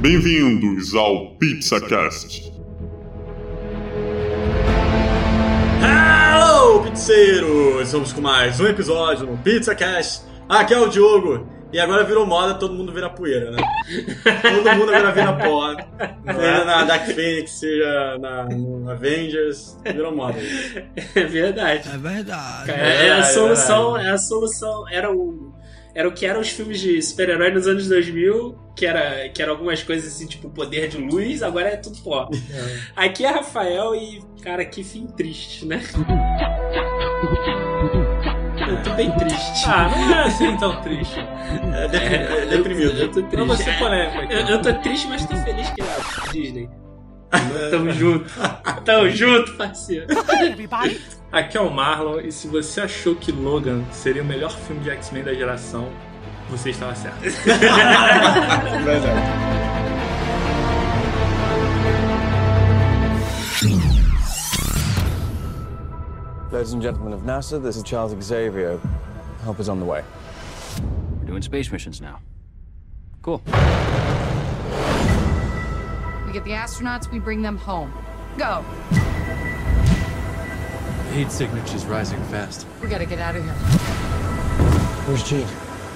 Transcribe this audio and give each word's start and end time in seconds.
Bem-vindos 0.00 0.94
ao 0.94 1.30
PizzaCast. 1.36 2.52
Hello, 5.82 6.82
pizzeiros! 6.82 7.92
Vamos 7.92 8.12
com 8.12 8.20
mais 8.20 8.60
um 8.60 8.66
episódio 8.66 9.26
no 9.26 9.38
PizzaCast. 9.38 10.22
Aqui 10.46 10.74
é 10.74 10.78
o 10.78 10.88
Diogo. 10.88 11.48
E 11.72 11.80
agora 11.80 12.04
virou 12.04 12.24
moda 12.24 12.54
todo 12.54 12.74
mundo 12.74 12.92
vira 12.92 13.10
poeira, 13.10 13.50
né? 13.50 13.58
todo 14.42 14.76
mundo 14.76 14.94
agora 14.94 15.12
vira 15.12 15.32
pó. 15.32 15.74
Seja 16.26 16.64
na 16.64 16.84
Dark 16.84 17.06
Phoenix, 17.06 17.50
seja 17.52 18.18
na, 18.20 18.44
no 18.44 18.90
Avengers, 18.90 19.76
virou 19.82 20.14
moda. 20.14 20.38
É 21.14 21.24
verdade. 21.24 21.88
É 21.92 21.98
verdade. 21.98 22.70
É, 22.70 23.06
é 23.06 23.12
a 23.12 23.22
solução, 23.22 23.96
é 23.96 24.10
a 24.10 24.18
solução. 24.18 24.88
Era 24.88 25.10
o, 25.10 25.45
era 25.98 26.06
o 26.06 26.12
que 26.12 26.26
eram 26.26 26.40
os 26.42 26.50
filmes 26.50 26.78
de 26.78 27.00
super-herói 27.00 27.50
nos 27.50 27.66
anos 27.66 27.88
2000, 27.88 28.54
que 28.76 28.84
era, 28.84 29.30
que 29.30 29.40
era 29.40 29.50
algumas 29.50 29.82
coisas 29.82 30.12
assim, 30.14 30.26
tipo 30.26 30.50
poder 30.50 30.88
de 30.88 30.98
luz, 30.98 31.42
agora 31.42 31.68
é 31.70 31.76
tudo 31.76 31.96
pó. 32.02 32.28
Aqui 32.94 33.24
é 33.24 33.30
Rafael 33.30 33.94
e, 33.94 34.22
cara, 34.42 34.62
que 34.66 34.84
fim 34.84 35.06
triste, 35.06 35.64
né? 35.64 35.80
Eu 38.68 38.82
tô 38.82 38.90
bem 38.94 39.10
triste. 39.16 39.64
Ah, 39.66 39.88
não 39.96 40.14
é 40.14 40.22
assim 40.24 40.56
tão 40.58 40.82
triste. 40.82 41.18
É, 41.18 41.88
depri- 41.88 42.14
é 42.14 42.46
deprimido. 42.46 42.98
Eu 43.00 43.10
tô 43.10 43.22
Pra 43.24 43.44
você 43.44 43.64
triste. 43.64 43.78
polêmico 43.78 44.18
aqui. 44.18 44.34
Eu, 44.34 44.40
eu 44.40 44.62
tô 44.62 44.74
triste, 44.74 45.06
mas 45.08 45.24
tô 45.24 45.36
feliz 45.36 45.70
que 45.70 45.80
é 45.82 46.32
Disney. 46.32 46.68
Tamo 47.70 47.90
junto. 47.92 48.26
Tamo 48.84 49.08
junto, 49.10 49.52
parceiro. 49.56 50.06
Aqui 51.32 51.58
é 51.58 51.60
o 51.60 51.70
Marlon, 51.70 52.20
e 52.20 52.30
se 52.30 52.46
você 52.46 52.82
achou 52.82 53.14
que 53.16 53.32
Logan 53.32 53.84
seria 53.90 54.22
o 54.22 54.24
melhor 54.24 54.56
filme 54.56 54.82
de 54.82 54.90
X-Men 54.90 55.24
da 55.24 55.34
geração, 55.34 55.90
você 56.48 56.70
estava 56.70 56.94
certo. 56.94 57.18
Ladies 66.52 66.72
and 66.72 66.80
gentlemen 66.80 67.12
of 67.12 67.24
NASA, 67.24 67.58
this 67.60 67.76
is 67.76 67.82
Charles 67.82 68.14
Xavier. 68.22 68.78
Help 69.42 69.58
is 69.60 69.68
on 69.68 69.80
the 69.80 69.84
way. 69.84 70.02
We're 71.18 71.26
doing 71.26 71.42
space 71.42 71.70
missions 71.72 72.00
now. 72.00 72.20
Cool. 73.20 73.42
We 76.24 76.32
get 76.32 76.44
the 76.44 76.52
astronauts, 76.52 77.10
we 77.10 77.18
bring 77.18 77.42
them 77.42 77.58
home. 77.58 77.92
Go. 78.38 78.64
Heat 81.16 81.32
signature's 81.32 81.86
rising 81.86 82.22
fast. 82.24 82.66
We 82.82 82.88
gotta 82.88 83.06
get 83.06 83.18
out 83.20 83.36
of 83.36 83.42
here. 83.42 83.52
Where's 85.06 85.22
Jean? 85.26 85.46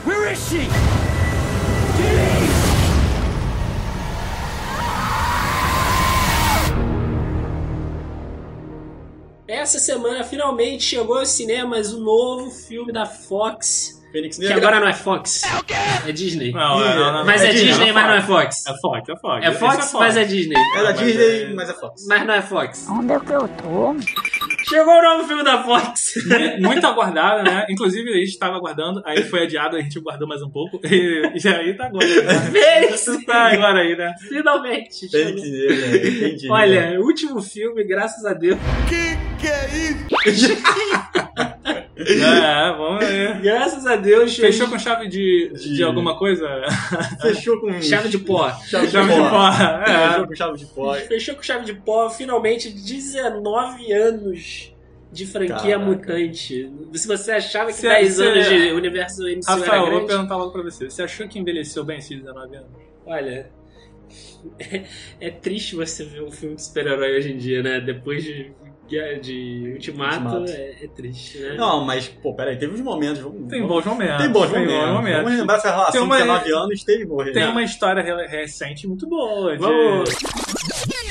Where 0.06 0.32
is 0.32 0.48
she? 0.48 0.66
Essa 9.48 9.78
semana 9.80 10.22
finalmente 10.22 10.84
chegou 10.84 11.18
aos 11.18 11.28
cinemas 11.30 11.92
o 11.92 12.00
novo 12.00 12.50
filme 12.50 12.92
da 12.92 13.04
Fox. 13.04 13.98
Fênix 14.12 14.36
Que 14.38 14.42
Negra. 14.42 14.56
agora 14.58 14.80
não 14.80 14.88
é 14.88 14.92
Fox. 14.92 15.42
É 16.06 16.10
Disney. 16.12 16.50
Não, 16.52 16.80
não, 16.80 16.96
não, 16.96 17.12
não. 17.12 17.24
Mas 17.24 17.42
é, 17.42 17.48
É 17.48 17.52
Disney, 17.52 17.68
Disney, 17.68 17.92
mas 17.92 18.06
não 18.06 18.14
é 18.14 18.22
Fox. 18.22 18.66
É 18.66 18.74
Fox, 18.80 19.08
é 19.08 19.16
Fox. 19.16 19.44
É 19.44 19.48
Esse 19.50 19.58
Fox, 19.58 19.92
mas 19.92 20.16
é 20.16 20.24
Disney. 20.24 20.56
É 20.76 20.82
da 20.82 20.92
Disney, 20.92 21.42
é- 21.44 21.54
mas 21.54 21.68
é 21.70 21.74
Fox. 21.74 22.06
Mas 22.08 22.26
não 22.26 22.34
é 22.34 22.42
Fox. 22.42 22.86
Onde 22.90 23.12
é 23.12 23.20
que 23.20 23.30
eu 23.32 23.48
tô? 23.48 23.94
Chegou 24.70 24.94
o 24.94 25.02
novo 25.02 25.26
filme 25.26 25.42
da 25.42 25.64
Fox. 25.64 26.14
Muito 26.60 26.86
aguardado, 26.86 27.42
né? 27.42 27.66
Inclusive, 27.68 28.08
a 28.08 28.14
gente 28.14 28.28
estava 28.28 28.54
aguardando, 28.54 29.02
aí 29.04 29.24
foi 29.24 29.42
adiado, 29.42 29.76
a 29.76 29.80
gente 29.80 29.98
aguardou 29.98 30.28
mais 30.28 30.42
um 30.42 30.48
pouco, 30.48 30.80
e, 30.86 31.22
e 31.44 31.48
aí 31.48 31.74
tá 31.74 31.86
agora. 31.86 32.06
Né? 32.06 32.50
Tá 33.26 33.52
agora 33.52 33.80
aí, 33.80 33.96
né? 33.96 34.14
Finalmente. 34.28 35.08
Fênix 35.08 35.42
Negra, 35.42 36.08
entendi. 36.08 36.48
Olha, 36.48 37.00
último 37.00 37.42
filme, 37.42 37.82
graças 37.82 38.24
a 38.24 38.32
Deus. 38.32 38.60
É, 39.42 41.09
vamos 42.76 43.04
ver. 43.06 43.40
Graças 43.40 43.86
a 43.86 43.96
Deus. 43.96 44.36
Fechou 44.36 44.68
com 44.68 44.78
chave 44.78 45.08
de, 45.08 45.52
de, 45.54 45.76
De- 45.76 45.82
alguma 45.82 46.16
coisa? 46.18 46.48
Fechou 47.20 47.60
com 47.60 47.70
chave 47.82 48.08
de 48.08 48.18
pó. 48.18 48.50
chave 48.68 48.86
de 48.86 48.92
Chave 48.92 49.12
de 49.12 49.18
pó. 49.20 49.30
pó. 49.30 49.48
É. 49.48 50.12
Fechou 50.12 50.26
com 50.26 50.34
chave 50.34 50.58
de 50.58 50.66
pó. 50.66 50.94
Fechou 50.94 51.34
com 51.36 51.42
chave 51.42 51.64
de 51.64 51.74
pó, 51.74 52.10
finalmente 52.10 52.70
19 52.70 53.92
anos 53.92 54.72
de 55.12 55.26
franquia 55.26 55.56
Caraca. 55.56 55.78
mutante. 55.78 56.70
Se 56.94 57.08
você 57.08 57.32
achava 57.32 57.66
que 57.68 57.74
Se- 57.78 57.88
10 57.88 58.14
se- 58.14 58.22
anos 58.22 58.48
de 58.48 58.72
universo 58.72 59.22
MCU 59.28 59.40
Rafael, 59.48 59.72
era 59.72 59.76
eu 59.76 59.80
vou 59.82 59.90
grande, 59.92 60.06
perguntar 60.06 60.36
logo 60.36 60.52
pra 60.52 60.62
você. 60.62 60.88
Você 60.88 61.02
achou 61.02 61.26
que 61.28 61.38
envelheceu 61.38 61.84
bem 61.84 61.98
esses 61.98 62.16
19 62.18 62.56
anos? 62.56 62.68
olha, 63.06 63.50
é, 64.58 64.82
é 65.20 65.30
triste 65.30 65.74
você 65.74 66.04
ver 66.04 66.22
um 66.22 66.30
filme 66.30 66.54
de 66.54 66.62
super-herói 66.64 67.16
hoje 67.18 67.32
em 67.32 67.36
dia, 67.36 67.60
né? 67.62 67.80
Depois 67.80 68.22
de, 68.22 68.52
de 69.20 69.70
Ultimato, 69.74 70.16
Ultimato. 70.36 70.50
É, 70.52 70.84
é 70.84 70.88
triste, 70.88 71.38
né? 71.38 71.54
Não, 71.54 71.84
mas, 71.84 72.08
pô, 72.08 72.34
peraí, 72.34 72.58
teve 72.58 72.74
uns 72.74 72.80
momentos. 72.80 73.20
Vamos, 73.20 73.48
Tem 73.48 73.66
bons 73.66 73.84
momentos. 73.84 74.16
Tem 74.18 74.30
bons 74.32 74.50
Tem 74.50 74.60
momentos. 74.60 74.84
bons 74.86 74.92
momentos. 74.94 75.22
Vamos 75.22 75.38
lembrar 75.38 75.56
essa 75.56 75.70
relação 75.70 75.92
Tem 75.92 76.00
uma- 76.02 76.16
de 76.16 76.22
19 76.22 76.52
anos, 76.52 76.84
teve 76.84 77.04
bom 77.06 77.24
Tem 77.24 77.34
né? 77.34 77.48
uma 77.48 77.62
história 77.62 78.02
re- 78.02 78.26
recente 78.26 78.86
muito 78.86 79.06
boa. 79.08 79.52
De... 79.52 79.58
Vamos 79.58 80.10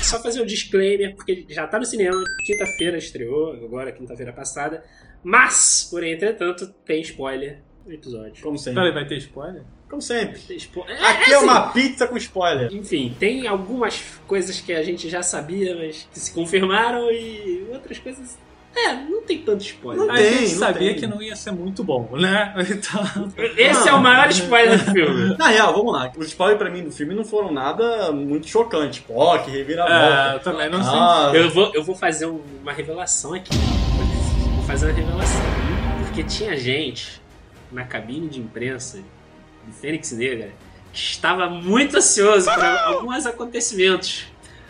só 0.02 0.22
fazer 0.22 0.42
um 0.42 0.46
disclaimer, 0.46 1.16
porque 1.16 1.46
já 1.50 1.68
tá 1.68 1.78
no 1.80 1.86
cinema, 1.86 2.18
quinta-feira 2.46 2.98
estreou, 2.98 3.54
agora, 3.54 3.92
quinta-feira 3.92 4.34
passada. 4.34 4.84
Mas, 5.24 5.88
porém, 5.92 6.14
entretanto, 6.14 6.68
tem 6.86 7.02
spoiler 7.02 7.62
no 7.86 7.94
episódio. 7.94 8.42
Como 8.44 8.58
sempre. 8.58 8.82
Peraí, 8.82 8.94
vai 8.94 9.06
ter 9.06 9.18
spoiler? 9.18 9.64
Como 9.90 10.02
sempre. 10.02 10.40
É, 10.88 10.94
Aqui 11.08 11.32
é, 11.32 11.36
assim, 11.36 11.44
uma 11.46 11.62
pizza 11.72 12.08
com 12.08 12.16
spoiler. 12.18 12.72
Enfim, 12.72 13.16
tem 13.20 13.48
algumas 13.48 14.02
coisas 14.28 14.62
que 14.62 14.72
a 14.72 14.84
gente 14.84 15.10
já 15.10 15.24
sabia, 15.24 15.76
mas 15.76 16.08
que 16.14 16.20
se 16.20 16.32
confirmaram 16.32 17.10
e 17.12 17.66
outras 17.74 17.98
coisas. 17.98 18.38
É, 18.76 18.94
não 18.94 19.24
tem 19.24 19.40
tanto 19.40 19.62
spoiler. 19.64 20.06
Não 20.06 20.14
a 20.14 20.18
tem, 20.18 20.32
gente 20.32 20.52
não 20.54 20.60
sabia 20.60 20.92
tem. 20.92 21.00
que 21.00 21.08
não 21.08 21.20
ia 21.24 21.36
ser 21.36 21.52
muito 21.52 21.84
bom, 21.84 22.08
né? 22.14 22.54
Então... 22.70 23.02
Esse 23.58 23.90
é 23.90 23.94
o 23.94 24.00
maior 24.00 24.30
spoiler 24.30 24.78
do 24.86 24.92
filme. 24.92 25.36
Na 25.40 25.48
real, 25.48 25.74
vamos 25.74 25.92
lá. 25.92 26.12
Os 26.16 26.28
spoilers 26.28 26.60
pra 26.62 26.70
mim 26.70 26.84
do 26.84 26.92
filme 26.92 27.16
não 27.16 27.26
foram 27.26 27.52
nada 27.52 28.12
muito 28.12 28.48
chocantes. 28.48 29.00
Pô, 29.00 29.40
que 29.40 29.50
É, 29.50 29.54
reviravolta. 29.56 30.34
eu 30.34 30.40
também 30.42 30.70
não 30.70 30.80
Ah, 30.84 31.32
Eu 31.34 31.50
vou, 31.50 31.72
eu 31.74 31.84
vou 31.84 31.96
fazer 31.96 32.28
um- 32.28 32.42
uma 32.62 32.72
revelação 32.72 33.34
aqui. 33.34 33.50
Vou 34.56 34.64
fazer 34.66 34.86
uma 34.86 34.94
revelação. 34.94 35.42
Porque 36.06 36.24
tinha 36.24 36.56
gente 36.56 37.20
na 37.72 37.84
cabine 37.86 38.28
de 38.30 38.40
imprensa 38.40 39.00
de 39.70 39.80
Fênix 39.80 40.12
Negra 40.12 40.50
que 40.92 41.00
estava 41.00 41.48
muito 41.50 41.98
ansioso 41.98 42.46
para 42.46 42.82
alguns 42.86 43.26
acontecimentos. 43.26 44.26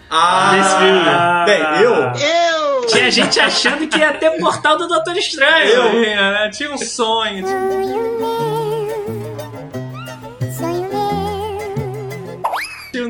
ah, 0.10 0.52
Nesse 0.54 0.76
filme. 0.78 1.02
Bem, 1.46 1.82
eu. 1.84 2.86
Tinha 2.88 3.10
gente 3.12 3.40
achando 3.40 3.88
que 3.88 3.98
ia 3.98 4.14
ter 4.14 4.32
portal 4.40 4.78
do 4.78 4.88
Doutor 4.88 5.16
Estranho. 5.16 5.70
Eu- 5.70 5.92
Tinha, 5.92 6.32
né? 6.32 6.50
Tinha 6.50 6.72
um 6.74 6.78
sonho. 6.78 7.44
Tinha 7.46 8.59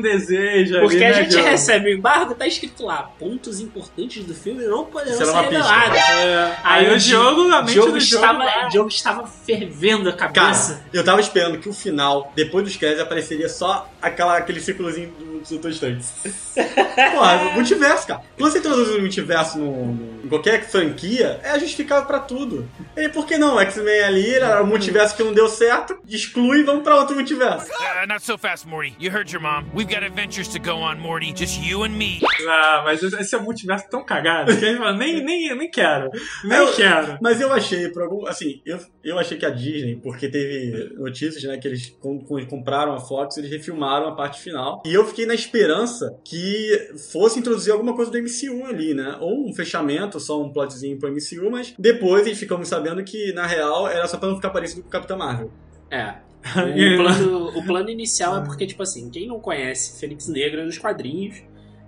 um 0.00 0.02
desejo 0.02 0.76
ali, 0.76 0.86
Porque 0.86 1.04
a 1.04 1.08
né, 1.08 1.24
gente 1.24 1.36
recebe 1.40 1.90
o 1.90 1.94
embargo, 1.96 2.34
tá 2.34 2.46
escrito 2.46 2.84
lá, 2.84 3.10
pontos 3.18 3.60
importantes 3.60 4.24
do 4.24 4.34
filme 4.34 4.64
não 4.64 4.84
poderão 4.84 5.16
ser 5.16 5.32
revelados. 5.32 5.98
É, 5.98 6.56
aí 6.64 6.92
o 6.92 6.98
Diogo, 6.98 7.52
a 7.52 7.62
mente 7.62 7.72
Diogo 7.72 7.96
estava, 7.96 8.68
Diogo 8.70 8.88
estava 8.88 9.26
fervendo 9.26 10.08
a 10.08 10.12
Cara, 10.12 10.32
cabeça. 10.32 10.82
eu 10.92 11.04
tava 11.04 11.20
esperando 11.20 11.58
que 11.58 11.68
o 11.68 11.72
final, 11.72 12.32
depois 12.34 12.64
dos 12.64 12.76
créditos, 12.76 13.04
apareceria 13.04 13.48
só 13.48 13.88
aquela, 14.00 14.36
aquele 14.36 14.60
círculozinho 14.60 15.10
do 15.18 15.29
Doutor 15.48 15.70
Estranho. 15.70 15.98
Porra, 17.12 17.52
multiverso, 17.54 18.06
cara. 18.06 18.22
Quando 18.36 18.52
você 18.52 18.58
introduz 18.58 18.88
o 18.90 19.00
multiverso 19.00 19.58
no, 19.58 19.86
no- 19.94 20.24
em 20.24 20.28
qualquer 20.28 20.62
franquia, 20.68 21.40
é 21.42 21.58
justificável 21.58 22.06
pra 22.06 22.18
tudo. 22.18 22.68
E 22.96 23.08
por 23.08 23.26
que 23.26 23.36
não? 23.38 23.58
X-Men 23.60 24.02
ali 24.02 24.34
era 24.34 24.62
o 24.62 24.66
multiverso 24.66 25.16
que 25.16 25.22
não 25.22 25.32
deu 25.32 25.48
certo, 25.48 25.98
exclui 26.08 26.60
e 26.60 26.62
vamos 26.62 26.82
pra 26.82 26.96
outro 26.96 27.14
multiverso. 27.16 27.66
Uh, 27.72 28.06
not 28.06 28.22
so 28.24 28.36
fast, 28.36 28.66
Morty. 28.66 28.94
You 28.98 29.10
heard 29.10 29.30
your 29.32 29.40
mom. 29.42 29.64
We've 29.74 29.88
got 29.92 30.04
adventures 30.04 30.48
to 30.48 30.58
go 30.58 30.72
on, 30.82 30.96
Morty. 30.96 31.32
Just 31.34 31.60
you 31.62 31.84
and 31.84 31.90
me. 31.90 32.20
Ah, 32.48 32.82
mas 32.84 33.02
esse 33.02 33.34
é 33.34 33.38
um 33.38 33.42
multiverso 33.42 33.88
tão 33.90 34.04
cagado 34.04 34.56
que 34.56 34.64
a 34.64 34.68
gente 34.68 34.78
fala, 34.78 34.96
nem, 34.96 35.22
nem, 35.24 35.56
nem 35.56 35.70
quero. 35.70 36.10
Nem 36.44 36.58
Eu- 36.58 36.72
quero. 36.74 37.18
Mas 37.22 37.40
eu 37.40 37.52
achei, 37.52 37.88
por 37.88 38.02
algum. 38.02 38.26
Assim, 38.26 38.60
eu, 38.66 38.78
eu 39.02 39.18
achei 39.18 39.38
que 39.38 39.46
a 39.46 39.50
Disney, 39.50 39.96
porque 39.96 40.28
teve 40.28 40.94
notícias, 40.96 41.42
né, 41.44 41.56
que 41.58 41.66
eles 41.68 41.88
com- 42.00 42.20
com- 42.20 42.44
compraram 42.46 42.94
a 42.94 43.00
Fox, 43.00 43.36
eles 43.36 43.50
refilmaram 43.50 44.08
a 44.08 44.14
parte 44.14 44.40
final. 44.40 44.82
E 44.84 44.92
eu 44.94 45.04
fiquei 45.06 45.26
na 45.30 45.34
esperança 45.34 46.18
que 46.24 46.90
fosse 47.12 47.38
introduzir 47.38 47.72
alguma 47.72 47.94
coisa 47.94 48.10
do 48.10 48.18
MCU 48.18 48.66
ali, 48.66 48.92
né? 48.94 49.16
Ou 49.20 49.48
um 49.48 49.54
fechamento, 49.54 50.18
só 50.18 50.42
um 50.42 50.52
plotzinho 50.52 50.98
pro 50.98 51.08
MCU, 51.10 51.50
mas 51.50 51.72
depois 51.78 52.26
eles 52.26 52.38
ficamos 52.38 52.66
sabendo 52.68 53.02
que, 53.04 53.32
na 53.32 53.46
real, 53.46 53.86
era 53.88 54.06
só 54.08 54.18
pra 54.18 54.28
não 54.28 54.36
ficar 54.36 54.50
parecido 54.50 54.82
com 54.82 54.88
o 54.88 54.90
Capitão 54.90 55.16
Marvel. 55.16 55.50
É. 55.90 56.14
O 56.50 56.96
plano, 56.96 57.58
o 57.58 57.64
plano 57.66 57.90
inicial 57.90 58.38
é 58.38 58.44
porque, 58.44 58.66
tipo 58.66 58.82
assim, 58.82 59.10
quem 59.10 59.26
não 59.28 59.38
conhece 59.38 60.00
Fênix 60.00 60.26
Negra 60.26 60.64
nos 60.64 60.78
quadrinhos, 60.78 61.42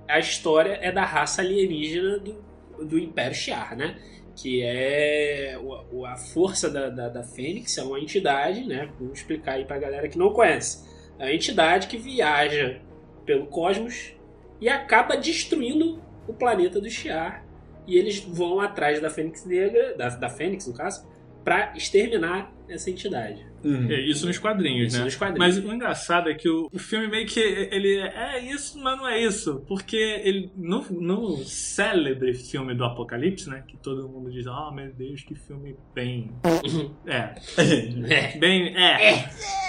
a 0.06 0.18
história 0.18 0.78
é 0.82 0.92
da 0.92 1.04
raça 1.06 1.40
alienígena 1.40 2.18
do, 2.18 2.36
do 2.84 2.98
Império 2.98 3.34
Shi'ar, 3.34 3.74
né? 3.76 3.96
Que 4.36 4.62
é 4.62 5.58
o- 5.90 6.04
a 6.04 6.16
força 6.16 6.68
da, 6.68 6.90
da, 6.90 7.08
da 7.08 7.22
Fênix, 7.22 7.76
é 7.78 7.82
uma 7.82 7.98
entidade, 7.98 8.64
né? 8.66 8.90
Vou 9.00 9.12
explicar 9.12 9.52
aí 9.54 9.64
pra 9.64 9.78
galera 9.78 10.06
que 10.06 10.18
não 10.18 10.30
conhece. 10.30 10.86
É 11.18 11.24
uma 11.24 11.32
entidade 11.34 11.86
que 11.86 11.96
viaja 11.96 12.78
pelo 13.24 13.46
cosmos 13.46 14.12
e 14.60 14.68
acaba 14.68 15.16
destruindo 15.16 16.00
o 16.26 16.32
planeta 16.32 16.80
do 16.80 16.88
Shi'ar. 16.88 17.44
E 17.86 17.96
eles 17.96 18.20
vão 18.20 18.60
atrás 18.60 19.00
da 19.00 19.10
Fênix 19.10 19.44
Negra, 19.44 19.96
da, 19.96 20.08
da 20.10 20.28
Fênix 20.28 20.66
no 20.68 20.74
caso, 20.74 21.04
pra 21.42 21.72
exterminar 21.76 22.52
essa 22.68 22.88
entidade. 22.90 23.44
É, 23.64 24.00
isso 24.00 24.26
nos 24.26 24.38
quadrinhos, 24.38 24.88
Isso 24.88 24.98
né? 24.98 25.04
nos 25.04 25.14
quadrinhos. 25.14 25.56
Mas 25.56 25.64
o 25.64 25.72
engraçado 25.72 26.28
é 26.28 26.34
que 26.34 26.48
o, 26.48 26.68
o 26.72 26.78
filme 26.78 27.06
meio 27.06 27.26
que 27.26 27.38
ele 27.38 27.96
é 27.96 28.40
isso, 28.40 28.78
mas 28.78 28.98
não 28.98 29.08
é 29.08 29.20
isso. 29.20 29.62
Porque 29.68 29.96
ele 29.96 30.50
no, 30.56 30.82
no 30.90 31.36
célebre 31.44 32.34
filme 32.34 32.74
do 32.74 32.84
Apocalipse, 32.84 33.48
né? 33.48 33.62
Que 33.66 33.76
todo 33.76 34.08
mundo 34.08 34.32
diz, 34.32 34.46
ah, 34.48 34.72
meu 34.74 34.92
Deus, 34.92 35.22
que 35.22 35.34
filme 35.34 35.76
bem. 35.94 36.32
é. 37.06 37.34
É. 38.12 38.38
Bem. 38.38 38.76
É. 38.76 39.12
Mais 39.12 39.61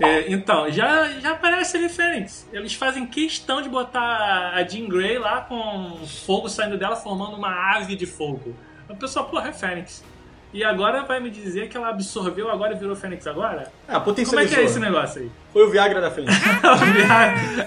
É, 0.00 0.30
então, 0.30 0.70
já, 0.70 1.08
já 1.20 1.32
aparece 1.32 1.88
Fênix. 1.88 2.48
Eles 2.52 2.74
fazem 2.74 3.06
questão 3.06 3.60
de 3.62 3.68
botar 3.68 4.52
a 4.54 4.62
Jean 4.66 4.88
Grey 4.88 5.18
lá 5.18 5.42
com 5.42 5.98
fogo 6.06 6.48
saindo 6.48 6.78
dela, 6.78 6.96
formando 6.96 7.36
uma 7.36 7.76
ave 7.76 7.96
de 7.96 8.06
fogo. 8.06 8.54
O 8.88 8.96
pessoal, 8.96 9.30
é 9.44 9.52
Fênix. 9.52 10.04
E 10.52 10.62
agora 10.62 11.02
vai 11.04 11.18
me 11.18 11.30
dizer 11.30 11.68
que 11.70 11.76
ela 11.78 11.88
absorveu 11.88 12.50
agora 12.50 12.74
e 12.74 12.76
virou 12.76 12.94
Fênix 12.94 13.26
agora? 13.26 13.72
Ah, 13.88 13.98
Como 14.00 14.12
é 14.12 14.14
que 14.14 14.24
potencializou. 14.24 14.58
é 14.58 14.64
esse 14.64 14.78
negócio 14.78 15.22
aí? 15.22 15.30
Foi 15.50 15.64
o 15.66 15.70
Viagra 15.70 16.00
da 16.00 16.10
frente. 16.10 16.30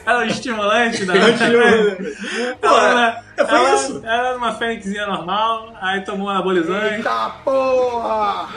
ela 0.06 0.22
é 0.24 0.26
o 0.26 0.30
estimulante 0.30 1.04
da 1.06 1.14
Pô, 2.62 2.68
ela, 2.68 3.24
é, 3.38 3.46
foi 3.46 3.58
ela, 3.60 3.76
isso. 3.76 4.02
Ela 4.04 4.28
era 4.30 4.38
uma 4.38 4.54
fênixinha 4.54 5.08
normal, 5.08 5.74
aí 5.82 6.02
tomou 6.02 6.28
um 6.28 6.30
anabolizante. 6.30 6.96
Eita 6.96 7.30
porra! 7.44 8.50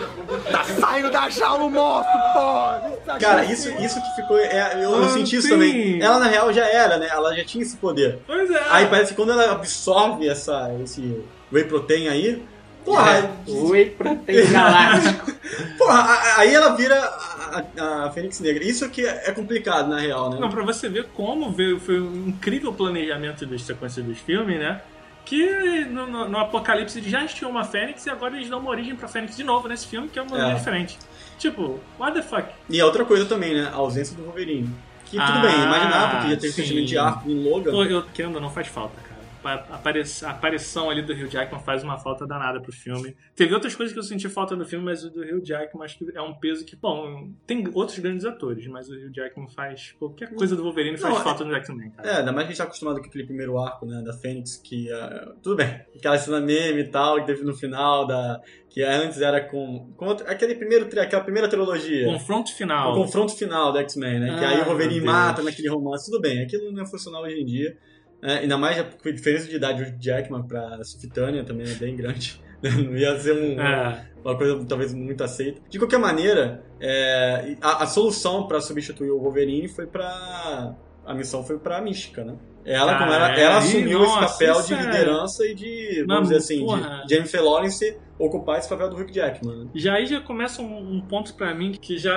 Tá 0.50 0.64
saindo 0.64 1.10
da 1.10 1.28
jaula 1.30 1.64
o 1.64 1.70
monstro, 1.70 2.12
porra! 2.34 2.92
Cara, 3.18 3.44
isso, 3.44 3.70
isso 3.82 4.00
que 4.00 4.20
ficou. 4.22 4.38
é, 4.38 4.72
eu, 4.74 4.90
eu 4.90 5.04
Ah, 5.04 5.08
senti 5.08 5.36
isso 5.36 5.48
também. 5.48 6.02
Ela, 6.02 6.18
na 6.18 6.26
real, 6.26 6.52
já 6.52 6.66
era, 6.66 6.98
né? 6.98 7.08
Ela 7.10 7.34
já 7.34 7.44
tinha 7.44 7.62
esse 7.62 7.76
poder. 7.78 8.18
Pois 8.26 8.50
é. 8.50 8.62
Aí 8.70 8.86
parece 8.86 9.10
que 9.14 9.16
quando 9.16 9.32
ela 9.32 9.52
absorve 9.52 10.28
essa, 10.28 10.70
esse 10.82 11.24
whey 11.52 11.64
protein 11.64 12.08
aí. 12.08 12.42
Porra, 12.88 13.30
Whey 13.46 13.90
Protein 13.90 14.50
Galáctico. 14.52 15.32
porra, 15.78 15.94
a- 16.00 16.14
a- 16.14 16.38
aí 16.40 16.54
ela 16.54 16.74
vira 16.76 16.98
a, 16.98 17.62
a- 17.78 18.04
a 18.06 18.10
Fênix 18.10 18.40
Negra. 18.40 18.64
Isso 18.64 18.88
que 18.90 19.04
é 19.06 19.30
complicado, 19.32 19.88
na 19.88 19.98
real, 20.00 20.30
né? 20.30 20.38
Não, 20.40 20.48
pra 20.50 20.62
você 20.64 20.88
ver 20.88 21.04
como 21.14 21.50
veio, 21.52 21.78
foi 21.80 22.00
um 22.00 22.28
incrível 22.28 22.72
planejamento 22.72 23.44
das 23.46 23.62
sequências 23.62 24.04
dos 24.04 24.18
filmes, 24.18 24.58
né? 24.58 24.80
Que 25.24 25.84
no, 25.84 26.06
no- 26.06 26.28
no 26.28 26.38
Apocalipse 26.38 26.98
eles 26.98 27.10
já 27.10 27.26
tinham 27.26 27.50
uma 27.50 27.64
Fênix 27.64 28.06
e 28.06 28.10
agora 28.10 28.34
eles 28.36 28.48
dão 28.48 28.58
uma 28.60 28.70
origem 28.70 28.96
pra 28.96 29.06
Fênix 29.08 29.36
de 29.36 29.44
novo 29.44 29.68
nesse 29.68 29.86
filme, 29.86 30.08
que 30.08 30.18
é 30.18 30.22
uma 30.22 30.30
É. 30.34 30.38
maneira 30.38 30.58
diferente. 30.58 30.98
Tipo, 31.38 31.78
what 31.98 32.14
the 32.14 32.22
fuck? 32.22 32.48
E 32.70 32.80
a 32.80 32.86
outra 32.86 33.04
coisa 33.04 33.24
também, 33.26 33.54
né? 33.54 33.68
A 33.72 33.76
ausência 33.76 34.16
do 34.16 34.24
Wolverine. 34.24 34.70
Que 35.04 35.12
tudo 35.16 35.22
Ah, 35.22 35.40
bem, 35.40 35.54
imaginar, 35.62 36.10
porque 36.10 36.30
já 36.34 36.36
teve 36.40 36.52
sim. 36.52 36.62
fechamento 36.62 36.86
de 36.86 36.98
arco 36.98 37.30
em 37.30 37.42
Logan. 37.42 37.70
Pô, 37.70 37.82
eu 37.84 38.02
querendo 38.12 38.38
não 38.40 38.50
faz 38.50 38.66
falta, 38.68 39.00
cara. 39.02 39.07
A 39.44 40.30
aparição 40.30 40.90
ali 40.90 41.02
do 41.02 41.12
Hugh 41.12 41.28
Jackman 41.28 41.60
faz 41.62 41.82
uma 41.84 41.98
falta 41.98 42.26
danada 42.26 42.60
pro 42.60 42.72
filme. 42.72 43.16
Teve 43.34 43.54
outras 43.54 43.74
coisas 43.74 43.92
que 43.92 43.98
eu 43.98 44.02
senti 44.02 44.28
falta 44.28 44.54
no 44.56 44.64
filme, 44.64 44.84
mas 44.84 45.04
o 45.04 45.10
do 45.10 45.20
Hugh 45.22 45.42
Jackman 45.44 45.84
acho 45.84 45.98
que 45.98 46.06
é 46.16 46.20
um 46.22 46.34
peso 46.34 46.64
que, 46.64 46.74
bom, 46.76 47.30
tem 47.46 47.68
outros 47.74 47.98
grandes 47.98 48.24
atores, 48.24 48.66
mas 48.66 48.88
o 48.88 48.94
Hugh 48.94 49.12
Jackman 49.14 49.48
faz 49.48 49.92
qualquer 49.98 50.34
coisa 50.34 50.56
do 50.56 50.62
Wolverine 50.62 50.96
faz 50.96 51.14
Não, 51.14 51.22
falta 51.22 51.44
no 51.44 51.54
X-Men, 51.54 51.90
cara. 51.90 52.08
É, 52.08 52.16
ainda 52.18 52.32
mais 52.32 52.46
que 52.46 52.52
a 52.52 52.54
gente 52.54 52.58
tá 52.58 52.64
acostumado 52.64 53.00
com 53.00 53.06
aquele 53.06 53.24
primeiro 53.24 53.58
arco, 53.58 53.86
né, 53.86 54.02
da 54.02 54.12
Fênix, 54.12 54.56
que 54.56 54.90
ah, 54.92 55.32
tudo 55.42 55.56
bem, 55.56 55.80
aquela 55.96 56.18
cena 56.18 56.40
meme 56.40 56.80
e 56.80 56.88
tal, 56.88 57.16
que 57.20 57.26
teve 57.26 57.42
no 57.44 57.54
final, 57.54 58.06
da 58.06 58.40
que 58.70 58.82
antes 58.82 59.20
era 59.20 59.40
com, 59.40 59.92
com 59.96 60.06
outro- 60.06 60.26
aquele 60.28 60.54
primeiro, 60.54 60.86
aquela 61.00 61.22
primeira 61.24 61.48
trilogia, 61.48 62.04
Confronto 62.04 62.52
final. 62.54 62.92
o 62.92 62.96
confronto 63.02 63.34
final 63.34 63.72
do 63.72 63.78
X-Men, 63.78 64.20
né, 64.20 64.38
que 64.38 64.44
Ah, 64.44 64.48
aí 64.50 64.60
o 64.60 64.64
Wolverine 64.66 65.00
mata 65.00 65.42
naquele 65.42 65.68
romance, 65.68 66.10
tudo 66.10 66.20
bem, 66.20 66.42
aquilo 66.42 66.70
não 66.70 66.82
é 66.82 66.86
funcional 66.86 67.22
hoje 67.22 67.40
em 67.40 67.44
dia, 67.46 67.76
né, 68.22 68.38
ainda 68.40 68.56
mais 68.58 68.78
a 68.78 69.10
diferença 69.10 69.48
de 69.48 69.56
idade 69.56 69.90
do 69.90 70.02
Jackman 70.02 70.42
pra 70.46 70.82
Sufitânia 70.84 71.44
também 71.44 71.70
é 71.70 71.74
bem 71.74 71.96
grande, 71.96 72.40
não 72.62 72.96
ia 72.96 73.18
ser 73.18 73.32
um, 73.32 73.60
É. 73.60 74.06
uma 74.24 74.36
coisa 74.36 74.64
talvez 74.68 74.92
muito 74.94 75.22
aceita. 75.24 75.60
De 75.68 75.78
qualquer 75.78 75.98
maneira, 75.98 76.62
é, 76.80 77.56
a, 77.60 77.84
a 77.84 77.86
solução 77.86 78.46
pra 78.46 78.60
substituir 78.60 79.10
o 79.10 79.18
Wolverine 79.20 79.68
foi 79.68 79.86
pra. 79.86 80.74
A 81.06 81.14
missão 81.14 81.42
foi 81.42 81.58
pra 81.58 81.80
Mística, 81.80 82.22
né? 82.22 82.36
Ela, 82.66 82.92
Ah, 82.96 82.98
como 82.98 83.10
ela, 83.12 83.34
é? 83.34 83.40
ela 83.42 83.56
assumiu 83.58 84.00
nossa, 84.00 84.26
esse 84.26 84.46
papel 84.46 84.62
de 84.62 84.74
é- 84.74 84.82
liderança 84.84 85.46
e 85.46 85.54
de, 85.54 86.04
vamos 86.06 86.24
dizer 86.24 86.36
assim, 86.36 86.60
porra. 86.66 87.02
de 87.06 87.14
Jennifer 87.14 87.42
Lawrence 87.42 87.96
ocupar 88.18 88.58
esse 88.58 88.68
papel 88.68 88.90
do 88.90 88.96
Hugh 88.96 89.10
Jackman. 89.10 89.56
Né? 89.64 89.70
Já 89.74 89.94
aí 89.94 90.04
já 90.04 90.20
começa 90.20 90.60
um, 90.60 90.96
um 90.96 91.00
ponto 91.00 91.32
pra 91.34 91.54
mim 91.54 91.72
que 91.72 91.96
já 91.96 92.12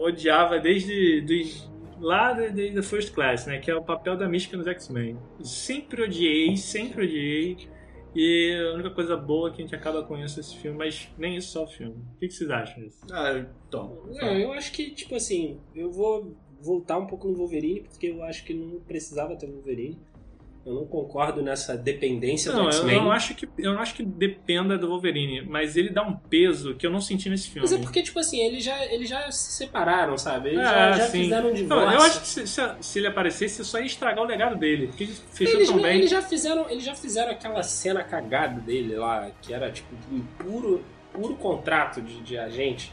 odiava 0.00 0.58
desde 0.58 1.20
lá 2.02 2.32
de- 2.32 2.50
desde 2.50 2.78
a 2.78 2.82
First 2.82 3.14
Class, 3.14 3.46
né? 3.46 3.58
Que 3.58 3.70
é 3.70 3.74
o 3.76 3.82
papel 3.82 4.16
da 4.16 4.28
mística 4.28 4.56
nos 4.56 4.66
X-Men. 4.66 5.16
Sempre 5.42 6.02
odiei, 6.02 6.56
sempre 6.56 7.04
odiei. 7.04 7.56
E 8.14 8.54
a 8.70 8.74
única 8.74 8.90
coisa 8.90 9.16
boa 9.16 9.48
é 9.48 9.52
que 9.52 9.62
a 9.62 9.64
gente 9.64 9.74
acaba 9.74 10.02
com 10.02 10.18
isso 10.18 10.38
esse 10.38 10.54
filme, 10.58 10.76
mas 10.76 11.08
nem 11.16 11.36
isso 11.36 11.52
só 11.52 11.64
o 11.64 11.66
filme. 11.66 11.94
O 12.14 12.18
que, 12.18 12.28
que 12.28 12.34
vocês 12.34 12.50
acham 12.50 12.82
disso? 12.82 13.00
Ah, 13.10 13.46
então. 13.68 14.02
Não, 14.10 14.36
eu 14.38 14.52
acho 14.52 14.70
que, 14.72 14.90
tipo 14.90 15.14
assim, 15.14 15.58
eu 15.74 15.90
vou 15.90 16.36
voltar 16.60 16.98
um 16.98 17.06
pouco 17.06 17.26
no 17.26 17.34
Wolverine, 17.34 17.80
porque 17.88 18.08
eu 18.08 18.22
acho 18.22 18.44
que 18.44 18.52
não 18.52 18.80
precisava 18.80 19.34
ter 19.34 19.46
Wolverine. 19.46 19.98
Eu 20.64 20.74
não 20.74 20.86
concordo 20.86 21.42
nessa 21.42 21.76
dependência 21.76 22.52
Não, 22.52 22.60
do 22.62 22.68
eu 22.68 22.72
X-Men. 22.72 22.96
não 23.00 23.10
acho 23.10 23.34
que 23.34 23.48
eu 23.58 23.72
não 23.72 23.80
acho 23.80 23.94
que 23.94 24.04
dependa 24.04 24.78
do 24.78 24.86
Wolverine, 24.88 25.42
mas 25.42 25.76
ele 25.76 25.90
dá 25.90 26.02
um 26.06 26.14
peso 26.14 26.74
que 26.76 26.86
eu 26.86 26.90
não 26.90 27.00
senti 27.00 27.28
nesse 27.28 27.48
filme. 27.48 27.62
Mas 27.62 27.72
é 27.72 27.78
porque, 27.82 28.00
tipo 28.00 28.18
assim, 28.20 28.40
eles 28.40 28.62
já, 28.62 28.84
eles 28.86 29.08
já 29.08 29.28
se 29.32 29.52
separaram, 29.56 30.16
sabe? 30.16 30.50
Eles 30.50 30.60
É, 30.60 30.64
já, 30.64 30.92
já 30.92 31.06
fizeram 31.08 31.46
um 31.46 31.48
Não, 31.48 31.54
divórcio. 31.56 31.92
eu 31.94 32.02
acho 32.02 32.20
que 32.20 32.26
se, 32.28 32.46
se- 32.46 32.74
se 32.80 32.98
ele 33.00 33.08
aparecesse, 33.08 33.64
só 33.64 33.78
ia 33.80 33.86
estragar 33.86 34.22
o 34.24 34.26
legado 34.26 34.56
dele. 34.56 34.86
Porque 34.86 35.02
ele 35.04 35.12
fechou 35.32 35.56
Eles, 35.56 35.68
tão 35.68 35.82
bem. 35.82 35.98
eles 35.98 36.10
já 36.10 36.22
fizeram, 36.22 36.70
eles 36.70 36.84
já 36.84 36.94
fizeram 36.94 37.32
aquela 37.32 37.62
cena 37.64 38.04
cagada 38.04 38.60
dele 38.60 38.94
lá, 38.94 39.30
que 39.42 39.52
era 39.52 39.68
tipo 39.70 39.92
um 40.12 40.20
puro, 40.38 40.84
puro 41.12 41.34
contrato 41.34 42.00
de, 42.00 42.20
de 42.20 42.38
agente. 42.38 42.92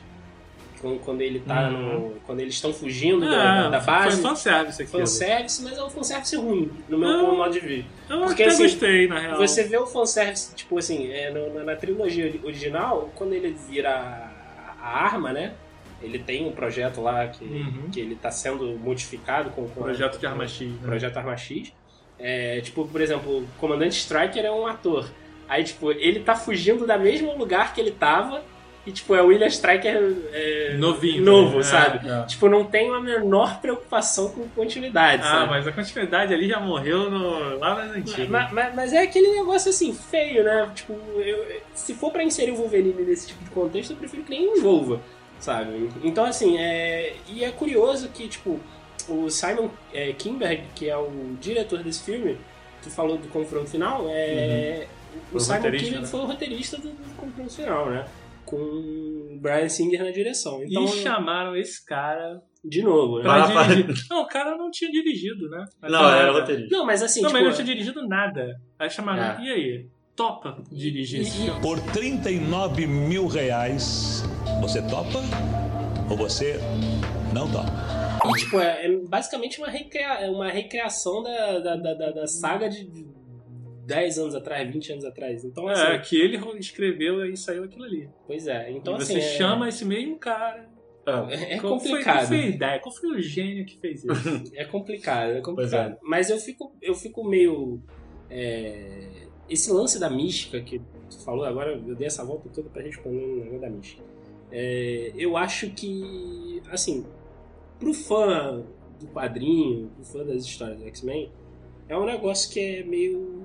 Quando, 1.03 1.21
ele 1.21 1.39
tá 1.41 1.69
Uhum. 1.69 1.99
no. 2.11 2.19
Quando 2.25 2.39
eles 2.39 2.53
estão 2.53 2.71
fugindo 2.73 3.29
da, 3.29 3.69
da 3.69 3.79
base. 3.79 4.21
Foi 4.21 4.29
fanservice 4.29 4.81
aqui. 4.81 4.91
fanservice, 4.91 5.63
mas 5.63 5.77
é 5.77 5.83
um 5.83 5.89
fanservice 5.89 6.35
ruim, 6.35 6.71
no 6.87 6.97
meu 6.97 7.09
Não. 7.09 7.35
modo 7.37 7.51
de 7.53 7.59
ver. 7.59 7.85
Eu 8.09 8.21
Porque, 8.21 8.43
até 8.43 8.51
assim, 8.53 8.63
gostei, 8.63 9.07
na 9.07 9.19
real. 9.19 9.37
Você 9.37 9.63
vê 9.63 9.77
o 9.77 9.85
fanservice, 9.85 10.55
tipo 10.55 10.77
assim, 10.77 11.11
é, 11.11 11.31
na, 11.31 11.63
na 11.63 11.75
trilogia 11.75 12.25
ori- 12.25 12.41
original, 12.43 13.09
quando 13.15 13.33
ele 13.33 13.55
vira 13.69 13.89
a, 13.89 14.75
a 14.81 15.03
arma, 15.05 15.33
né? 15.33 15.53
Ele 16.01 16.17
tem 16.17 16.47
um 16.47 16.51
projeto 16.53 17.01
lá 17.01 17.27
que, 17.27 17.43
Uhum. 17.43 17.89
que 17.91 17.99
ele 17.99 18.15
tá 18.15 18.31
sendo 18.31 18.77
modificado 18.79 19.49
com, 19.49 19.67
com 19.67 19.81
Projeto 19.83 20.17
de 20.17 20.25
Arma 20.25 20.47
X, 20.47 20.65
né? 20.69 20.77
Projeto 20.81 21.17
Arma 21.17 21.35
X. 21.35 21.73
É, 22.17 22.61
tipo, 22.61 22.87
por 22.87 23.01
exemplo, 23.01 23.39
o 23.39 23.47
Comandante 23.59 23.97
Striker 23.97 24.43
é 24.45 24.51
um 24.51 24.65
ator. 24.65 25.09
Aí, 25.47 25.63
tipo, 25.63 25.91
ele 25.91 26.19
tá 26.21 26.35
fugindo 26.35 26.85
da 26.87 26.97
mesmo 26.97 27.35
lugar 27.37 27.73
que 27.73 27.81
ele 27.81 27.91
tava. 27.91 28.43
E, 28.89 28.91
tipo, 28.91 29.13
é 29.13 29.21
o 29.21 29.27
William 29.27 29.45
Striker 29.47 30.01
é, 30.33 30.75
Novinho, 30.79 31.23
novo, 31.23 31.57
né? 31.57 31.63
sabe? 31.63 32.09
É. 32.09 32.23
Tipo, 32.25 32.49
não 32.49 32.65
tem 32.65 32.89
a 32.91 32.99
menor 32.99 33.61
preocupação 33.61 34.29
com 34.29 34.47
continuidade, 34.49 35.21
Ah, 35.21 35.25
sabe? 35.31 35.49
mas 35.51 35.67
a 35.67 35.71
continuidade 35.71 36.33
ali 36.33 36.47
já 36.49 36.59
morreu 36.59 37.07
no... 37.11 37.59
lá 37.59 37.75
nas 37.75 37.95
antigas. 37.95 38.27
Mas, 38.27 38.51
mas- 38.51 38.73
mas 38.75 38.93
é 38.93 39.03
aquele 39.03 39.27
negócio 39.35 39.69
assim, 39.69 39.93
feio, 39.93 40.43
né? 40.43 40.71
Tipo, 40.73 40.93
eu- 41.17 41.61
se 41.75 41.93
for 41.93 42.11
pra 42.11 42.23
inserir 42.23 42.49
o 42.51 42.55
Wolverine 42.55 43.03
nesse 43.03 43.27
tipo 43.27 43.43
de 43.43 43.51
contexto, 43.51 43.91
eu 43.91 43.97
prefiro 43.97 44.23
que 44.23 44.31
nem 44.31 44.57
envolva, 44.57 44.99
sabe? 45.39 45.91
Então, 46.03 46.25
assim, 46.25 46.57
é... 46.57 47.13
e 47.27 47.43
é 47.43 47.51
curioso 47.51 48.09
que, 48.09 48.27
tipo, 48.27 48.59
o 49.07 49.29
Simon 49.29 49.69
é, 49.93 50.11
Kinberg, 50.13 50.63
que 50.73 50.89
é 50.89 50.97
o 50.97 51.37
diretor 51.39 51.83
desse 51.83 52.03
filme, 52.03 52.37
tu 52.81 52.89
falou 52.89 53.17
do 53.19 53.27
confronto 53.27 53.69
final, 53.69 54.05
é... 54.09 54.87
Foi 55.31 55.33
o 55.33 55.37
o 55.37 55.39
Simon 55.39 55.61
Kinberg 55.61 55.91
né? 55.91 56.07
foi 56.07 56.19
o 56.21 56.25
roteirista 56.25 56.77
do, 56.77 56.89
do 56.89 57.15
confronto 57.17 57.53
final, 57.53 57.85
né? 57.87 58.05
Com 58.49 59.35
o 59.35 59.39
Brian 59.41 59.69
Singer 59.69 60.03
na 60.03 60.11
direção. 60.11 60.63
Então, 60.63 60.83
E 60.85 60.87
chamaram 60.87 61.55
esse 61.55 61.85
cara 61.85 62.41
de 62.65 62.81
novo, 62.81 63.17
né? 63.19 63.23
pra 63.23 63.63
dirigir. 63.67 64.05
Não, 64.09 64.21
o 64.23 64.27
cara 64.27 64.57
não 64.57 64.69
tinha 64.71 64.91
dirigido, 64.91 65.49
né? 65.49 65.65
Não, 65.83 66.09
era 66.09 66.31
roteirista. 66.31 66.75
Não, 66.75 66.85
mas 66.85 67.01
assim, 67.03 67.21
Não, 67.21 67.29
tipo, 67.29 67.33
mas 67.33 67.41
ele 67.41 67.49
não 67.49 67.55
tinha 67.63 67.75
dirigido 67.75 68.07
nada. 68.07 68.59
Aí 68.77 68.89
chamaram, 68.89 69.41
É. 69.41 69.45
e 69.45 69.49
aí? 69.51 69.85
Topa 70.15 70.61
dirigir 70.71 71.21
esse 71.21 71.41
E- 71.41 71.45
filme? 71.45 71.61
Por 71.61 71.79
39 71.93 72.85
mil 72.85 73.27
reais, 73.27 74.21
você 74.59 74.81
topa 74.81 75.19
ou 76.09 76.17
você 76.17 76.59
não 77.33 77.49
topa? 77.49 77.71
E, 78.25 78.39
tipo, 78.39 78.59
é, 78.59 78.85
é 78.85 78.97
basicamente 79.07 79.59
uma, 79.59 79.69
recria 79.69 80.29
uma 80.29 80.49
recriação 80.51 81.23
da, 81.23 81.59
da, 81.59 81.75
da, 81.77 81.93
da- 81.93 82.11
da 82.11 82.27
saga 82.27 82.67
de 82.69 82.83
de 82.83 83.05
10 83.89 84.17
anos 84.19 84.35
atrás, 84.35 84.71
20 84.71 84.91
anos 84.93 85.03
atrás. 85.05 85.43
Então, 85.43 85.67
assim, 85.67 85.83
É, 85.91 85.97
que 85.99 86.15
ele 86.15 86.37
escreveu 86.59 87.25
e 87.25 87.35
saiu 87.35 87.63
aquilo 87.65 87.83
ali. 87.83 88.09
pois 88.25 88.47
é. 88.47 88.71
Então, 88.71 88.95
e 88.95 88.99
você 88.99 89.13
assim, 89.17 89.21
é- 89.21 89.37
chama 89.37 89.67
esse 89.67 89.83
mesmo 89.83 90.17
cara. 90.17 90.69
é, 91.29 91.55
é 91.55 91.59
Qual 91.59 91.79
foi- 91.79 91.89
complicado. 91.89 92.15
Qual 92.17 92.27
foi 92.27 92.37
a 92.39 92.45
ideia? 92.47 92.79
Qual 92.79 92.95
foi 92.95 93.09
o 93.09 93.19
gênio 93.21 93.65
que 93.65 93.77
fez 93.79 94.03
isso? 94.05 94.07
É 94.55 94.63
complicado, 94.63 95.31
é 95.31 95.41
complicado. 95.41 95.97
Mas 96.03 96.29
eu 96.29 96.37
fico, 96.37 96.71
eu 96.81 96.93
fico 96.95 97.23
meio. 97.27 97.81
é, 98.29 99.07
esse 99.49 99.71
lance 99.71 99.99
da 99.99 100.09
mística 100.09 100.61
que 100.61 100.79
tu 101.09 101.19
falou 101.25 101.43
agora, 101.43 101.71
eu 101.71 101.95
dei 101.95 102.05
essa 102.05 102.23
volta 102.23 102.47
toda 102.49 102.69
pra 102.69 102.83
responder 102.83 103.19
no 103.25 103.37
negócio 103.37 103.59
da 103.61 103.69
Mística. 103.69 104.03
É, 104.51 105.11
eu 105.15 105.35
acho 105.35 105.71
que, 105.71 106.61
assim, 106.69 107.03
pro 107.79 107.91
fã 107.93 108.63
do 108.99 109.07
quadrinho, 109.07 109.89
pro 109.95 110.03
fã 110.05 110.23
das 110.23 110.43
histórias 110.45 110.77
do 110.79 110.85
X-Men, 110.87 111.31
é 111.87 111.97
um 111.97 112.05
negócio 112.05 112.51
que 112.51 112.59
é 112.59 112.83
meio 112.83 113.38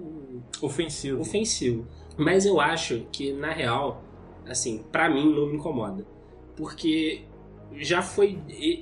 Ofensivo. 0.62 1.20
ofensivo. 1.20 1.86
Mas 2.16 2.46
eu 2.46 2.60
acho 2.60 3.06
que, 3.10 3.32
na 3.32 3.52
real, 3.52 4.02
assim, 4.46 4.84
pra 4.92 5.08
mim 5.08 5.34
não 5.34 5.46
me 5.46 5.56
incomoda. 5.56 6.06
Porque 6.56 7.22
já 7.72 8.02
foi. 8.02 8.38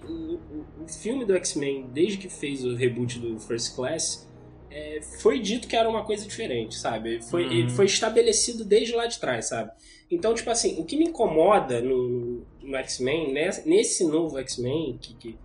O, 0.08 0.38
filme 0.86 1.24
do 1.24 1.34
X-Men, 1.36 1.88
desde 1.92 2.18
que 2.18 2.28
fez 2.28 2.64
o 2.64 2.74
reboot 2.74 3.18
do 3.18 3.38
First 3.38 3.74
Class, 3.74 4.28
é, 4.70 5.00
foi 5.20 5.38
dito 5.38 5.68
que 5.68 5.76
era 5.76 5.88
uma 5.88 6.04
coisa 6.04 6.26
diferente, 6.26 6.74
sabe? 6.76 7.22
Foi, 7.22 7.44
Uhum. 7.62 7.70
foi 7.70 7.86
estabelecido 7.86 8.64
desde 8.64 8.94
lá 8.94 9.06
de 9.06 9.18
trás, 9.18 9.48
sabe? 9.48 9.70
Então, 10.10 10.34
tipo 10.34 10.50
assim, 10.50 10.78
o 10.80 10.84
que 10.84 10.96
me 10.96 11.04
incomoda 11.06 11.80
no, 11.80 12.42
no 12.62 12.76
X-Men, 12.76 13.32
nesse, 13.32 13.68
nesse 13.68 14.04
novo 14.04 14.38
X-Men, 14.38 14.98
que, 15.00 15.14
que 15.14 15.38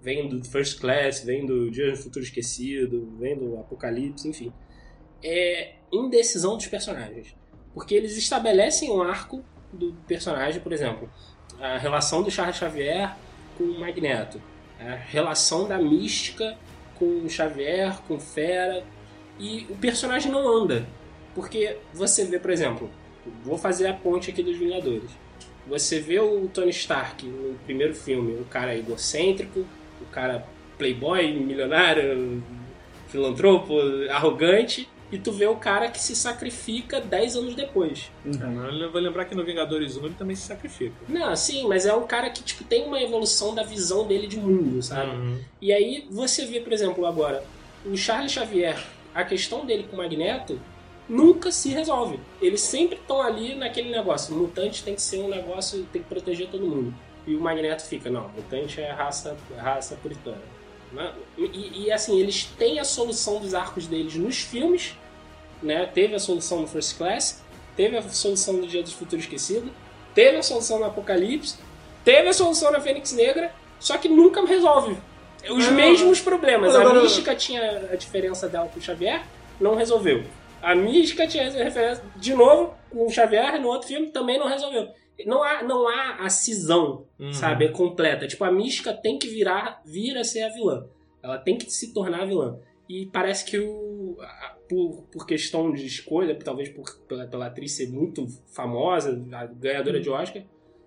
vem 0.00 0.28
do 0.28 0.42
First 0.44 0.80
Class, 0.80 1.22
vem 1.24 1.44
do 1.44 1.70
Dia 1.70 1.90
do 1.90 1.96
Futuro 1.96 2.24
Esquecido, 2.24 3.10
vem 3.18 3.36
do 3.36 3.58
Apocalipse, 3.58 4.28
enfim, 4.28 4.52
é 5.24 5.72
indecisão 5.90 6.56
dos 6.56 6.66
personagens. 6.66 7.34
Porque 7.72 7.94
eles 7.94 8.16
estabelecem 8.16 8.90
um 8.90 9.02
arco 9.02 9.44
do 9.72 9.92
personagem, 10.06 10.60
por 10.60 10.72
exemplo, 10.72 11.10
a 11.58 11.78
relação 11.78 12.22
do 12.22 12.30
Charles 12.30 12.56
Xavier 12.56 13.16
com 13.56 13.64
o 13.64 13.80
Magneto, 13.80 14.40
a 14.78 14.94
relação 14.94 15.66
da 15.66 15.78
mística 15.78 16.56
com 16.98 17.24
o 17.24 17.28
Xavier, 17.28 18.00
com 18.02 18.14
o 18.14 18.20
Fera, 18.20 18.84
e 19.38 19.66
o 19.68 19.76
personagem 19.76 20.30
não 20.30 20.46
anda. 20.46 20.86
Porque 21.34 21.78
você 21.92 22.24
vê, 22.24 22.38
por 22.38 22.50
exemplo, 22.50 22.88
vou 23.42 23.58
fazer 23.58 23.88
a 23.88 23.94
ponte 23.94 24.30
aqui 24.30 24.42
dos 24.42 24.56
Vingadores. 24.56 25.10
Você 25.66 25.98
vê 25.98 26.20
o 26.20 26.46
Tony 26.48 26.70
Stark 26.70 27.26
no 27.26 27.54
primeiro 27.64 27.94
filme, 27.94 28.34
o 28.34 28.44
cara 28.44 28.76
egocêntrico, 28.76 29.66
o 30.00 30.04
cara 30.12 30.46
playboy, 30.78 31.32
milionário, 31.32 32.42
filantropo, 33.08 33.74
arrogante, 34.10 34.88
e 35.14 35.18
tu 35.18 35.30
vê 35.30 35.46
o 35.46 35.56
cara 35.56 35.88
que 35.88 36.00
se 36.00 36.16
sacrifica 36.16 37.00
10 37.00 37.36
anos 37.36 37.54
depois. 37.54 38.10
É, 38.26 38.44
mas 38.44 38.80
eu 38.80 38.90
vou 38.90 39.00
lembrar 39.00 39.24
que 39.26 39.34
no 39.34 39.44
Vingadores 39.44 39.96
1 39.96 40.06
ele 40.06 40.14
também 40.14 40.34
se 40.34 40.42
sacrifica. 40.42 40.94
Não, 41.08 41.34
sim, 41.36 41.68
mas 41.68 41.86
é 41.86 41.94
um 41.94 42.06
cara 42.06 42.30
que 42.30 42.42
tipo, 42.42 42.64
tem 42.64 42.84
uma 42.84 43.00
evolução 43.00 43.54
da 43.54 43.62
visão 43.62 44.06
dele 44.06 44.26
de 44.26 44.36
mundo, 44.36 44.82
sabe? 44.82 45.10
Uhum. 45.10 45.38
E 45.62 45.72
aí 45.72 46.06
você 46.10 46.44
vê, 46.44 46.58
por 46.58 46.72
exemplo, 46.72 47.06
agora, 47.06 47.44
o 47.86 47.96
Charles 47.96 48.32
Xavier, 48.32 48.76
a 49.14 49.24
questão 49.24 49.64
dele 49.64 49.86
com 49.88 49.94
o 49.94 49.98
Magneto 49.98 50.60
nunca 51.08 51.52
se 51.52 51.68
resolve. 51.68 52.18
Eles 52.42 52.60
sempre 52.60 52.96
estão 52.96 53.22
ali 53.22 53.54
naquele 53.54 53.90
negócio. 53.90 54.34
Mutante 54.34 54.82
tem 54.82 54.96
que 54.96 55.02
ser 55.02 55.18
um 55.18 55.28
negócio, 55.28 55.86
tem 55.92 56.02
que 56.02 56.08
proteger 56.08 56.48
todo 56.48 56.66
mundo. 56.66 56.92
E 57.26 57.36
o 57.36 57.40
Magneto 57.40 57.84
fica, 57.84 58.10
não, 58.10 58.28
mutante 58.30 58.80
é 58.80 58.90
raça, 58.90 59.36
raça 59.56 59.96
puritana. 59.96 60.42
E, 61.36 61.84
e, 61.84 61.92
assim, 61.92 62.20
eles 62.20 62.44
têm 62.58 62.78
a 62.78 62.84
solução 62.84 63.40
dos 63.40 63.54
arcos 63.54 63.86
deles 63.86 64.14
nos 64.14 64.38
filmes, 64.38 64.96
né? 65.62 65.86
Teve 65.86 66.14
a 66.14 66.18
solução 66.18 66.60
no 66.60 66.66
First 66.66 66.96
Class, 66.96 67.42
teve 67.76 67.96
a 67.96 68.02
solução 68.02 68.54
no 68.54 68.66
Dia 68.66 68.82
do 68.82 68.90
Futuro 68.90 69.20
Esquecido, 69.20 69.70
teve 70.14 70.36
a 70.36 70.42
solução 70.42 70.78
no 70.78 70.84
Apocalipse, 70.84 71.56
teve 72.04 72.28
a 72.28 72.32
solução 72.32 72.70
na 72.70 72.80
Fênix 72.80 73.12
Negra, 73.12 73.52
só 73.80 73.98
que 73.98 74.08
nunca 74.08 74.44
resolve. 74.46 74.96
Os 75.50 75.66
Não, 75.66 75.72
mesmos 75.74 76.20
problemas. 76.20 76.74
A 76.74 76.80
agora- 76.80 77.02
Mística 77.02 77.34
tinha 77.34 77.88
a 77.92 77.96
diferença 77.96 78.48
dela 78.48 78.68
com 78.72 78.78
o 78.78 78.82
Xavier, 78.82 79.22
não 79.60 79.74
resolveu. 79.74 80.24
A 80.62 80.74
Mística 80.74 81.26
tinha 81.26 81.46
a 81.46 81.50
referência 81.50 82.02
de 82.16 82.32
novo 82.32 82.74
com 82.90 83.06
o 83.06 83.10
Xavier, 83.10 83.60
no 83.60 83.68
outro 83.68 83.88
filme 83.88 84.06
também 84.10 84.38
não 84.38 84.48
resolveu. 84.48 84.88
Não 85.26 85.42
há, 85.44 85.62
não 85.62 85.86
há 85.86 86.16
a 86.20 86.30
cisão, 86.30 87.04
Uhum. 87.18 87.32
sabe, 87.32 87.68
completa. 87.68 88.26
Tipo, 88.26 88.44
a 88.44 88.50
Mística 88.50 88.92
tem 88.94 89.18
que 89.18 89.28
virar, 89.28 89.80
vir 89.84 90.16
a 90.16 90.24
ser 90.24 90.42
a 90.44 90.48
vilã. 90.48 90.86
Ela 91.22 91.36
tem 91.38 91.56
que 91.58 91.70
se 91.70 91.92
tornar 91.92 92.22
a 92.22 92.24
vilã. 92.24 92.58
E 92.88 93.06
parece 93.06 93.44
que 93.44 93.58
o, 93.58 94.16
a- 94.20 94.53
por, 94.68 95.02
por 95.12 95.26
questão 95.26 95.72
de 95.72 95.86
escolha, 95.86 96.38
talvez 96.38 96.68
por, 96.68 96.84
pela, 97.08 97.26
pela 97.26 97.46
atriz 97.46 97.72
ser 97.72 97.88
muito 97.88 98.26
famosa, 98.52 99.22
a 99.32 99.46
ganhadora 99.46 100.00
de 100.00 100.08
Oscar, 100.10 100.42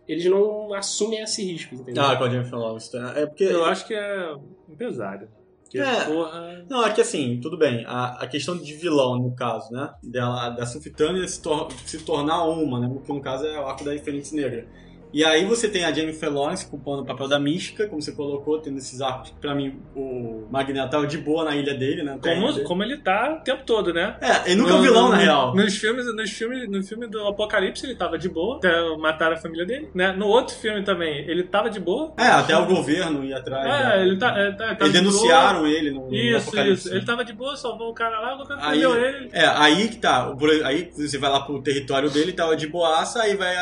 eles 0.08 0.26
não 0.26 0.74
assumem 0.74 1.22
esse 1.22 1.44
risco, 1.44 1.76
entendeu? 1.76 2.04
Ah, 2.04 2.16
com 2.16 2.24
a 2.24 2.30
Jennifer 2.30 2.58
Lawrence. 2.58 2.96
É 3.16 3.26
porque. 3.26 3.44
Eu 3.44 3.66
acho 3.66 3.86
que 3.86 3.94
é 3.94 4.36
empresário. 4.70 5.30
Que 5.70 5.80
É. 5.80 6.06
porra. 6.06 6.66
Não, 6.70 6.86
é 6.86 6.94
que 6.94 7.02
assim, 7.02 7.40
tudo 7.42 7.58
bem. 7.58 7.84
A, 7.86 8.24
a 8.24 8.28
questão 8.28 8.58
de 8.58 8.74
vilão, 8.74 9.18
no 9.18 9.36
caso, 9.36 9.72
né? 9.74 9.94
Dela, 10.02 10.50
da 10.50 10.66
Sulfitânia 10.66 11.28
se, 11.28 11.42
tor 11.42 11.70
se 11.86 12.00
tornar 12.06 12.46
uma, 12.46 12.80
né? 12.80 12.90
Que 13.06 13.12
no 13.12 13.22
caso 13.22 13.46
é 13.46 13.60
o 13.60 13.66
arco 13.68 13.84
da 13.84 13.98
Fênix 14.00 14.32
Negra. 14.32 14.66
E 15.14 15.24
aí 15.24 15.46
você 15.46 15.70
tem 15.70 15.86
a 15.86 15.92
Jennifer 15.92 16.32
Lawrence 16.32 16.66
ocupando 16.66 17.02
o 17.02 17.06
papel 17.06 17.28
da 17.28 17.40
mística, 17.40 17.88
como 17.88 18.02
você 18.02 18.12
colocou, 18.12 18.60
tendo 18.60 18.78
esses 18.78 19.02
arcos. 19.02 19.34
Pra 19.40 19.56
mim, 19.56 19.80
o 19.96 20.48
Magneto 20.52 20.90
tava 20.90 21.08
de 21.08 21.18
boa 21.18 21.44
na 21.46 21.56
ilha 21.56 21.74
dele, 21.74 22.04
né? 22.04 22.20
Como, 22.22 22.52
dele. 22.54 22.66
como 22.66 22.84
ele 22.84 22.98
tá 22.98 23.38
o 23.40 23.44
tempo 23.44 23.64
todo, 23.66 23.94
né? 23.94 24.18
É, 24.22 24.52
ele 24.52 24.62
nunca 24.62 24.72
é 24.72 24.76
um 24.76 24.82
vilão, 24.82 25.10
na 25.10 25.18
real. 25.18 25.56
Nos 25.56 25.76
filmes, 25.78 26.06
nos 26.16 26.30
filmes, 26.32 26.70
no 26.70 26.84
filme 26.84 27.08
do 27.08 27.26
Apocalipse 27.28 27.86
ele 27.86 27.96
tava 27.96 28.18
de 28.18 28.30
boa, 28.30 28.58
até 28.58 28.98
mataram 28.98 29.36
a 29.36 29.40
família 29.40 29.66
dele, 29.66 29.90
né? 29.94 30.12
No 30.12 30.28
outro 30.28 30.56
filme 30.56 30.84
também, 30.84 31.20
ele 31.30 31.44
tava 31.44 31.70
de 31.70 31.80
boa. 31.80 32.14
É, 32.18 32.28
até 32.28 32.58
o 32.58 32.66
governo 32.66 33.24
ir 33.24 33.34
atrás. 33.34 33.66
É, 33.66 33.98
né? 33.98 34.04
ele 34.04 34.18
tá, 34.18 34.38
é, 34.38 34.52
tá, 34.52 34.76
tá 34.76 34.86
Eles 34.86 34.94
de 34.94 35.00
denunciaram 35.00 35.60
boa. 35.60 35.70
ele 35.70 35.92
no, 35.92 36.08
no 36.10 36.16
Isso, 36.16 36.48
Apocalipse. 36.50 36.88
isso. 36.88 36.96
Ele 36.96 37.06
tava 37.06 37.24
de 37.24 37.34
boa, 37.34 37.56
salvou 37.56 37.90
o 37.90 37.94
cara 37.94 38.20
lá, 38.20 38.36
o 38.36 38.38
governo 38.40 38.64
Aí, 38.64 38.84
ele. 38.84 39.30
é, 39.32 39.46
aí 39.46 39.88
que 39.88 39.98
tá. 39.98 40.34
Aí 40.66 40.92
você 40.96 41.18
vai 41.18 41.30
lá 41.30 41.42
pro 41.42 41.62
território 41.62 42.10
dele, 42.10 42.34
tava 42.34 42.56
de 42.56 42.68
boaça, 42.68 43.22
aí 43.22 43.36
vai 43.36 43.56
a, 43.56 43.62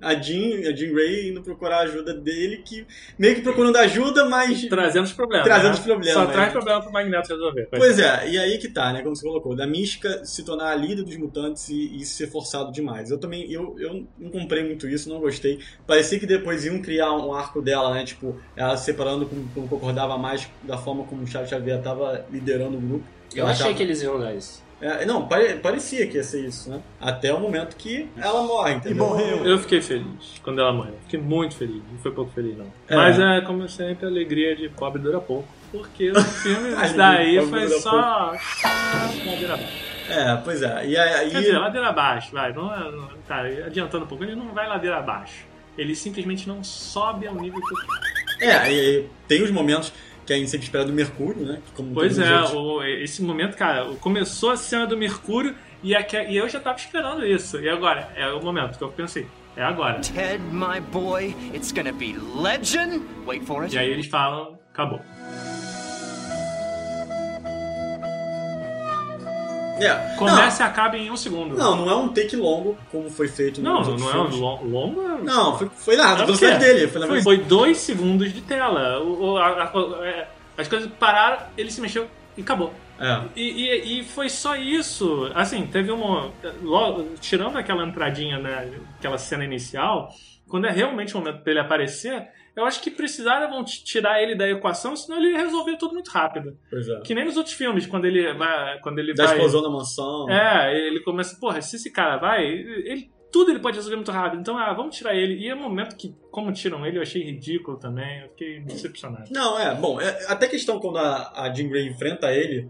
a, 0.00 0.08
a 0.10 0.14
Jean, 0.14 0.49
a 0.66 0.74
Jean 0.74 0.92
Grey 0.92 1.30
indo 1.30 1.42
procurar 1.42 1.78
a 1.78 1.80
ajuda 1.80 2.14
dele, 2.14 2.58
que 2.58 2.86
meio 3.18 3.34
que 3.34 3.40
procurando 3.42 3.76
ajuda, 3.76 4.24
mas. 4.28 4.64
Trazendo 4.66 5.04
os 5.04 5.12
problemas. 5.12 5.46
Trazendo 5.46 5.68
né? 5.68 5.74
os 5.74 5.80
problemas, 5.80 6.14
Só 6.14 6.26
né? 6.26 6.32
traz 6.32 6.52
problema 6.52 6.80
pro 6.82 6.92
Magneto 6.92 7.28
resolver. 7.30 7.68
Pois 7.70 7.98
é, 7.98 8.28
e 8.30 8.38
aí 8.38 8.58
que 8.58 8.68
tá, 8.68 8.92
né? 8.92 9.02
Como 9.02 9.16
você 9.16 9.26
colocou, 9.26 9.56
da 9.56 9.66
mística 9.66 10.24
se 10.24 10.44
tornar 10.44 10.70
a 10.72 10.74
líder 10.74 11.02
dos 11.02 11.16
mutantes 11.16 11.68
e, 11.68 11.96
e 11.96 12.04
ser 12.04 12.26
forçado 12.28 12.70
demais. 12.70 13.10
Eu 13.10 13.18
também, 13.18 13.50
eu, 13.50 13.74
eu 13.78 14.06
não 14.18 14.30
comprei 14.30 14.62
muito 14.64 14.86
isso, 14.88 15.08
não 15.08 15.20
gostei. 15.20 15.58
Parecia 15.86 16.18
que 16.18 16.26
depois 16.26 16.64
iam 16.64 16.80
criar 16.80 17.12
um 17.12 17.32
arco 17.32 17.62
dela, 17.62 17.94
né? 17.94 18.04
Tipo, 18.04 18.38
ela 18.54 18.76
se 18.76 18.84
separando 18.84 19.26
como, 19.26 19.48
como 19.54 19.68
concordava 19.68 20.18
mais 20.18 20.48
da 20.62 20.76
forma 20.76 21.04
como 21.04 21.22
o 21.22 21.26
Charles 21.26 21.50
Xavier 21.50 21.80
tava 21.80 22.26
liderando 22.30 22.76
o 22.76 22.80
grupo. 22.80 23.04
Eu 23.34 23.42
Ela 23.42 23.50
achei 23.52 23.64
tava- 23.66 23.76
que 23.76 23.82
eles 23.82 24.02
iam 24.02 24.18
dar 24.18 24.34
isso. 24.34 24.62
É, 24.80 25.04
não, 25.04 25.28
pare- 25.28 25.54
parecia 25.56 26.06
que 26.06 26.16
ia 26.16 26.24
ser 26.24 26.46
isso, 26.46 26.70
né? 26.70 26.80
Até 27.00 27.32
o 27.34 27.38
momento 27.38 27.76
que 27.76 28.08
ela 28.16 28.42
morre, 28.42 28.74
entendeu? 28.74 29.18
Eu 29.44 29.58
fiquei 29.58 29.82
feliz 29.82 30.40
quando 30.42 30.60
ela 30.60 30.72
morreu. 30.72 30.94
Fiquei 31.02 31.20
muito 31.20 31.54
feliz. 31.54 31.82
Não 31.92 31.98
foi 31.98 32.10
pouco 32.12 32.30
feliz, 32.32 32.56
não. 32.56 32.66
É. 32.88 32.96
Mas 32.96 33.18
é, 33.18 33.42
como 33.42 33.68
sempre, 33.68 34.06
a 34.06 34.08
alegria 34.08 34.56
de 34.56 34.68
pobre 34.70 35.02
dura 35.02 35.20
pouco. 35.20 35.46
Porque 35.70 36.10
o 36.10 36.14
filme 36.42 36.74
Alegria 36.74 36.84
isso 36.86 36.96
daí 36.96 37.46
foi 37.46 37.68
só. 37.68 38.32
Ladeira 39.26 39.54
abaixo. 39.54 39.90
É, 40.08 40.36
pois 40.42 40.62
é. 40.62 40.86
E 40.86 40.96
aí. 40.96 41.30
Quer 41.30 41.40
dizer, 41.40 41.58
ladeira 41.58 41.88
abaixo, 41.88 42.32
vai. 42.32 42.52
Não, 42.52 42.74
é- 42.74 42.90
não, 42.90 43.08
tá, 43.28 43.40
adiantando 43.42 44.04
um 44.04 44.08
pouco, 44.08 44.24
ele 44.24 44.34
não 44.34 44.48
vai 44.52 44.66
ladeira 44.66 44.96
abaixo. 44.98 45.44
Ele 45.78 45.94
simplesmente 45.94 46.48
não 46.48 46.64
sobe 46.64 47.26
ao 47.26 47.34
nível 47.34 47.60
que. 47.60 48.44
É, 48.44 48.72
e, 48.72 49.00
e 49.00 49.08
tem 49.28 49.42
os 49.42 49.50
momentos 49.50 49.92
que 50.38 50.46
sempre 50.46 50.64
espera 50.66 50.84
do 50.84 50.92
Mercúrio, 50.92 51.44
né? 51.44 51.58
Como 51.74 51.92
Pois 51.94 52.18
é, 52.18 52.42
o- 52.54 52.82
esse 52.84 53.22
momento, 53.22 53.56
cara, 53.56 53.84
começou 54.00 54.50
a 54.50 54.56
cena 54.56 54.86
do 54.86 54.96
Mercúrio 54.96 55.54
e, 55.82 55.94
aque- 55.94 56.28
e 56.28 56.36
eu 56.36 56.48
já 56.48 56.60
tava 56.60 56.76
esperando 56.78 57.26
isso. 57.26 57.58
E 57.58 57.68
agora? 57.68 58.08
É 58.14 58.28
o 58.28 58.42
momento 58.42 58.76
que 58.78 58.84
eu 58.84 58.88
pensei. 58.90 59.26
É 59.56 59.62
agora. 59.64 59.98
Ted, 60.00 60.42
my 60.52 60.80
boy, 60.92 61.34
it's 61.52 61.72
gonna 61.72 61.92
be 61.92 62.14
legend. 62.36 63.02
Wait 63.26 63.44
for 63.44 63.64
it. 63.64 63.74
E 63.74 63.78
aí 63.78 63.90
eles 63.90 64.06
falam, 64.06 64.58
acabou. 64.72 65.00
É. 69.80 70.14
Começa 70.16 70.62
e 70.62 70.66
acaba 70.66 70.96
em 70.96 71.10
um 71.10 71.16
segundo. 71.16 71.56
Não, 71.56 71.76
não 71.76 71.90
é 71.90 71.94
um 71.96 72.08
take 72.08 72.36
longo, 72.36 72.76
como 72.90 73.08
foi 73.10 73.28
feito 73.28 73.60
Não, 73.60 73.78
nos 73.78 73.88
não, 73.88 73.92
outros 74.20 74.36
é 74.40 74.42
um 74.42 74.68
longo. 74.70 75.02
Não, 75.24 75.58
foi, 75.58 75.70
foi 75.76 75.96
nada, 75.96 76.24
É 76.24 76.36
site 76.36 76.58
dele. 76.58 76.88
Foi, 76.88 77.00
na 77.00 77.06
Foi, 77.06 77.22
foi 77.22 77.38
dois 77.38 77.78
segundos 77.78 78.32
de 78.32 78.40
tela. 78.42 78.98
O- 79.00 79.32
o- 79.32 79.36
a- 79.38 79.64
a- 79.64 80.06
é, 80.06 80.28
as 80.58 80.68
coisas 80.68 80.90
pararam, 80.98 81.38
ele 81.56 81.70
se 81.70 81.80
mexeu 81.80 82.06
e 82.36 82.42
acabou. 82.42 82.72
É. 82.98 83.20
E, 83.34 83.42
e- 83.42 84.00
e 84.00 84.04
foi 84.04 84.28
só 84.28 84.54
isso. 84.56 85.30
Assim, 85.34 85.66
teve 85.66 85.90
uma. 85.90 86.30
logo- 86.62 87.06
tirando 87.20 87.56
aquela 87.56 87.82
entradinha, 87.84 88.38
né? 88.38 88.68
Aquela 88.98 89.16
cena 89.16 89.42
inicial, 89.44 90.12
quando 90.50 90.66
é 90.66 90.70
realmente 90.70 91.14
o 91.14 91.18
momento 91.18 91.42
dele 91.44 91.60
aparecer, 91.60 92.28
eu 92.56 92.64
acho 92.64 92.82
que 92.82 92.90
precisaram 92.90 93.64
tirar 93.64 94.20
ele 94.22 94.34
da 94.34 94.48
equação, 94.48 94.94
senão 94.96 95.18
ele 95.18 95.30
ia 95.32 95.38
resolver 95.38 95.76
tudo 95.78 95.94
muito 95.94 96.08
rápido. 96.10 96.58
Pois 96.68 96.88
é. 96.88 97.00
Que 97.00 97.14
nem 97.14 97.24
nos 97.24 97.36
outros 97.36 97.54
filmes, 97.54 97.86
quando 97.86 98.04
ele 98.04 98.32
vai. 98.34 98.78
Quando 98.80 98.98
ele 98.98 99.14
Da 99.14 99.24
vai 99.24 99.34
explosão 99.36 99.62
da 99.62 99.70
mansão. 99.70 100.28
é, 100.28 100.76
ele 100.76 101.00
começa, 101.00 101.38
porra, 101.40 101.62
se 101.62 101.76
esse 101.76 101.90
cara 101.92 102.16
vai, 102.16 102.44
ele, 102.44 103.10
tudo 103.32 103.52
ele 103.52 103.60
pode 103.60 103.76
resolver 103.76 103.94
muito 103.96 104.10
rápido, 104.10 104.40
então, 104.40 104.58
ah, 104.58 104.72
vamos 104.74 104.96
tirar 104.96 105.14
ele. 105.14 105.34
E 105.36 105.48
é 105.48 105.54
um 105.54 105.62
momento 105.62 105.94
que, 105.96 106.12
como 106.32 106.52
tiram 106.52 106.84
ele, 106.84 106.98
eu 106.98 107.02
achei 107.02 107.22
ridículo 107.22 107.78
também, 107.78 108.22
eu 108.22 108.28
fiquei 108.30 108.60
decepcionado. 108.60 109.30
Não, 109.30 109.56
é, 109.58 109.72
bom, 109.74 110.00
é, 110.00 110.26
até 110.26 110.48
questão 110.48 110.80
quando 110.80 110.98
a, 110.98 111.32
a 111.44 111.54
Jean 111.54 111.68
Grey 111.68 111.86
enfrenta 111.88 112.32
ele, 112.32 112.68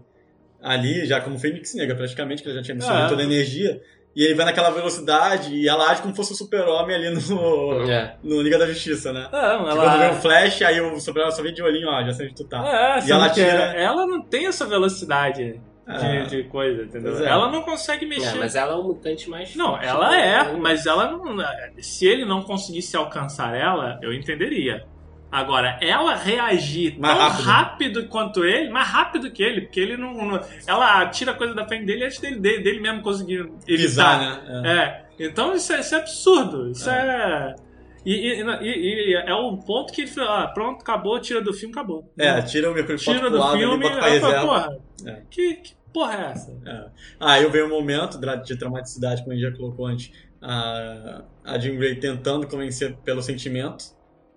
ali, 0.61 1.05
já 1.07 1.19
como 1.19 1.39
Fênix 1.39 1.73
Negra, 1.73 1.95
praticamente, 1.95 2.43
que 2.43 2.47
ela 2.49 2.57
já 2.57 2.63
tinha 2.63 2.75
absorvido 2.75 3.05
É. 3.05 3.09
toda 3.09 3.21
a 3.23 3.25
energia, 3.25 3.81
E 4.15 4.25
ele 4.25 4.33
vai 4.35 4.45
naquela 4.45 4.69
velocidade 4.71 5.55
e 5.55 5.69
ela 5.69 5.89
age 5.89 6.01
como 6.01 6.13
se 6.13 6.17
fosse 6.17 6.33
o 6.33 6.35
super-homem 6.35 6.95
ali 6.95 7.09
no, 7.11 7.89
É. 7.89 8.15
no 8.21 8.41
Liga 8.41 8.57
da 8.57 8.67
Justiça, 8.67 9.13
né? 9.13 9.29
Não, 9.31 9.59
Tipo, 9.69 9.75
quando 9.77 9.97
vê 9.99 10.03
ela. 10.05 10.11
um 10.13 10.21
flash, 10.21 10.61
aí 10.63 10.81
o 10.81 10.99
super-homem 10.99 11.33
só 11.35 11.41
vem 11.41 11.53
de 11.53 11.63
olhinho, 11.63 11.87
ó, 11.87 12.03
já 12.03 12.11
sei 12.11 12.25
onde 12.25 12.35
tu 12.35 12.43
tá. 12.43 12.57
É, 12.67 13.07
e 13.07 13.11
ela 13.11 13.29
tira. 13.29 13.47
ela 13.73 14.05
não 14.05 14.21
tem 14.21 14.47
essa 14.47 14.65
velocidade 14.65 15.53
de, 15.53 15.59
Ah. 15.87 16.23
de 16.27 16.43
coisa, 16.43 16.83
entendeu? 16.83 17.17
É. 17.25 17.29
Ela 17.29 17.49
não 17.51 17.61
consegue 17.61 18.05
mexer. 18.05 18.35
É, 18.35 18.39
mas 18.39 18.55
ela 18.55 18.73
é 18.73 18.75
um 18.75 18.83
mutante 18.83 19.29
mais 19.29 19.55
Não, 19.55 19.81
ela 19.81 20.17
é, 20.17 20.51
mas 20.57 20.85
ela 20.85 21.09
não. 21.11 21.23
Se 21.79 22.05
ele 22.05 22.25
não 22.25 22.41
conseguisse 22.43 22.95
alcançar 22.97 23.55
ela, 23.55 23.97
eu 24.01 24.13
entenderia. 24.13 24.85
Agora, 25.31 25.77
ela 25.81 26.13
reagir 26.15 26.99
Mais 26.99 27.17
tão 27.17 27.27
rápido. 27.29 27.45
rápido. 27.45 28.07
quanto 28.09 28.43
ele, 28.43 28.69
mais 28.69 28.87
rápido 28.89 29.31
que 29.31 29.41
ele, 29.41 29.61
porque 29.61 29.79
ele 29.79 29.95
não. 29.95 30.13
não- 30.13 30.41
ela 30.67 31.05
tira 31.07 31.31
a 31.31 31.35
coisa 31.35 31.53
da 31.53 31.65
frente 31.65 31.85
dele 31.85 32.03
antes 32.05 32.19
dele, 32.19 32.39
dele, 32.39 32.63
dele 32.63 32.79
mesmo 32.81 33.01
conseguir 33.01 33.39
evitar. 33.67 34.19
Pisar, 34.19 34.19
né? 34.43 35.05
É. 35.17 35.25
Então 35.25 35.55
isso 35.55 35.71
é, 35.71 35.79
isso 35.79 35.95
é 35.95 35.99
absurdo. 35.99 36.69
Isso 36.71 36.89
é. 36.89 37.55
E, 38.05 38.13
e- 38.13 38.41
e- 38.41 39.11
e 39.11 39.13
é 39.15 39.33
o 39.33 39.55
ponto 39.57 39.93
que 39.93 40.01
ele 40.01 40.09
fala, 40.09 40.43
ah, 40.43 40.47
pronto, 40.47 40.81
acabou, 40.81 41.19
tira 41.21 41.39
do 41.41 41.53
filme, 41.53 41.71
acabou. 41.73 42.11
É, 42.17 42.41
tira 42.41 42.69
o 42.69 42.73
Mercúrio 42.73 42.97
Tira 42.97 43.19
bota 43.19 43.29
do 43.29 43.37
lado 43.37 43.51
ali, 43.53 43.59
filme, 43.61 43.83
bota 43.83 43.95
pra 43.97 44.09
eu 44.15 44.19
falo, 44.21 44.31
reserva. 44.33 44.47
porra, 44.47 44.77
É. 45.05 45.21
que, 45.29 45.53
que 45.55 45.73
porra 45.93 46.13
é 46.15 46.31
essa? 46.31 46.51
É. 46.65 46.85
Aí 47.19 47.45
veio 47.49 47.67
um 47.67 47.69
momento 47.69 48.19
de 48.19 48.55
dramaticidade, 48.55 49.21
como 49.21 49.33
a 49.33 49.35
gente 49.37 49.49
já 49.51 49.55
colocou 49.55 49.85
antes, 49.85 50.11
a, 50.41 51.21
a 51.45 51.59
Jean 51.59 51.75
Grey 51.75 51.95
tentando 51.95 52.47
convencer 52.47 52.95
pelo 53.05 53.21
sentimento. 53.21 53.85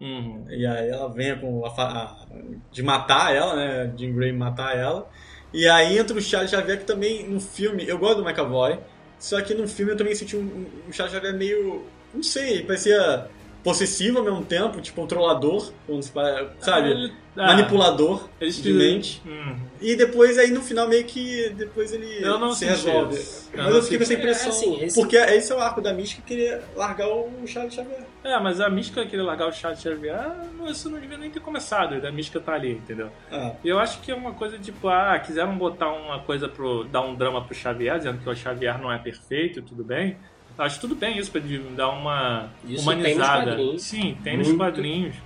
Uhum. 0.05 0.45
E 0.51 0.67
aí 0.67 0.89
ela 0.91 1.09
vem 1.09 1.39
com 1.39 1.65
a, 1.65 1.69
a- 1.71 2.17
de 2.71 2.83
matar 2.83 3.35
ela, 3.35 3.57
né? 3.57 3.93
Jean 3.97 4.13
Grey 4.13 4.33
matar 4.33 4.77
ela. 4.77 5.09
E 5.53 5.67
aí 5.69 5.97
entra 5.99 6.17
o 6.17 6.21
Charles 6.21 6.51
Xavier, 6.51 6.79
que 6.79 6.85
também 6.85 7.29
no 7.29 7.41
filme, 7.41 7.85
eu 7.89 7.97
gosto 7.99 8.23
do 8.23 8.29
McAvoy, 8.29 8.79
só 9.19 9.41
que 9.41 9.55
no 9.55 9.67
filme 9.69 9.93
eu 9.93 9.97
também 9.97 10.15
senti 10.15 10.37
um, 10.37 10.67
um 10.89 10.93
Charles 10.93 11.15
Xavier 11.15 11.33
meio. 11.35 11.85
Não 12.13 12.23
sei, 12.23 12.63
parecia 12.63 13.29
possessivo 13.63 14.19
ao 14.19 14.25
mesmo 14.25 14.45
tempo, 14.45 14.79
tipo 14.81 15.01
controlador, 15.01 15.73
sabe? 16.61 16.91
Ele- 16.91 17.13
ah, 17.37 17.47
Manipulador 17.47 18.29
eles 18.41 18.63
de 18.63 18.73
mente. 18.73 19.23
Hum. 19.27 19.57
E 19.81 19.97
depois 19.97 20.39
aí 20.39 20.51
no 20.51 20.61
final 20.63 20.87
meio 20.89 21.05
que 21.05 21.49
depois 21.57 21.93
ele 21.93 22.23
Eu 22.23 22.39
não 22.39 22.53
se 22.53 22.65
resolve. 22.67 23.17
isso. 23.17 23.49
Eu 23.53 23.59
Mas 23.59 23.69
não 23.71 23.77
eu 23.77 23.83
fiquei 23.83 23.99
com 23.99 24.03
essa 24.05 24.13
senti. 24.13 24.21
impressão. 24.21 24.47
É, 24.47 24.51
assim, 24.55 24.85
esse- 24.85 25.01
Porque 25.01 25.17
esse 25.17 25.51
é 25.51 25.55
o 25.57 25.59
arco 25.61 25.81
da 25.81 25.93
mística 25.93 26.23
que 26.23 26.29
queria 26.29 26.63
largar 26.77 27.09
o 27.09 27.29
Charles 27.47 27.75
Xavier. 27.75 28.07
É, 28.25 28.41
mas 28.41 28.59
a 28.61 28.71
mística 28.71 29.05
querer 29.05 29.23
largar 29.23 29.49
o 29.49 29.53
Charles 29.53 29.83
Xavier, 29.83 30.19
não, 30.57 30.67
isso 30.67 30.89
não 30.89 30.99
devia 30.99 31.19
nem 31.19 31.31
ter 31.31 31.41
começado, 31.41 31.95
a 31.95 32.11
mística 32.11 32.41
tá 32.41 32.55
ali, 32.55 32.73
entendeu? 32.73 33.11
Ah, 33.31 33.53
E 33.63 33.69
eu 33.69 33.79
acho 33.79 34.01
que 34.01 34.11
é 34.11 34.15
uma 34.15 34.33
coisa 34.33 34.59
tipo, 34.59 34.89
ah, 34.89 35.19
quiseram 35.19 35.57
botar 35.59 35.93
uma 35.93 36.19
coisa 36.21 36.49
pro. 36.49 36.85
dar 36.85 37.03
um 37.03 37.15
drama 37.15 37.43
pro 37.45 37.55
Xavier, 37.55 37.99
dizendo 37.99 38.19
que 38.23 38.29
o 38.29 38.35
Xavier 38.35 38.81
não 38.81 38.91
é 38.91 38.97
perfeito, 38.99 39.61
tudo 39.61 39.85
bem. 39.85 40.17
Acho 40.57 40.81
tudo 40.81 40.95
bem 40.95 41.19
isso 41.19 41.31
pra 41.31 41.41
de- 41.41 41.59
dar 41.59 41.91
uma 41.91 42.49
Isso 42.65 42.67
tem 42.67 42.75
nos 42.75 42.83
humanizada. 42.87 43.45
quadrinhos. 43.51 43.83
Sim, 43.83 44.17
tem 44.25 44.39
nos 44.39 44.47
Muito. 44.49 44.59
quadrinhos. 44.61 45.17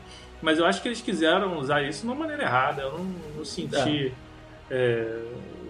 Mas 0.43 0.59
eu 0.59 0.67
acho 0.67 0.81
que 0.83 0.89
eles 0.89 1.01
quiseram 1.01 1.59
usar 1.59 1.83
isso 1.83 2.01
de 2.01 2.07
uma 2.09 2.15
maneira 2.17 2.43
errada. 2.45 2.83
Eu 2.83 2.93
não, 2.99 3.05
não 3.37 3.45
senti 3.45 4.13
é, 4.71 5.21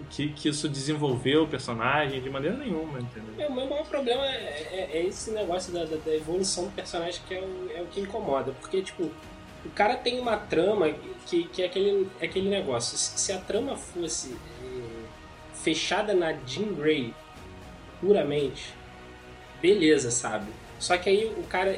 que, 0.09 0.29
que 0.33 0.49
isso 0.49 0.67
desenvolveu 0.67 1.43
o 1.43 1.47
personagem 1.47 2.21
de 2.21 2.29
maneira 2.29 2.57
nenhuma, 2.57 2.99
entendeu? 2.99 3.33
É, 3.37 3.47
o 3.47 3.53
meu 3.53 3.67
maior 3.67 3.85
problema 3.87 4.25
é, 4.25 4.67
é- 4.71 4.97
é 4.99 5.05
esse 5.05 5.31
negócio 5.31 5.71
da, 5.71 5.85
da- 5.85 5.97
da 5.97 6.15
evolução 6.15 6.65
do 6.65 6.71
personagem 6.71 7.21
que 7.27 7.33
é 7.35 7.41
o, 7.41 7.71
é 7.75 7.81
o 7.81 7.85
que 7.87 8.01
incomoda. 8.01 8.51
Porque, 8.59 8.81
tipo, 8.81 9.03
o 9.65 9.69
cara 9.75 9.95
tem 9.95 10.19
uma 10.19 10.37
trama 10.37 10.89
que, 11.27 11.43
que 11.49 11.61
é 11.61 11.65
aquele, 11.65 12.09
é 12.19 12.25
aquele 12.25 12.49
negócio. 12.49 12.97
Se 12.97 13.31
a 13.31 13.39
trama 13.39 13.75
fosse 13.75 14.33
eh, 14.63 15.05
fechada 15.53 16.13
na 16.13 16.33
Jean 16.45 16.73
Grey 16.73 17.13
puramente, 17.99 18.73
beleza, 19.61 20.11
sabe? 20.11 20.51
Só 20.79 20.97
que 20.97 21.09
aí 21.09 21.25
o 21.37 21.43
cara, 21.43 21.71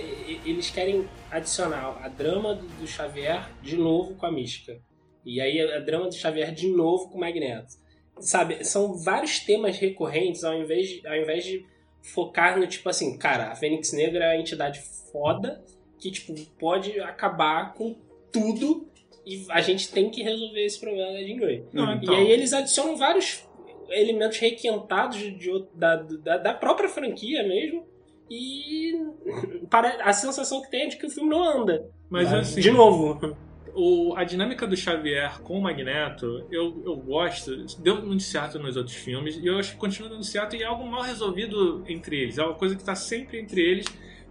eles 0.46 0.70
querem 0.70 1.08
adicionar 1.32 2.00
a 2.04 2.08
drama 2.08 2.54
do 2.56 2.86
Xavier 2.88 3.50
de 3.62 3.76
novo 3.76 4.14
com 4.16 4.26
a 4.28 4.32
mística. 4.32 4.80
E 5.26 5.42
aí 5.42 5.60
a 5.60 5.80
drama 5.80 6.08
do 6.08 6.14
Xavier 6.16 6.54
de 6.54 6.68
novo 6.70 7.10
com 7.10 7.18
o 7.18 7.20
Magneto. 7.20 7.81
Sabe, 8.22 8.64
são 8.64 8.94
vários 8.98 9.40
temas 9.40 9.78
recorrentes 9.78 10.44
ao 10.44 10.54
invés 10.54 10.88
de, 10.88 11.08
ao 11.08 11.16
invés 11.16 11.44
de 11.44 11.66
focar 12.14 12.58
no 12.60 12.66
tipo 12.68 12.88
assim, 12.90 13.18
cara, 13.18 13.52
a 13.52 13.56
Fênix 13.56 13.92
Negra 13.94 14.26
é 14.26 14.32
a 14.38 14.40
entidade 14.40 14.80
foda 15.12 15.64
que 16.00 16.10
tipo 16.12 16.34
pode 16.60 17.00
acabar 17.00 17.74
com 17.74 17.96
tudo 18.32 18.88
e 19.26 19.46
a 19.50 19.62
gente 19.62 19.92
tem 19.92 20.10
que 20.10 20.24
resolver 20.24 20.66
esse 20.66 20.80
problema 20.80 21.12
da 21.14 21.22
Jean 21.24 21.38
Grey. 21.38 21.64
Não, 21.74 21.94
E 21.94 21.98
então. 21.98 22.16
aí 22.16 22.32
eles 22.32 22.54
adicionam 22.54 22.96
vários 22.98 23.48
elementos 23.90 24.38
requentados 24.40 25.18
de, 25.38 25.50
outro- 25.52 25.70
da, 25.78 25.96
da, 25.98 26.38
da 26.38 26.54
própria 26.54 26.90
franquia 26.90 27.44
mesmo. 27.48 27.86
E 28.30 28.94
para, 29.70 30.04
a 30.04 30.14
sensação 30.14 30.62
que 30.62 30.72
tem 30.72 30.84
é 30.84 30.88
de 30.88 30.98
que 30.98 31.06
o 31.06 31.10
filme 31.10 31.30
não 31.30 31.44
anda. 31.44 31.88
Mas 32.10 32.34
assim. 32.34 32.62
De 32.62 32.72
novo. 32.72 33.36
O, 33.74 34.14
a 34.16 34.24
dinâmica 34.24 34.68
do 34.68 34.76
Xavier 34.76 35.40
com 35.42 35.58
o 35.58 35.62
Magneto, 35.62 36.46
eu, 36.52 36.82
eu 36.86 36.96
gosto. 36.98 37.66
Deu 37.80 38.06
muito 38.06 38.24
certo 38.24 38.60
nos 38.60 38.76
outros 38.78 38.96
filmes, 38.96 39.38
e 39.38 39.46
eu 39.48 39.58
acho 39.58 39.72
que 39.74 39.78
continua 39.78 40.10
dando 40.10 40.24
certo, 40.24 40.56
e 40.56 40.62
é 40.64 40.66
algo 40.66 40.86
mal 40.86 41.02
resolvido 41.02 41.84
entre 41.88 42.18
eles. 42.20 42.38
É 42.38 42.44
uma 42.44 42.54
coisa 42.56 42.76
que 42.76 42.82
está 42.82 42.96
sempre 42.96 43.40
entre 43.40 43.62
eles. 43.62 43.86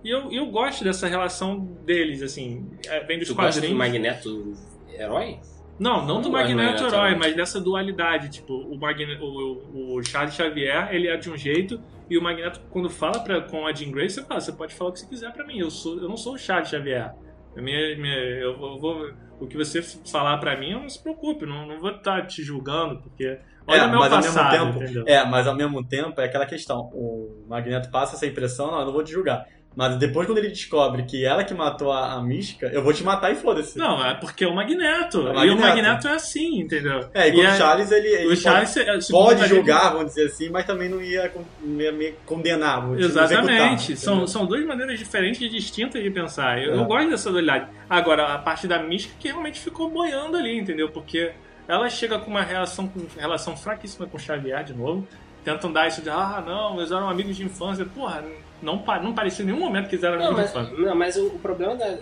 E 0.04 0.08
eu, 0.10 0.30
eu 0.32 0.46
gosto 0.46 0.82
dessa 0.84 1.06
relação 1.06 1.58
deles, 1.84 2.22
assim. 2.22 2.68
É, 2.86 3.00
vem 3.04 3.18
dos 3.18 3.28
Tu 3.28 3.34
gosta 3.34 3.52
quadrinhos. 3.60 3.70
do 3.74 3.78
Magneto 3.78 4.52
herói? 4.92 5.38
Não, 5.78 5.98
não 6.00 6.06
Não 6.06 6.16
do 6.16 6.22
do 6.28 6.32
Magneto 6.32 6.84
herói, 6.84 7.14
mas 7.14 7.34
dessa 7.34 7.58
dualidade. 7.60 8.28
Tipo, 8.30 8.54
o, 8.54 8.78
Magne, 8.78 9.16
o, 9.20 9.96
o 9.96 10.02
Charles 10.02 10.34
Xavier, 10.34 10.88
ele 10.94 11.08
é 11.08 11.16
de 11.16 11.30
um 11.30 11.36
jeito, 11.36 11.80
e 12.08 12.18
o 12.18 12.22
Magneto, 12.22 12.60
quando 12.70 12.90
fala 12.90 13.20
pra, 13.20 13.40
com 13.40 13.66
a 13.66 13.72
Jean 13.72 13.90
Grey, 13.90 14.08
você 14.10 14.22
fala, 14.22 14.40
você 14.40 14.52
pode 14.52 14.74
falar 14.74 14.90
o 14.90 14.92
que 14.92 15.00
você 15.00 15.06
quiser 15.06 15.32
pra 15.32 15.46
mim, 15.46 15.58
eu, 15.58 15.70
sou, 15.70 15.96
eu 15.98 16.08
não 16.08 16.16
sou 16.18 16.34
o 16.34 16.38
Charles 16.38 16.68
Xavier. 16.68 17.14
A 17.56 17.60
minha- 17.60 17.96
minha- 17.96 18.14
eu, 18.14 18.56
vou- 18.58 18.78
vou, 18.78 19.10
o 19.40 19.46
que 19.46 19.56
você 19.56 19.82
falar 19.82 20.38
pra 20.38 20.58
mim, 20.58 20.72
não 20.72 20.88
se 20.88 21.02
preocupe, 21.02 21.46
não, 21.46 21.66
não 21.66 21.80
vou 21.80 21.90
estar 21.90 22.26
te 22.26 22.42
julgando, 22.42 23.00
porque 23.00 23.38
olha 23.66 23.80
é, 23.80 23.86
o 23.86 23.90
meu 23.90 24.00
mas 24.00 24.10
passado, 24.10 24.38
ao 24.38 24.66
mesmo 24.66 24.72
tempo, 24.72 24.84
entendeu? 24.84 25.04
é, 25.06 25.24
mas 25.24 25.46
ao 25.46 25.56
mesmo 25.56 25.82
tempo 25.82 26.20
é 26.20 26.24
aquela 26.24 26.46
questão. 26.46 26.90
O 26.92 27.44
Magneto 27.48 27.90
passa 27.90 28.16
essa 28.16 28.26
impressão, 28.26 28.70
não, 28.70 28.80
eu 28.80 28.86
não 28.86 28.92
vou 28.92 29.02
te 29.02 29.10
julgar. 29.10 29.46
Mas 29.76 29.96
depois 29.98 30.26
quando 30.26 30.38
ele 30.38 30.48
descobre 30.48 31.04
que 31.04 31.24
ela 31.24 31.44
que 31.44 31.54
matou 31.54 31.92
a, 31.92 32.14
a 32.14 32.22
mística, 32.22 32.66
eu 32.66 32.82
vou 32.82 32.92
te 32.92 33.04
matar 33.04 33.30
e 33.30 33.36
foda-se. 33.36 33.78
Não, 33.78 34.04
é 34.04 34.14
porque 34.14 34.44
é 34.44 34.48
o 34.48 34.54
Magneto, 34.54 35.28
É 35.28 35.30
o 35.30 35.44
e 35.44 35.50
o 35.50 35.56
Magneto. 35.56 35.60
Magneto 35.60 36.08
é 36.08 36.12
assim, 36.14 36.60
entendeu? 36.60 37.08
É, 37.14 37.28
e, 37.28 37.32
com 37.32 37.38
o 37.38 37.46
a- 37.46 37.54
Charles 37.54 37.90
ele, 37.92 38.08
ele 38.08 38.32
o 38.32 38.36
Charles, 38.36 38.74
pode, 39.08 39.42
é, 39.44 39.48
julgar, 39.48 39.92
vamos 39.92 40.06
dizer 40.08 40.26
assim, 40.26 40.48
mas 40.50 40.66
também 40.66 40.88
não 40.88 41.00
ia, 41.00 41.32
não 41.62 41.80
ia 41.80 41.92
me 41.92 42.12
condenar. 42.26 42.82
Exatamente. 42.98 43.96
São, 43.96 44.26
são 44.26 44.44
duas 44.44 44.64
maneiras 44.66 44.98
diferentes 44.98 45.40
e 45.40 45.48
distintas 45.48 46.02
de 46.02 46.10
pensar. 46.10 46.60
Eu, 46.62 46.74
É. 46.74 46.76
eu 46.76 46.84
gosto 46.84 47.08
dessa 47.10 47.30
dualidade. 47.30 47.66
Agora, 47.88 48.34
a 48.34 48.38
parte 48.38 48.66
da 48.66 48.78
mística 48.82 49.14
que 49.18 49.28
realmente 49.28 49.60
ficou 49.60 49.88
boiando 49.88 50.36
ali, 50.36 50.58
entendeu? 50.58 50.88
Porque 50.90 51.30
ela 51.68 51.88
chega 51.88 52.18
com 52.18 52.28
uma 52.30 52.42
relação, 52.42 52.88
com 52.88 53.06
relação 53.16 53.56
fraquíssima 53.56 54.06
com 54.06 54.16
o 54.16 54.20
Xavier 54.20 54.64
de 54.64 54.74
novo. 54.74 55.06
Tentam 55.44 55.72
dar 55.72 55.86
isso 55.88 56.02
de, 56.02 56.10
ah, 56.10 56.42
não, 56.44 56.76
eles 56.78 56.90
eram 56.90 57.08
amigos 57.08 57.36
de 57.36 57.44
infância. 57.44 57.84
Porra, 57.86 58.22
não, 58.62 58.76
não 59.02 59.14
parecia 59.14 59.42
em 59.42 59.46
nenhum 59.46 59.60
momento 59.60 59.88
que 59.88 59.94
eles 59.94 60.04
eram 60.04 60.18
Não, 60.18 60.32
mas, 60.32 60.50
infância. 60.50 60.76
não, 60.76 60.94
mas 60.94 61.16
o, 61.16 61.26
o 61.28 61.38
problema 61.38 61.74
da, 61.76 61.96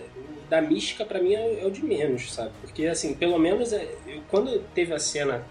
da 0.49 0.61
mística 0.61 1.05
pra 1.05 1.19
mim 1.21 1.33
é, 1.35 1.61
é 1.61 1.65
o 1.65 1.71
de 1.71 1.83
menos, 1.83 2.33
sabe? 2.33 2.51
Porque, 2.61 2.85
assim, 2.87 3.13
pelo 3.13 3.37
menos 3.39 3.71
é, 3.73 3.87
eu- 4.07 4.21
quando 4.29 4.59
teve 4.73 4.93
a 4.93 4.99
cena 4.99 5.43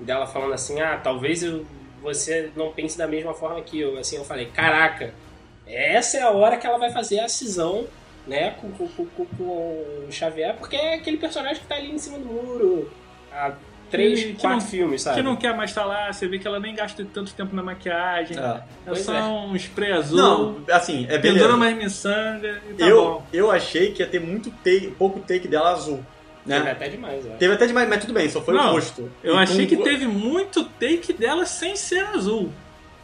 dela 0.00 0.26
falando 0.26 0.52
assim, 0.54 0.80
ah, 0.80 0.98
talvez 1.02 1.42
eu- 1.42 1.64
você 2.02 2.50
não 2.56 2.70
pense 2.72 2.98
da 2.98 3.06
mesma 3.06 3.32
forma 3.34 3.60
que 3.62 3.80
eu, 3.80 3.96
assim, 3.98 4.16
eu 4.16 4.24
falei, 4.24 4.46
caraca, 4.46 5.14
essa 5.66 6.18
é 6.18 6.22
a 6.22 6.30
hora 6.30 6.56
que 6.56 6.66
ela 6.66 6.78
vai 6.78 6.90
fazer 6.92 7.20
a 7.20 7.28
cisão, 7.28 7.86
né, 8.26 8.50
com, 8.60 8.70
com, 8.72 8.86
com, 8.88 9.06
com- 9.06 9.26
com 9.36 9.44
o 10.06 10.08
Xavier, 10.10 10.54
porque 10.56 10.76
é 10.76 10.94
aquele 10.94 11.16
personagem 11.18 11.62
que 11.62 11.66
tá 11.68 11.74
ali 11.76 11.90
em 11.90 11.98
cima 11.98 12.18
do 12.18 12.24
muro 12.26 12.90
há 13.32 13.52
três, 13.90 14.24
que 14.24 14.32
quatro 14.34 14.58
não- 14.58 14.66
filmes, 14.66 15.02
sabe? 15.02 15.16
Que 15.16 15.22
não 15.22 15.36
quer 15.36 15.56
mais 15.56 15.70
estar 15.70 15.84
lá, 15.84 16.12
você 16.12 16.26
vê 16.26 16.38
que 16.38 16.46
ela 16.46 16.58
nem 16.60 16.74
gasta 16.74 17.04
tanto 17.12 17.32
tempo 17.34 17.54
na 17.54 17.62
maquiagem. 17.62 18.36
É. 18.38 18.62
É 18.86 18.94
só 18.94 19.14
é. 19.14 19.22
um 19.22 19.54
spray 19.56 19.92
azul. 19.92 20.16
Não, 20.18 20.56
assim, 20.70 21.04
é 21.08 21.18
pendura 21.18 21.32
beleza. 21.44 21.56
mais 21.56 21.76
miçanga 21.76 22.62
e 22.70 22.74
tá 22.74 22.86
eu, 22.86 23.02
bom. 23.04 23.26
eu 23.32 23.50
achei 23.50 23.92
que 23.92 24.02
ia 24.02 24.08
ter 24.08 24.20
muito 24.20 24.50
take, 24.50 24.88
pouco 24.98 25.20
take 25.20 25.46
dela 25.48 25.70
azul. 25.72 26.04
Né? 26.44 26.58
Teve 26.58 26.70
até 26.70 26.88
demais, 26.90 27.26
acho. 27.26 27.36
Teve 27.38 27.54
até 27.54 27.66
demais, 27.66 27.88
mas 27.88 28.00
tudo 28.00 28.12
bem, 28.12 28.28
só 28.28 28.42
foi 28.42 28.52
Não, 28.54 28.68
o 28.68 28.72
rosto. 28.72 29.10
Eu 29.22 29.34
E 29.34 29.38
achei 29.38 29.66
com- 29.66 29.76
que 29.76 29.82
teve 29.82 30.06
muito 30.06 30.62
take 30.64 31.12
dela 31.14 31.46
sem 31.46 31.74
ser 31.76 32.04
azul. 32.08 32.52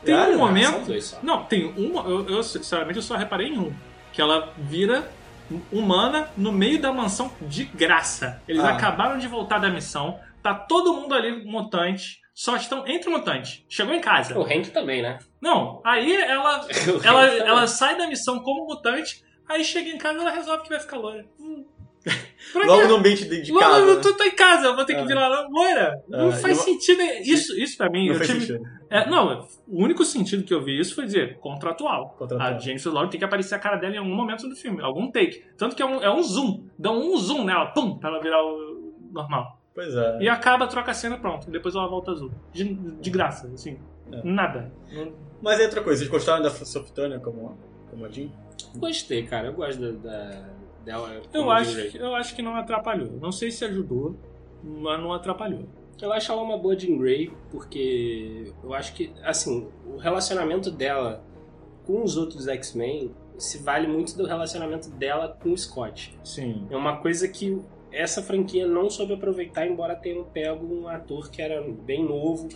Tem 0.05 0.15
um 0.15 0.39
momento. 0.39 0.93
Não, 1.23 1.45
tem 1.45 1.67
um. 1.77 1.97
Eu, 2.09 2.29
eu, 2.29 2.43
sinceramente, 2.43 2.97
eu 2.97 3.03
só 3.03 3.17
reparei 3.17 3.49
em 3.49 3.59
um. 3.59 3.73
Que 4.13 4.21
ela 4.21 4.53
vira 4.59 5.09
humana 5.73 6.29
no 6.37 6.53
meio 6.53 6.81
da 6.81 6.93
mansão 6.93 7.31
de 7.43 7.65
graça. 7.65 8.41
Eles 8.47 8.63
Ah. 8.63 8.71
acabaram 8.71 9.19
de 9.19 9.27
voltar 9.27 9.59
da 9.59 9.69
missão. 9.69 10.19
Tá 10.43 10.55
todo 10.55 10.95
mundo 10.95 11.15
ali 11.15 11.45
mutante. 11.45 12.19
Só 12.35 12.57
estão 12.57 12.87
entre 12.87 13.11
mutantes. 13.11 13.65
Chegou 13.69 13.95
em 13.95 14.01
casa. 14.01 14.39
O 14.39 14.43
Hank 14.43 14.71
também, 14.71 15.03
né? 15.03 15.19
Não, 15.43 15.83
aí 15.85 16.15
ela, 16.17 16.67
ela, 17.05 17.27
ela 17.27 17.67
sai 17.67 17.97
da 17.99 18.07
missão 18.07 18.39
como 18.41 18.67
mutante. 18.67 19.23
Aí 19.49 19.63
chega 19.65 19.91
em 19.91 19.99
casa 19.99 20.19
e 20.19 20.21
ela 20.23 20.31
resolve 20.31 20.63
que 20.63 20.69
vai 20.71 20.81
ficar 20.81 20.97
loira. 20.97 21.27
Hum. 21.39 21.65
Logo 22.55 22.87
no 22.89 22.97
ambiente 22.97 23.29
de, 23.29 23.53
Logo, 23.53 23.61
casa. 23.63 23.79
eu 23.81 23.97
né? 23.97 24.01
tô, 24.01 24.17
tô 24.17 24.25
em 24.25 24.31
casa, 24.35 24.69
eu 24.69 24.75
vou 24.77 24.87
ter 24.87 24.95
que 24.95 25.01
É. 25.01 25.05
virar 25.05 25.29
loira. 25.51 26.03
Não 26.09 26.29
É, 26.29 26.33
faz 26.33 26.57
eu- 26.57 26.65
sentido. 26.65 27.03
Isso, 27.03 27.55
isso 27.61 27.77
pra 27.77 27.91
mim, 27.91 28.07
Não 28.07 28.15
eu 28.15 28.19
faz 28.19 28.31
tive. 28.31 28.47
sentido. 28.47 28.65
É, 28.89 29.07
não, 29.11 29.47
o 29.69 29.83
único 29.85 30.03
sentido 30.03 30.43
que 30.43 30.55
eu 30.55 30.65
vi 30.65 30.81
isso 30.81 30.95
foi 30.95 31.05
dizer 31.05 31.39
contratual. 31.41 32.15
Contratual. 32.19 32.55
A 32.55 32.59
Jennifer 32.59 32.91
Lawrence 32.91 33.11
tem 33.13 33.19
que 33.19 33.25
aparecer 33.27 33.55
a 33.55 33.59
cara 33.59 33.77
dela 33.77 33.95
em 33.97 33.99
algum 33.99 34.15
momento 34.15 34.49
do 34.49 34.57
filme, 34.57 34.81
algum 34.83 35.11
take. 35.11 35.45
Tanto 35.59 35.77
que 35.77 35.83
é 35.83 35.87
um, 35.87 36.01
é 36.03 36.11
um 36.11 36.23
zoom. 36.23 36.65
Dá 36.79 36.91
um 36.91 37.15
zoom 37.19 37.45
nela, 37.45 37.67
pum, 37.67 37.99
pra 37.99 38.09
ela 38.09 38.21
virar 38.23 38.43
o 38.43 38.95
normal. 39.13 39.60
Pois 39.81 39.95
é. 39.95 40.19
E 40.21 40.29
acaba, 40.29 40.67
troca 40.67 40.91
a 40.91 40.95
cena, 40.95 41.17
pronto. 41.17 41.49
E 41.49 41.51
depois 41.51 41.75
ela 41.75 41.89
volta 41.89 42.11
azul. 42.11 42.31
De, 42.53 42.65
de 42.75 43.09
graça, 43.11 43.47
assim. 43.55 43.79
É. 44.13 44.21
Nada. 44.23 44.71
Mas 45.41 45.59
é 45.59 45.65
outra 45.65 45.83
coisa, 45.83 46.01
vocês 46.01 46.11
gostaram 46.11 46.43
da 46.43 46.51
Turner 46.51 47.19
como, 47.21 47.57
como 47.89 48.05
a 48.05 48.11
Jean? 48.11 48.29
Gostei, 48.77 49.23
cara. 49.27 49.49
Eu 49.49 49.55
gosto 49.55 49.81
da, 49.81 50.11
da- 50.11 50.49
dela. 50.85 51.23
Eu 51.33 51.51
acho, 51.51 51.79
eu 51.97 52.15
acho 52.15 52.37
que 52.37 52.43
não 52.43 52.55
atrapalhou. 52.57 53.13
Não 53.23 53.33
sei 53.33 53.51
se 53.51 53.65
ajudou, 53.65 54.17
mas 54.63 55.01
não 55.01 55.15
atrapalhou. 55.15 55.65
Eu 55.99 56.13
acho 56.13 56.31
ela 56.31 56.43
uma 56.43 56.59
boa 56.59 56.79
Jean 56.79 56.99
Grey, 56.99 57.31
porque 57.51 58.53
eu 58.63 58.75
acho 58.75 58.93
que, 58.93 59.15
assim, 59.23 59.67
o 59.87 59.97
relacionamento 59.97 60.71
dela 60.71 61.25
com 61.87 62.03
os 62.03 62.19
outros 62.19 62.47
X-Men 62.49 63.15
se 63.39 63.63
vale 63.63 63.87
muito 63.87 64.15
do 64.15 64.27
relacionamento 64.27 64.91
dela 64.91 65.39
com 65.43 65.53
o 65.53 65.57
Scott. 65.57 66.19
Sim. 66.23 66.67
É 66.71 66.77
uma 66.77 66.99
coisa 66.99 67.27
que 67.27 67.59
essa 67.93 68.23
franquia 68.23 68.67
não 68.67 68.89
soube 68.89 69.15
aproveitar, 69.15 69.67
embora 69.67 69.95
tenham 69.95 70.25
pego 70.25 70.67
um 70.67 70.89
ator 70.89 71.31
que 71.31 71.43
era 71.43 71.63
bem 71.63 72.05
novo, 72.05 72.49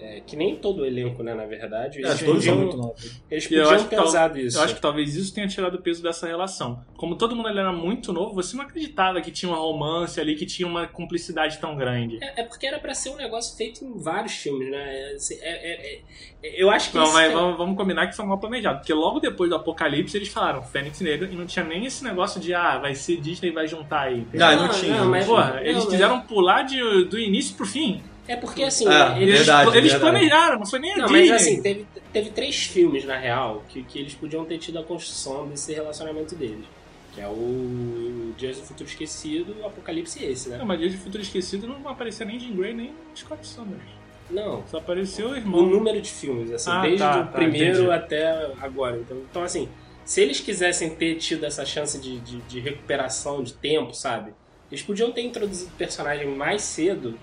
é, 0.00 0.20
que 0.20 0.36
nem 0.36 0.56
todo 0.56 0.82
o 0.82 0.86
elenco, 0.86 1.22
né, 1.22 1.34
na 1.34 1.44
verdade. 1.44 2.04
É, 2.04 2.14
todos 2.14 2.44
são 2.44 2.56
muito 2.56 2.76
novos. 2.76 3.20
Eles 3.30 3.44
eu 3.44 3.48
podiam 3.62 3.70
acho 3.70 3.84
que 3.84 3.90
ter 3.90 4.00
usado 4.02 4.38
isso. 4.38 4.56
Eu 4.58 4.62
acho 4.62 4.74
que 4.76 4.80
talvez 4.80 5.16
isso 5.16 5.34
tenha 5.34 5.46
tirado 5.48 5.74
o 5.74 5.82
peso 5.82 6.02
dessa 6.02 6.26
relação. 6.26 6.84
Como 6.96 7.16
todo 7.16 7.34
mundo 7.34 7.48
era 7.48 7.72
muito 7.72 8.12
novo, 8.12 8.34
você 8.34 8.56
não 8.56 8.64
acreditava 8.64 9.20
que 9.20 9.30
tinha 9.30 9.50
um 9.50 9.54
romance 9.54 10.20
ali, 10.20 10.34
que 10.36 10.46
tinha 10.46 10.66
uma 10.68 10.86
cumplicidade 10.86 11.58
tão 11.58 11.76
grande. 11.76 12.18
É, 12.22 12.42
é 12.42 12.44
porque 12.44 12.66
era 12.66 12.78
pra 12.78 12.94
ser 12.94 13.10
um 13.10 13.16
negócio 13.16 13.56
feito 13.56 13.84
em 13.84 13.98
vários 13.98 14.32
filmes, 14.34 14.70
né? 14.70 14.78
É, 14.78 15.16
é- 15.16 15.36
é- 15.42 16.00
é- 16.42 16.62
eu 16.62 16.70
acho 16.70 16.90
que 16.90 16.96
Não, 16.96 17.12
mas 17.12 17.32
vamos, 17.32 17.58
vamos 17.58 17.76
combinar 17.76 18.06
que 18.06 18.14
foi 18.14 18.24
mal 18.24 18.38
planejado. 18.38 18.78
Porque 18.78 18.92
logo 18.94 19.18
depois 19.18 19.50
do 19.50 19.56
Apocalipse 19.56 20.16
eles 20.16 20.28
falaram 20.28 20.62
Fênix 20.62 21.00
Negra 21.00 21.28
e 21.30 21.34
não 21.34 21.46
tinha 21.46 21.64
nem 21.64 21.84
esse 21.84 22.04
negócio 22.04 22.40
de, 22.40 22.54
ah, 22.54 22.78
vai 22.78 22.94
ser 22.94 23.16
Disney 23.20 23.48
e 23.50 23.52
vai 23.52 23.66
juntar 23.66 24.02
aí. 24.02 24.24
Não, 24.32 24.56
não 24.56 24.68
tinha. 24.68 24.98
não, 24.98 25.10
mas- 25.10 25.26
Porra, 25.26 25.54
não, 25.54 25.60
eles 25.60 25.84
quiseram 25.86 26.20
pular 26.20 26.62
de, 26.62 27.04
do 27.06 27.18
início 27.18 27.56
pro 27.56 27.66
fim. 27.66 28.00
É 28.28 28.36
porque 28.36 28.62
assim, 28.62 28.86
É, 28.86 29.22
eles, 29.22 29.38
verdade. 29.38 29.76
eles 29.76 29.90
verdade. 29.92 30.12
planejaram, 30.12 30.58
não 30.58 30.66
foi 30.66 30.78
nem 30.78 30.92
a 30.92 30.96
Não, 30.98 31.06
Disney. 31.06 31.28
mas 31.30 31.42
assim, 31.42 31.62
teve, 31.62 31.86
teve 32.12 32.30
três 32.30 32.56
filmes, 32.66 33.04
na 33.04 33.16
real, 33.16 33.64
que, 33.68 33.82
que 33.82 33.98
eles 33.98 34.14
podiam 34.14 34.44
ter 34.44 34.58
tido 34.58 34.78
a 34.78 34.84
construção 34.84 35.46
desse 35.48 35.72
relacionamento 35.72 36.34
deles. 36.36 36.64
Que 37.14 37.22
é 37.22 37.26
o 37.26 38.32
Dias 38.36 38.58
do 38.58 38.64
Futuro 38.64 38.88
Esquecido, 38.88 39.56
o 39.62 39.66
Apocalipse 39.66 40.22
e 40.22 40.26
esse, 40.26 40.50
né? 40.50 40.58
Não, 40.58 40.66
mas 40.66 40.78
Dia 40.78 40.90
de 40.90 40.98
Futuro 40.98 41.22
Esquecido 41.22 41.66
não 41.66 41.88
apareceu 41.88 42.26
nem 42.26 42.38
Jean 42.38 42.54
Grey, 42.54 42.74
nem 42.74 42.92
Scott 43.16 43.44
Summers. 43.46 43.82
Não, 44.30 44.62
Só 44.68 44.76
apareceu 44.76 45.28
o 45.28 45.30
o 45.32 45.36
irmão. 45.36 45.62
número 45.64 46.00
de 46.02 46.10
filmes, 46.10 46.52
assim, 46.52 46.70
Ah, 46.70 46.82
desde 46.82 46.98
tá, 46.98 47.20
o 47.20 47.24
tá, 47.24 47.32
primeiro 47.32 47.78
entendi. 47.84 47.90
até 47.90 48.52
agora. 48.60 48.98
Então, 48.98 49.16
então, 49.30 49.42
assim, 49.42 49.70
se 50.04 50.20
eles 50.20 50.38
quisessem 50.38 50.90
ter 50.90 51.14
tido 51.16 51.44
essa 51.46 51.64
chance 51.64 51.98
de, 51.98 52.20
de, 52.20 52.36
de 52.42 52.60
recuperação 52.60 53.42
de 53.42 53.54
tempo, 53.54 53.94
sabe? 53.94 54.32
Eles 54.70 54.82
podiam 54.84 55.10
ter 55.10 55.22
introduzido 55.22 55.70
o 55.70 55.78
personagem 55.78 56.26
mais 56.28 56.60
cedo, 56.60 57.18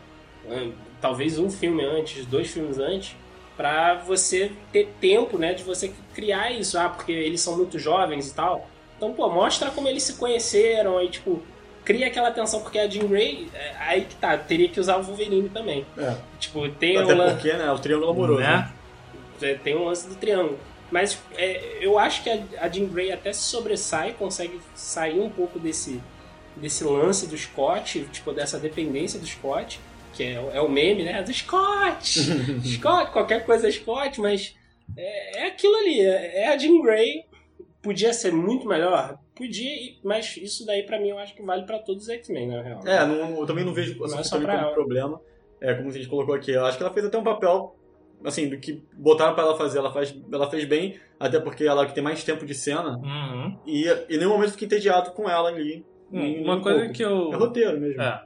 né, 0.45 0.71
talvez 1.01 1.37
um 1.37 1.49
filme 1.49 1.83
antes, 1.83 2.25
dois 2.25 2.49
filmes 2.49 2.77
antes, 2.77 3.15
pra 3.55 3.95
você 3.95 4.51
ter 4.71 4.89
tempo, 4.99 5.37
né, 5.37 5.53
de 5.53 5.63
você 5.63 5.93
criar 6.13 6.51
isso. 6.51 6.77
Ah, 6.77 6.89
porque 6.89 7.11
eles 7.11 7.41
são 7.41 7.55
muito 7.57 7.79
jovens 7.79 8.29
e 8.29 8.33
tal. 8.33 8.67
Então, 8.97 9.13
pô, 9.13 9.29
mostra 9.29 9.69
como 9.71 9.87
eles 9.87 10.03
se 10.03 10.13
conheceram, 10.13 10.97
aí, 10.97 11.09
tipo, 11.09 11.41
cria 11.83 12.07
aquela 12.07 12.31
tensão, 12.31 12.61
porque 12.61 12.79
a 12.79 12.89
Jean 12.89 13.07
Grey, 13.07 13.49
é, 13.53 13.75
aí 13.79 14.01
que 14.05 14.15
tá, 14.15 14.37
teria 14.37 14.69
que 14.69 14.79
usar 14.79 14.97
o 14.97 15.03
Wolverine 15.03 15.49
também. 15.49 15.85
É. 15.97 16.15
Tipo, 16.39 16.67
tem 16.69 16.97
Até 16.97 17.13
o 17.13 17.31
porque, 17.31 17.53
né? 17.53 17.71
O 17.71 17.79
triângulo 17.79 18.11
amoroso. 18.11 18.39
Né? 18.41 18.71
é, 19.41 19.53
tem 19.55 19.75
um 19.75 19.85
lance 19.85 20.07
do 20.07 20.15
triângulo. 20.15 20.57
Mas 20.91 21.17
é, 21.35 21.79
eu 21.81 21.97
acho 21.97 22.23
que 22.23 22.29
a, 22.29 22.39
a 22.61 22.69
Jean 22.69 22.85
Grey 22.85 23.11
até 23.11 23.33
se 23.33 23.41
sobressai, 23.41 24.13
consegue 24.13 24.59
sair 24.73 25.19
um 25.19 25.29
pouco 25.29 25.59
desse, 25.59 26.01
desse 26.55 26.83
lance 26.83 27.27
do 27.27 27.37
Scott, 27.37 28.07
tipo, 28.11 28.31
dessa 28.31 28.59
dependência 28.59 29.19
do 29.19 29.25
Scott, 29.25 29.79
que 30.15 30.23
é, 30.23 30.33
é 30.53 30.61
o 30.61 30.69
meme, 30.69 31.03
né? 31.03 31.21
Do 31.23 31.33
Scott! 31.33 32.19
Scott, 32.65 33.11
qualquer 33.11 33.45
coisa 33.45 33.67
é 33.67 33.71
Scott, 33.71 34.19
mas 34.21 34.55
é, 34.97 35.39
é 35.43 35.47
aquilo 35.47 35.75
ali, 35.75 35.99
é, 36.01 36.43
é 36.43 36.47
a 36.53 36.57
Jean 36.57 36.81
Grey. 36.81 37.23
Podia 37.81 38.13
ser 38.13 38.31
muito 38.33 38.67
melhor? 38.67 39.19
Podia, 39.35 39.69
mas 40.03 40.37
isso 40.37 40.65
daí 40.65 40.83
pra 40.83 40.99
mim 40.99 41.09
eu 41.09 41.19
acho 41.19 41.35
que 41.35 41.43
vale 41.43 41.65
pra 41.65 41.77
todos 41.79 42.03
os 42.03 42.09
X-Men, 42.09 42.47
na 42.47 42.61
real. 42.63 42.79
É, 42.85 43.05
não- 43.05 43.39
eu 43.39 43.45
também 43.45 43.63
não 43.63 43.73
vejo 43.73 43.95
Não 43.99 44.05
é 44.17 44.21
essa 44.21 44.23
só 44.23 44.39
pra 44.39 44.53
como 44.55 44.65
ela. 44.65 44.73
problema. 44.73 45.21
É, 45.61 45.73
como 45.75 45.89
a 45.89 45.91
gente 45.91 46.07
colocou 46.07 46.33
aqui. 46.33 46.51
Eu 46.51 46.65
acho 46.65 46.77
que 46.77 46.83
ela 46.83 46.93
fez 46.93 47.05
até 47.05 47.17
um 47.17 47.23
papel, 47.23 47.75
assim, 48.23 48.49
do 48.49 48.57
que 48.57 48.83
botaram 48.93 49.35
pra 49.35 49.43
ela 49.43 49.57
fazer. 49.57 49.77
Ela, 49.79 49.91
faz, 49.93 50.15
ela 50.33 50.49
fez 50.49 50.65
bem, 50.65 50.99
até 51.19 51.39
porque 51.39 51.63
ela 51.65 51.83
é 51.83 51.85
que 51.85 51.93
tem 51.93 52.03
mais 52.03 52.23
tempo 52.23 52.45
de 52.45 52.55
cena. 52.55 52.97
Uhum. 52.97 53.57
E 53.67 53.87
em 54.09 54.17
nenhum 54.17 54.31
momento 54.31 54.51
fiquei 54.51 54.65
entediado 54.65 55.11
com 55.11 55.29
ela 55.29 55.49
ali. 55.49 55.85
Hum, 56.11 56.43
uma 56.43 56.55
um 56.55 56.61
coisa 56.61 56.79
pouco. 56.79 56.93
que 56.93 57.03
eu. 57.03 57.33
É 57.33 57.35
roteiro 57.35 57.79
mesmo. 57.79 58.01
É. 58.01 58.23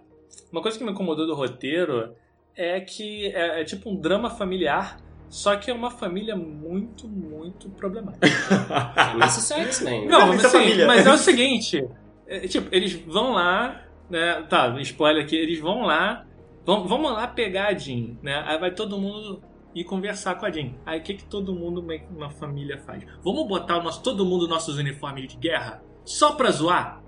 Uma 0.51 0.61
coisa 0.61 0.77
que 0.77 0.83
me 0.83 0.91
incomodou 0.91 1.27
do 1.27 1.35
roteiro 1.35 2.15
é 2.55 2.79
que 2.81 3.27
é, 3.27 3.61
é 3.61 3.63
tipo 3.63 3.89
um 3.89 3.95
drama 3.95 4.29
familiar, 4.29 4.97
só 5.29 5.55
que 5.55 5.69
é 5.69 5.73
uma 5.73 5.91
família 5.91 6.35
muito, 6.35 7.07
muito 7.07 7.69
problemática. 7.69 8.27
Mas 9.17 9.37
isso 9.37 9.53
é 9.53 9.61
X-Men. 9.61 10.07
Não, 10.07 10.27
mas, 10.27 10.45
assim, 10.45 10.85
mas 10.85 11.05
é 11.05 11.13
o 11.13 11.17
seguinte: 11.17 11.87
é, 12.27 12.47
tipo, 12.47 12.67
eles 12.73 12.93
vão 12.93 13.33
lá, 13.33 13.83
né? 14.09 14.43
Tá, 14.49 14.75
spoiler 14.81 15.23
aqui, 15.23 15.35
eles 15.35 15.59
vão 15.59 15.81
lá, 15.81 16.25
vão, 16.65 16.87
vamos 16.87 17.11
lá 17.11 17.27
pegar 17.27 17.67
a 17.67 17.73
Jean, 17.73 18.17
né? 18.23 18.43
Aí 18.45 18.57
vai 18.57 18.71
todo 18.71 18.97
mundo 18.97 19.41
ir 19.73 19.83
conversar 19.83 20.35
com 20.35 20.45
a 20.45 20.51
Jean. 20.51 20.73
Aí 20.85 20.99
o 20.99 21.03
que, 21.03 21.13
que 21.13 21.25
todo 21.25 21.53
mundo 21.53 21.85
na 22.17 22.29
família 22.29 22.77
faz? 22.79 23.05
Vamos 23.23 23.47
botar 23.47 23.77
o 23.77 23.83
nosso, 23.83 24.01
todo 24.01 24.25
mundo 24.25 24.47
nossos 24.47 24.77
uniformes 24.77 25.27
de 25.27 25.37
guerra? 25.37 25.81
Só 26.09 26.31
pra 26.31 26.49
zoar? 26.49 27.03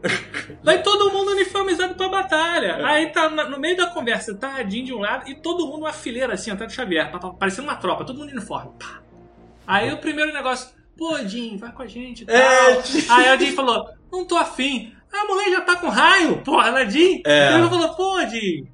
Vai 0.64 0.84
todo 0.84 1.10
mundo 1.12 1.32
uniformizado 1.32 1.96
pra 1.96 2.08
batalha. 2.08 2.86
Aí 2.86 3.08
tá 3.08 3.28
no 3.32 3.60
meio 3.60 3.76
da 3.76 3.88
conversa, 3.88 4.36
tá 4.36 4.54
a 4.54 4.64
Jean 4.64 4.84
de 4.84 4.94
um 4.94 5.00
lado 5.00 5.28
e 5.28 5.34
todo 5.34 5.66
mundo 5.66 5.80
uma 5.80 5.92
fileira 5.92 6.36
assim, 6.36 6.52
até 6.52 6.68
do 6.68 6.72
Xavier, 6.72 7.12
parecendo 7.40 7.68
uma 7.68 7.76
tropa, 7.78 8.06
todo 8.06 8.20
mundo 8.20 8.30
uniforme. 8.30 8.70
Pá. 8.78 9.02
Aí 9.66 9.92
o 9.92 9.98
primeiro 9.98 10.32
negócio, 10.32 10.70
pô, 10.96 11.18
Jean, 11.26 11.58
vai 11.58 11.72
com 11.72 11.82
a 11.82 11.88
gente 11.88 12.26
tal. 12.28 12.36
É, 12.36 12.74
Aí 13.10 13.28
a 13.30 13.38
Jean 13.38 13.54
falou, 13.54 13.90
não 14.12 14.24
tô 14.24 14.38
afim. 14.38 14.94
A 15.12 15.26
mulher 15.26 15.50
já 15.50 15.62
tá 15.62 15.78
com 15.78 15.90
raio, 15.90 16.38
porra, 16.44 16.70
na 16.70 16.86
Jean. 16.86 17.22
É. 17.26 17.54
E 17.54 17.56
ele 17.56 17.70
falou, 17.70 17.96
pô, 17.96 18.20
Jean, 18.28 18.68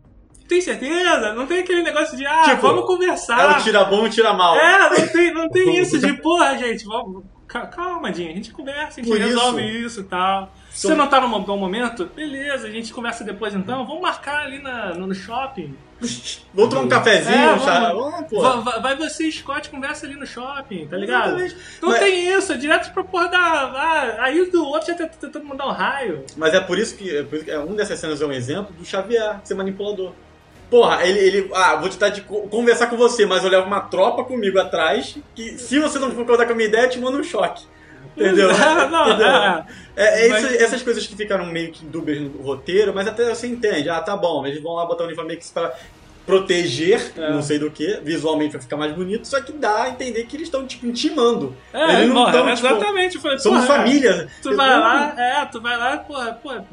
tem 0.45 0.59
certeza? 0.59 1.31
Não 1.35 1.47
tem 1.47 1.59
aquele 1.59 1.83
negócio 1.83 2.17
de, 2.17 2.25
ah, 2.25 2.41
Tipo, 2.43 2.63
vamos 2.63 2.83
É 2.83 2.85
conversar. 2.87 3.59
o 3.61 3.63
tira 3.63 3.85
bom 3.85 4.05
e 4.05 4.09
tira 4.09 4.33
mal. 4.33 4.57
É, 4.57 4.89
não 4.89 5.07
tem, 5.07 5.33
não 5.33 5.49
tem 5.49 5.77
isso 5.79 5.97
de, 5.97 6.11
porra, 6.21 6.57
gente, 6.57 6.83
vamos... 6.83 7.23
ca- 7.47 7.67
Calma, 7.67 8.11
Jean, 8.13 8.29
a 8.29 8.33
gente 8.33 8.51
conversa, 8.51 8.99
a 8.99 9.03
gente 9.03 9.07
Por 9.09 9.17
resolve 9.19 9.61
isso. 9.63 10.01
e 10.01 10.03
tal. 10.03 10.51
Se 10.69 10.87
você 10.87 10.95
não 10.95 11.07
tá 11.07 11.19
num 11.21 11.39
bom 11.41 11.57
momento, 11.57 12.05
beleza, 12.15 12.67
a 12.67 12.71
gente 12.71 12.93
conversa 12.93 13.23
depois 13.23 13.55
então. 13.55 13.85
Vamos 13.85 14.01
marcar 14.01 14.45
ali 14.45 14.59
na, 14.61 14.93
no, 14.93 15.13
shopping. 15.15 15.75
Vamos 16.53 16.69
tomar 16.71 16.81
um 16.85 16.87
cafezinho, 16.89 17.35
É, 17.35 17.55
vamos- 17.55 18.31
Vamos. 18.31 18.63
Vai, 18.63 18.79
vai- 18.81 18.95
você 18.95 19.27
e 19.27 19.31
Scott, 19.31 19.69
conversa 19.69 20.05
ali 20.05 20.15
no 20.15 20.27
shopping, 20.27 20.85
tá 20.87 20.95
ligado? 20.95 21.39
Exatamente. 21.39 21.55
Não 21.81 21.89
Mas- 21.89 21.99
tem 21.99 22.29
isso, 22.37 22.53
é 22.53 22.57
direto 22.57 22.93
pra 22.93 23.03
porra 23.03 23.27
da. 23.29 23.39
ah, 23.39 24.15
aí 24.19 24.39
o 24.41 24.51
do 24.51 24.63
outro 24.63 24.89
já 24.89 24.95
tá 24.95 25.07
tentando 25.07 25.45
mandar 25.45 25.65
um 25.65 25.71
raio. 25.71 26.23
Mas 26.35 26.53
é 26.53 26.59
por 26.59 26.77
isso 26.77 26.95
que, 26.95 27.17
é 27.17 27.23
por 27.23 27.35
isso 27.37 27.45
que 27.45 27.49
é, 27.51 27.57
um 27.59 27.75
dessas 27.75 27.97
cenas 27.97 28.21
é 28.21 28.25
um 28.27 28.31
exemplo 28.31 28.71
do 28.77 28.85
Xavier 28.85 29.39
ser 29.43 29.55
manipulador. 29.55 30.11
Porra, 30.69 31.05
ele, 31.05 31.19
ele. 31.19 31.51
Ah, 31.53 31.75
vou 31.77 31.89
tentar 31.89 32.09
de 32.09 32.21
co- 32.21 32.41
conversar 32.49 32.87
com 32.87 32.97
você, 32.97 33.25
mas 33.25 33.43
eu 33.43 33.49
levo 33.49 33.67
uma 33.67 33.79
tropa 33.81 34.23
comigo 34.25 34.59
atrás. 34.59 35.17
Que 35.33 35.57
se 35.57 35.79
você 35.79 35.97
não 35.97 36.11
concordar 36.11 36.45
com 36.45 36.51
a 36.51 36.55
minha 36.55 36.67
ideia, 36.67 36.87
te 36.89 36.99
mando 36.99 37.17
um 37.19 37.23
choque. 37.23 37.63
Entendeu? 38.17 38.49
Não, 38.89 39.07
Entendeu? 39.09 39.27
é. 39.27 39.65
É, 39.95 40.25
é 40.25 40.29
Mas- 40.29 40.43
isso- 40.43 40.63
essas 40.63 40.81
coisas 40.81 41.05
que 41.05 41.15
ficaram 41.15 41.45
meio 41.45 41.71
que 41.71 41.85
dúbias 41.85 42.19
no 42.19 42.41
roteiro, 42.41 42.91
mas 42.93 43.07
até 43.07 43.23
você 43.33 43.45
entende. 43.45 43.89
Ah, 43.89 44.01
tá 44.01 44.17
bom, 44.17 44.45
eles 44.45 44.61
vão 44.61 44.73
lá 44.73 44.85
botar 44.87 45.03
o 45.03 45.05
uniforme 45.07 45.33
X 45.35 45.51
pra 45.51 45.71
proteger, 46.27 47.13
É. 47.17 47.31
não 47.31 47.41
sei 47.41 47.57
do 47.57 47.71
que, 47.71 48.01
visualmente 48.03 48.51
vai 48.51 48.61
ficar 48.61 48.75
mais 48.75 48.91
bonito, 48.91 49.25
só 49.25 49.39
que 49.41 49.53
dá 49.53 49.83
a 49.83 49.89
entender 49.89 50.25
que 50.25 50.35
eles 50.35 50.47
estão, 50.47 50.67
tipo, 50.67 50.85
intimando. 50.85 51.55
É, 51.73 52.01
eles 52.01 52.09
não 52.09 52.15
porra, 52.15 52.31
tão, 52.33 52.41
tipo, 52.53 52.67
exatamente. 52.67 53.17
Falei, 53.17 53.39
Somos 53.39 53.65
família. 53.65 54.27
Tu 54.43 54.53
vai 54.55 54.69
lá, 54.69 55.13
é, 55.17 55.45
tu 55.45 55.61
vai 55.61 55.77
lá, 55.77 55.97
porra, 55.97 56.33
porra, 56.33 56.65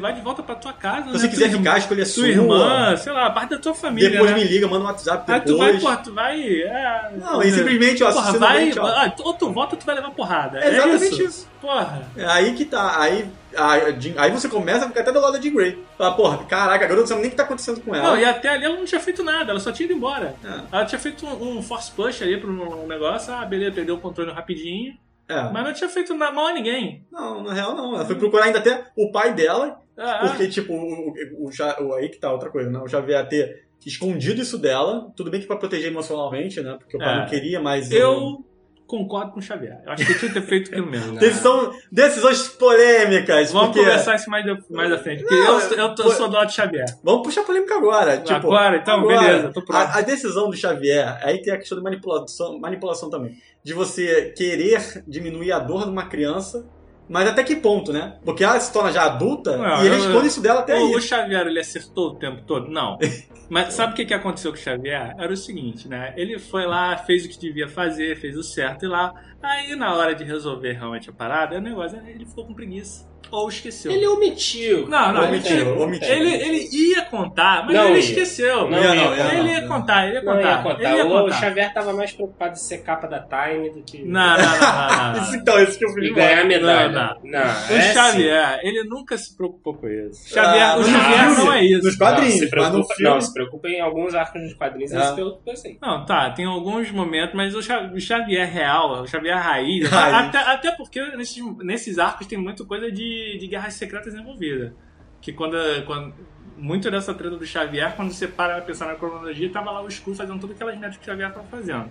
vai 0.00 0.12
de 0.12 0.20
volta 0.20 0.42
pra 0.44 0.54
tua 0.54 0.72
casa. 0.72 1.06
Se 1.06 1.12
né? 1.12 1.18
você 1.18 1.28
quiser 1.28 1.48
tua 1.50 1.58
ficar, 1.58 1.78
escolher 1.78 2.02
a 2.02 2.06
sua. 2.06 2.28
irmã, 2.28 2.96
sei 2.96 3.12
lá, 3.12 3.28
parte 3.30 3.50
da 3.50 3.58
tua 3.58 3.74
família. 3.74 4.10
Depois 4.10 4.30
né? 4.30 4.36
me 4.36 4.44
liga, 4.44 4.68
manda 4.68 4.84
um 4.84 4.86
WhatsApp 4.86 5.30
Aí 5.30 5.40
depois. 5.40 5.56
tu 5.56 5.58
vai, 5.58 5.80
porra, 5.80 5.96
tu 5.96 6.14
vai. 6.14 6.40
É, 6.62 7.10
Não, 7.18 7.42
e 7.42 7.50
simplesmente, 7.50 8.04
ó, 8.04 8.12
porra, 8.12 8.32
não 8.32 8.38
vai. 8.40 8.70
tchau. 8.70 8.86
ah, 8.86 9.12
ou 9.24 9.34
tu 9.34 9.52
volta 9.52 9.74
ou 9.74 9.80
tu 9.80 9.84
vai 9.86 9.96
levar 9.96 10.10
porrada. 10.12 10.60
É 10.60 10.68
exatamente 10.68 11.12
isso. 11.14 11.22
isso. 11.22 11.48
Porra. 11.60 12.08
É 12.16 12.24
aí 12.26 12.54
que 12.54 12.64
tá. 12.64 13.00
Aí, 13.00 13.26
aí, 13.56 14.00
Jean- 14.00 14.14
aí 14.16 14.30
você 14.30 14.48
começa 14.48 14.84
a 14.84 14.88
ficar 14.88 15.00
até 15.00 15.12
do 15.12 15.20
lado 15.20 15.38
de 15.38 15.50
Grey. 15.50 15.78
Fala, 15.98 16.14
porra, 16.16 16.44
caraca, 16.44 16.84
a 16.84 16.88
garota 16.88 17.00
não 17.00 17.06
sabe 17.06 17.20
nem 17.20 17.28
o 17.28 17.30
que 17.30 17.36
tá 17.36 17.42
acontecendo 17.44 17.80
com 17.80 17.94
ela. 17.94 18.08
Não, 18.10 18.18
e 18.18 18.24
até 18.24 18.48
ali 18.48 18.64
ela 18.64 18.76
não 18.76 18.84
tinha 18.84 19.00
feito 19.00 19.22
nada, 19.22 19.50
ela 19.50 19.60
só 19.60 19.72
tinha 19.72 19.84
ido 19.86 19.94
embora. 19.94 20.34
É. 20.44 20.60
Ela 20.76 20.84
tinha 20.84 20.98
feito 20.98 21.26
um, 21.26 21.58
um 21.58 21.62
force 21.62 21.90
push 21.92 22.22
ali 22.22 22.38
pro 22.40 22.50
um 22.50 22.86
negócio, 22.86 23.32
ah, 23.32 23.44
beleza, 23.44 23.72
perdeu 23.72 23.96
o 23.96 24.00
controle 24.00 24.30
rapidinho. 24.32 24.94
É. 25.28 25.42
Mas 25.52 25.64
não 25.64 25.72
tinha 25.72 25.88
feito 25.88 26.12
na- 26.14 26.32
mal 26.32 26.46
a 26.48 26.52
ninguém. 26.52 27.06
Não, 27.12 27.42
na 27.44 27.52
real 27.54 27.74
não. 27.76 27.94
Ela 27.94 28.04
foi 28.04 28.16
procurar 28.16 28.44
ainda 28.46 28.58
até 28.58 28.86
o 28.96 29.12
pai 29.12 29.32
dela, 29.32 29.80
Ah, 29.96 30.26
porque, 30.28 30.48
tipo, 30.48 30.72
o, 30.72 31.10
o, 31.10 31.48
o, 31.48 31.84
o- 31.86 31.94
aí 31.94 32.08
que 32.08 32.18
tá 32.18 32.32
outra 32.32 32.50
coisa, 32.50 32.70
né? 32.70 32.78
O 32.80 32.88
Xavier 32.88 33.28
ter 33.28 33.68
escondido 33.86 34.40
isso 34.42 34.58
dela, 34.58 35.10
tudo 35.16 35.30
bem 35.30 35.40
que 35.40 35.46
pra 35.46 35.56
proteger 35.56 35.90
emocionalmente, 35.90 36.60
né? 36.60 36.76
Porque 36.78 36.96
o 36.96 37.00
pai 37.00 37.14
É. 37.14 37.18
não 37.20 37.26
queria 37.26 37.60
mais. 37.60 37.90
eu 37.92 38.44
concordo 38.90 39.32
com 39.32 39.38
o 39.38 39.42
Xavier. 39.42 39.80
Eu 39.86 39.92
acho 39.92 40.04
que 40.04 40.14
tinha 40.18 40.32
que 40.32 40.40
ter 40.40 40.46
feito 40.46 40.70
aquilo 40.70 40.86
mesmo. 40.90 41.18
Decisão, 41.18 41.72
decisões 41.92 42.48
polêmicas. 42.48 43.52
Vamos 43.52 43.68
porque... 43.68 43.80
conversar 43.84 44.16
isso 44.16 44.28
mais, 44.28 44.44
de- 44.44 44.62
mais 44.70 44.90
à 44.92 44.98
frente. 44.98 45.22
Porque 45.22 45.34
Não, 45.36 45.60
eu, 45.60 45.70
eu, 45.76 45.94
tô- 45.94 46.02
foi- 46.02 46.14
sou 46.16 46.28
do 46.28 46.34
lado 46.34 46.48
de 46.48 46.54
Xavier. 46.54 46.84
Vamos 47.04 47.22
puxar 47.22 47.44
polêmica 47.44 47.76
agora. 47.76 48.18
Tipo, 48.18 48.32
Agora, 48.34 48.76
então, 48.78 49.06
beleza, 49.06 49.48
tô 49.52 49.62
pronto. 49.64 49.76
a, 49.80 49.98
a 49.98 50.00
decisão 50.00 50.50
do 50.50 50.56
Xavier, 50.56 51.18
aí 51.22 51.40
tem 51.40 51.52
a 51.52 51.58
questão 51.58 51.78
de 51.78 51.84
manipulação, 51.84 52.58
manipulação 52.58 53.08
também. 53.08 53.36
De 53.62 53.72
você 53.72 54.32
querer 54.36 55.04
diminuir 55.06 55.52
a 55.52 55.58
dor 55.58 55.84
de 55.84 55.90
uma 55.90 56.06
criança, 56.06 56.66
mas 57.08 57.28
até 57.28 57.42
que 57.44 57.56
ponto, 57.56 57.92
né? 57.92 58.16
Porque 58.24 58.42
ela 58.44 58.58
se 58.60 58.72
torna 58.72 58.90
já 58.92 59.04
adulta 59.04 59.56
Não, 59.56 59.82
e 59.82 59.86
ele 59.86 59.94
eu- 59.96 59.98
esconde 60.00 60.26
isso 60.28 60.40
dela 60.40 60.60
até 60.60 60.74
o, 60.74 60.78
aí. 60.86 60.94
o 60.94 61.00
Xavier, 61.00 61.46
ele 61.46 61.60
acertou 61.60 62.08
o 62.10 62.14
tempo 62.16 62.42
todo? 62.46 62.68
Não. 62.70 62.98
Mas 63.50 63.74
sabe 63.74 63.92
o 63.92 63.96
que, 63.96 64.06
que 64.06 64.14
aconteceu 64.14 64.52
com 64.52 64.56
o 64.56 64.60
Xavier? 64.60 65.12
Era 65.18 65.32
o 65.32 65.36
seguinte, 65.36 65.88
né? 65.88 66.14
Ele 66.16 66.38
foi 66.38 66.64
lá, 66.66 66.96
fez 66.96 67.24
o 67.24 67.28
que 67.28 67.36
devia 67.36 67.68
fazer, 67.68 68.16
fez 68.16 68.36
o 68.36 68.44
certo 68.44 68.84
e 68.84 68.88
lá. 68.88 69.12
Aí, 69.42 69.74
na 69.74 69.94
hora 69.94 70.14
de 70.14 70.24
resolver 70.24 70.72
realmente 70.72 71.08
a 71.10 71.12
parada, 71.12 71.56
o 71.56 71.60
negócio, 71.60 71.98
ele 72.06 72.26
ficou 72.26 72.46
com 72.46 72.54
preguiça. 72.54 73.08
Ou 73.30 73.48
esqueceu. 73.48 73.92
Ele 73.92 74.08
omitiu. 74.08 74.88
Não, 74.88 75.12
não, 75.12 75.28
Omitiu, 75.28 75.56
ele, 75.56 75.70
omitiu. 75.82 76.08
ele, 76.08 76.30
ele 76.34 76.68
ia 76.72 77.02
contar, 77.02 77.64
mas 77.64 77.76
Não 77.76 77.84
ele 77.84 77.92
ia. 77.92 77.98
esqueceu. 78.00 78.68
Não 78.68 78.76
ia, 78.78 78.88
ele, 78.90 79.04
não 79.04 79.14
ia, 79.16 79.22
ele 79.34 79.42
não. 79.42 79.46
ia 79.50 79.68
contar, 79.68 80.06
ele 80.06 80.14
ia 80.16 80.22
Não 80.22 80.32
contar. 80.34 80.48
ia 80.50 80.62
contar. 80.62 80.82
Ele 80.82 80.96
ia 80.96 81.06
O 81.06 81.10
contar. 81.10 81.36
Xavier 81.40 81.72
tava 81.72 81.92
mais 81.92 82.12
preocupado 82.12 82.52
em 82.54 82.56
ser 82.56 82.78
capa 82.78 83.06
da 83.06 83.20
Time 83.20 83.70
do 83.70 83.82
que. 83.84 84.02
Não, 84.02 84.36
não, 84.36 84.36
não, 84.36 85.12
não, 85.12 85.12
não. 85.26 85.34
Então, 85.36 85.62
isso 85.62 85.78
que 85.78 85.84
eu 85.84 85.90
E 85.90 85.92
fui 85.92 86.12
ganhar 86.12 86.44
medalha. 86.44 86.88
Não, 86.88 87.30
Não, 87.30 87.40
O 87.40 87.72
é 87.76 87.92
Xavier, 87.92 88.60
ele 88.64 88.82
nunca 88.88 89.16
se 89.16 89.36
preocupou 89.36 89.74
com 89.74 89.86
isso. 89.86 90.28
Xavier, 90.28 90.64
Ah, 90.70 90.76
o 90.78 90.82
Xavier 90.82 91.30
não 91.38 91.52
é 91.52 91.64
isso. 91.64 91.74
Nos 91.76 91.84
Não, 91.84 91.92
se 91.92 91.98
quadrinhos, 91.98 92.34
mas 92.40 92.42
no 92.42 92.50
preocupa, 92.50 92.94
filme. 92.96 93.12
não, 93.14 93.20
se 93.20 93.32
preocupa 93.32 93.68
em 93.68 93.80
alguns 93.80 94.14
arcos 94.14 94.42
dos 94.42 94.54
quadrinhos, 94.54 94.90
ele 94.90 95.02
Ah. 95.02 95.06
se 95.06 95.14
preocupa 95.14 95.52
assim. 95.52 95.78
Não, 95.80 96.04
tá, 96.04 96.30
tem 96.30 96.46
alguns 96.46 96.90
momentos, 96.90 97.34
mas 97.36 97.54
o 97.54 97.62
Xavier 98.00 98.50
real, 98.50 99.02
o 99.02 99.06
Xavier 99.06 99.29
raiz, 99.38 99.88
Raiz. 99.88 100.14
Até, 100.28 100.38
até 100.38 100.72
porque 100.72 101.00
nesses, 101.16 101.42
nesses 101.58 101.98
arcos 101.98 102.26
tem 102.26 102.38
muita 102.38 102.64
coisa 102.64 102.90
de, 102.90 103.38
de 103.38 103.46
guerras 103.46 103.74
secretas 103.74 104.14
envolvida. 104.14 104.74
Que 105.20 105.32
quando, 105.32 105.56
quando. 105.86 106.14
Muito 106.56 106.90
dessa 106.90 107.14
treta 107.14 107.36
do 107.36 107.46
Xavier, 107.46 107.94
quando 107.96 108.12
você 108.12 108.28
para 108.28 108.54
pra 108.56 108.62
pensar 108.62 108.86
na 108.86 108.94
cronologia, 108.94 109.48
tava 109.50 109.70
lá 109.70 109.80
o 109.82 109.88
Skrull 109.88 110.14
fazendo 110.14 110.38
tudo 110.40 110.52
aquelas 110.52 110.78
metas 110.78 110.96
que 110.98 111.02
o 111.02 111.06
Xavier 111.06 111.32
tava 111.32 111.46
fazendo. 111.46 111.86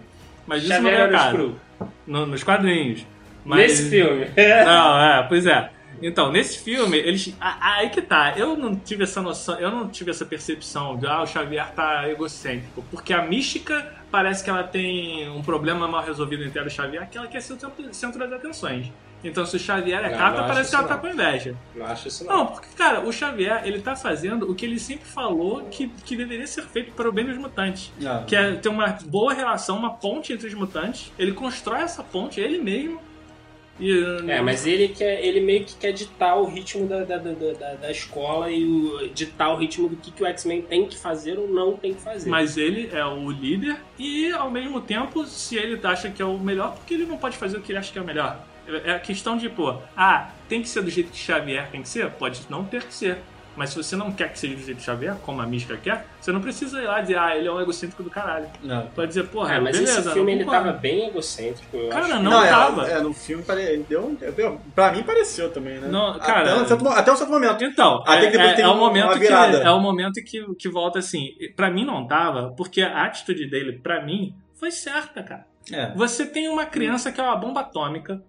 Mas 0.45 0.62
isso 0.63 0.71
Xavier 0.73 0.91
não 0.93 0.99
é 0.99 1.02
era 1.02 1.10
o 1.10 1.12
cara. 1.17 1.32
Skrull. 1.32 1.56
No- 2.06 2.25
nos 2.28 2.43
quadrinhos. 2.43 3.06
Mas- 3.43 3.60
Nesse 3.62 3.89
filme. 3.89 4.28
Não, 4.65 4.99
é, 5.02 5.23
pois 5.28 5.45
é. 5.47 5.71
Então, 6.04 6.32
nesse 6.32 6.60
filme, 6.60 6.97
eles. 6.97 7.36
a- 7.41 7.78
Aí 7.78 7.89
que 7.89 8.02
tá, 8.02 8.34
eu 8.38 8.56
não 8.56 8.75
tive 8.75 9.04
essa 9.04 9.21
noção, 9.21 9.60
eu 9.60 9.69
não 9.71 9.89
tive 9.89 10.12
essa 10.12 10.23
percepção 10.25 10.97
de 10.97 11.08
ah, 11.08 11.23
o 11.23 11.25
Xavier 11.28 11.71
tá 11.71 12.08
egocêntrico. 12.08 12.86
Porque 12.91 13.12
a 13.12 13.23
mística 13.23 13.95
parece 14.12 14.43
que 14.43 14.50
ela 14.50 14.63
tem 14.63 15.30
um 15.30 15.41
problema 15.41 15.88
mal 15.88 16.04
resolvido 16.04 16.43
entre 16.43 16.60
ela 16.60 16.67
e 16.67 16.72
o 16.72 16.74
Xavier, 16.74 17.10
que 17.10 17.17
ela 17.17 17.28
quer 17.28 17.41
ser 17.41 17.54
o 17.54 17.93
centro- 17.93 18.19
das 18.19 18.34
atenções. 18.34 18.91
Então, 19.22 19.45
se 19.45 19.58
o 19.58 19.60
Xavier 19.60 20.00
é 20.06 20.12
Não, 20.12 20.17
não 20.17 20.26
acho 20.28 20.36
parece 20.48 20.69
que 20.69 20.76
ela 20.76 20.86
isso 20.86 20.93
tá 20.93 20.98
com 20.98 21.08
inveja. 21.10 21.56
Não 21.76 21.86
acho 21.86 22.08
isso 22.08 22.24
não. 22.26 22.38
Não, 22.38 22.48
porque, 22.48 22.67
cara, 22.78 23.02
o 23.02 23.12
Xavier, 23.12 23.62
ele 23.65 23.82
tá 23.82 23.93
fazendo 23.95 24.50
o 24.50 24.56
que 24.56 24.65
ele 24.65 24.80
sempre 24.80 25.06
falou 25.06 25.65
que, 25.69 25.89
que 26.06 26.15
deveria 26.15 26.48
ser 26.48 26.63
feito 26.63 26.93
para 26.93 27.10
o 27.10 27.12
bem 27.12 27.26
dos 27.26 27.38
mutantes. 27.38 27.91
Ah. 28.06 28.24
Que 28.26 28.36
é 28.36 28.54
ter 28.56 28.69
uma 28.69 28.88
boa 29.06 29.34
relação, 29.34 29.78
uma 29.78 29.93
ponte 29.95 30.32
entre 30.32 30.48
os 30.48 30.54
mutantes. 30.54 31.12
Ele 31.19 31.34
constrói 31.34 31.82
essa 31.82 32.02
ponte, 32.02 32.39
ele 32.39 32.60
mesmo. 32.60 33.02
E, 33.80 33.92
É, 34.28 34.42
mas 34.42 34.65
ele 34.65 34.89
quer, 34.89 35.24
ele 35.24 35.39
meio 35.39 35.63
que 35.63 35.76
quer 35.76 35.92
ditar 35.92 36.36
o 36.38 36.46
ritmo 36.46 36.88
da, 36.88 37.04
da, 37.04 37.18
da, 37.18 37.32
da, 37.32 37.74
da 37.76 37.92
escola 37.92 38.52
e 38.52 38.65
o, 38.65 39.10
ditar 39.13 39.54
o 39.54 39.58
ritmo 39.58 39.89
do 39.89 39.96
que, 39.96 40.12
que 40.12 40.24
o 40.24 40.26
X-Men 40.28 40.62
tem 40.62 40.88
que 40.88 40.98
fazer 40.98 41.38
ou 41.39 41.48
não 41.48 41.78
tem 41.78 41.94
que 41.94 42.02
fazer. 42.02 42.30
Mas 42.30 42.58
ele 42.58 42.89
é 42.94 43.06
o 43.06 43.30
líder 43.32 43.78
e, 43.98 44.32
ao 44.32 44.52
mesmo 44.52 44.82
tempo, 44.82 45.26
se 45.26 45.56
ele 45.56 45.80
acha 45.84 46.10
que 46.10 46.22
é 46.22 46.26
o 46.26 46.38
melhor, 46.38 46.76
porque 46.76 46.94
ele 46.94 47.06
não 47.06 47.18
pode 47.18 47.38
fazer 47.38 47.58
o 47.58 47.62
que 47.62 47.72
ele 47.72 47.80
acha 47.80 47.92
que 47.92 47.98
é 47.98 48.02
o 48.02 48.06
melhor? 48.06 48.46
É 48.86 48.92
a 48.92 49.00
questão 49.00 49.36
de, 49.36 49.50
pô, 49.50 49.76
ah, 49.98 50.30
tem 50.48 50.62
que 50.62 50.70
ser 50.70 50.84
do 50.84 50.92
jeito 50.92 51.12
que 51.12 51.18
Xavier 51.18 51.70
tem 51.72 51.82
que 51.82 51.89
ser? 51.89 52.10
Pode 52.12 52.42
não 52.50 52.63
ter 52.63 52.84
que 52.84 52.94
ser. 52.94 53.18
Mas 53.60 53.72
se 53.72 53.76
você 53.76 53.95
não 53.98 54.10
quer 54.13 54.32
que 54.32 54.39
seja 54.39 54.56
do 54.56 54.62
jeito 54.62 54.78
que 54.78 54.84
Xavier, 54.84 55.15
como 55.17 55.41
a 55.41 55.45
Mística 55.45 55.76
quer, 55.76 56.06
você 56.22 56.32
não 56.32 56.39
precisa 56.39 56.82
ir 56.82 56.86
lá 56.86 57.02
dizer, 57.02 57.17
ah, 57.17 57.36
ele 57.36 57.45
é 57.48 57.52
um 57.52 57.60
egocêntrico 57.60 58.02
do 58.02 58.10
caralho. 58.10 58.48
Não. 58.63 58.88
Pode 58.88 59.10
dizer, 59.10 59.28
porra, 59.28 59.56
É, 59.56 59.60
mas 59.60 59.78
beleza. 59.78 60.00
esse 60.00 60.12
filme 60.13 60.32
ele 60.32 60.45
concordo. 60.45 60.65
tava 60.67 60.78
bem 60.78 61.08
egocêntrico, 61.10 61.76
eu 61.76 61.89
Cara, 61.89 62.06
acho. 62.06 62.24
não, 62.24 62.41
é, 62.41 62.50
tava. 62.50 62.88
É, 62.89 63.02
no 63.02 63.13
filme 63.13 63.43
pare... 63.43 63.86
deu, 63.89 64.17
deu, 64.36 64.62
pra 64.74 64.93
mim 64.93 65.04
pareceu 65.04 65.52
também, 65.52 65.78
né? 65.78 65.89
Não, 65.89 66.17
cara- 66.19 66.54
até, 66.54 66.62
um 66.63 66.67
certo, 66.67 66.88
até 66.88 67.12
um 67.12 67.15
certo 67.17 67.30
momento. 67.32 67.63
Então, 67.65 68.02
Até 68.08 68.28
é, 68.28 68.32
que 68.32 68.38
depois 68.38 68.52
é, 68.52 68.56
tem 68.56 68.63
é 68.63 68.67
o 68.69 68.72
uma 68.72 68.78
momento 68.80 69.12
que 69.13 69.19
virada. 69.19 69.58
é 69.58 69.69
o 69.72 69.80
momento 69.82 70.24
que, 70.24 70.56
que 70.56 70.69
volta 70.69 71.00
assim. 71.00 71.28
Pra 71.56 71.69
mim 71.69 71.84
não 71.86 72.08
tava, 72.08 72.54
porque 72.56 72.82
a 72.82 73.04
atitude 73.04 73.50
dele, 73.50 73.74
pra 73.84 74.02
mim, 74.02 74.34
foi 74.56 74.72
certa, 74.72 75.22
cara. 75.22 75.45
É. 75.72 75.91
Você 75.95 76.26
tem 76.26 76.48
uma 76.48 76.65
criança 76.65 77.12
que 77.12 77.19
é 77.19 77.24
uma 77.26 77.36
bomba 77.36 77.60
atômica, 77.60 78.24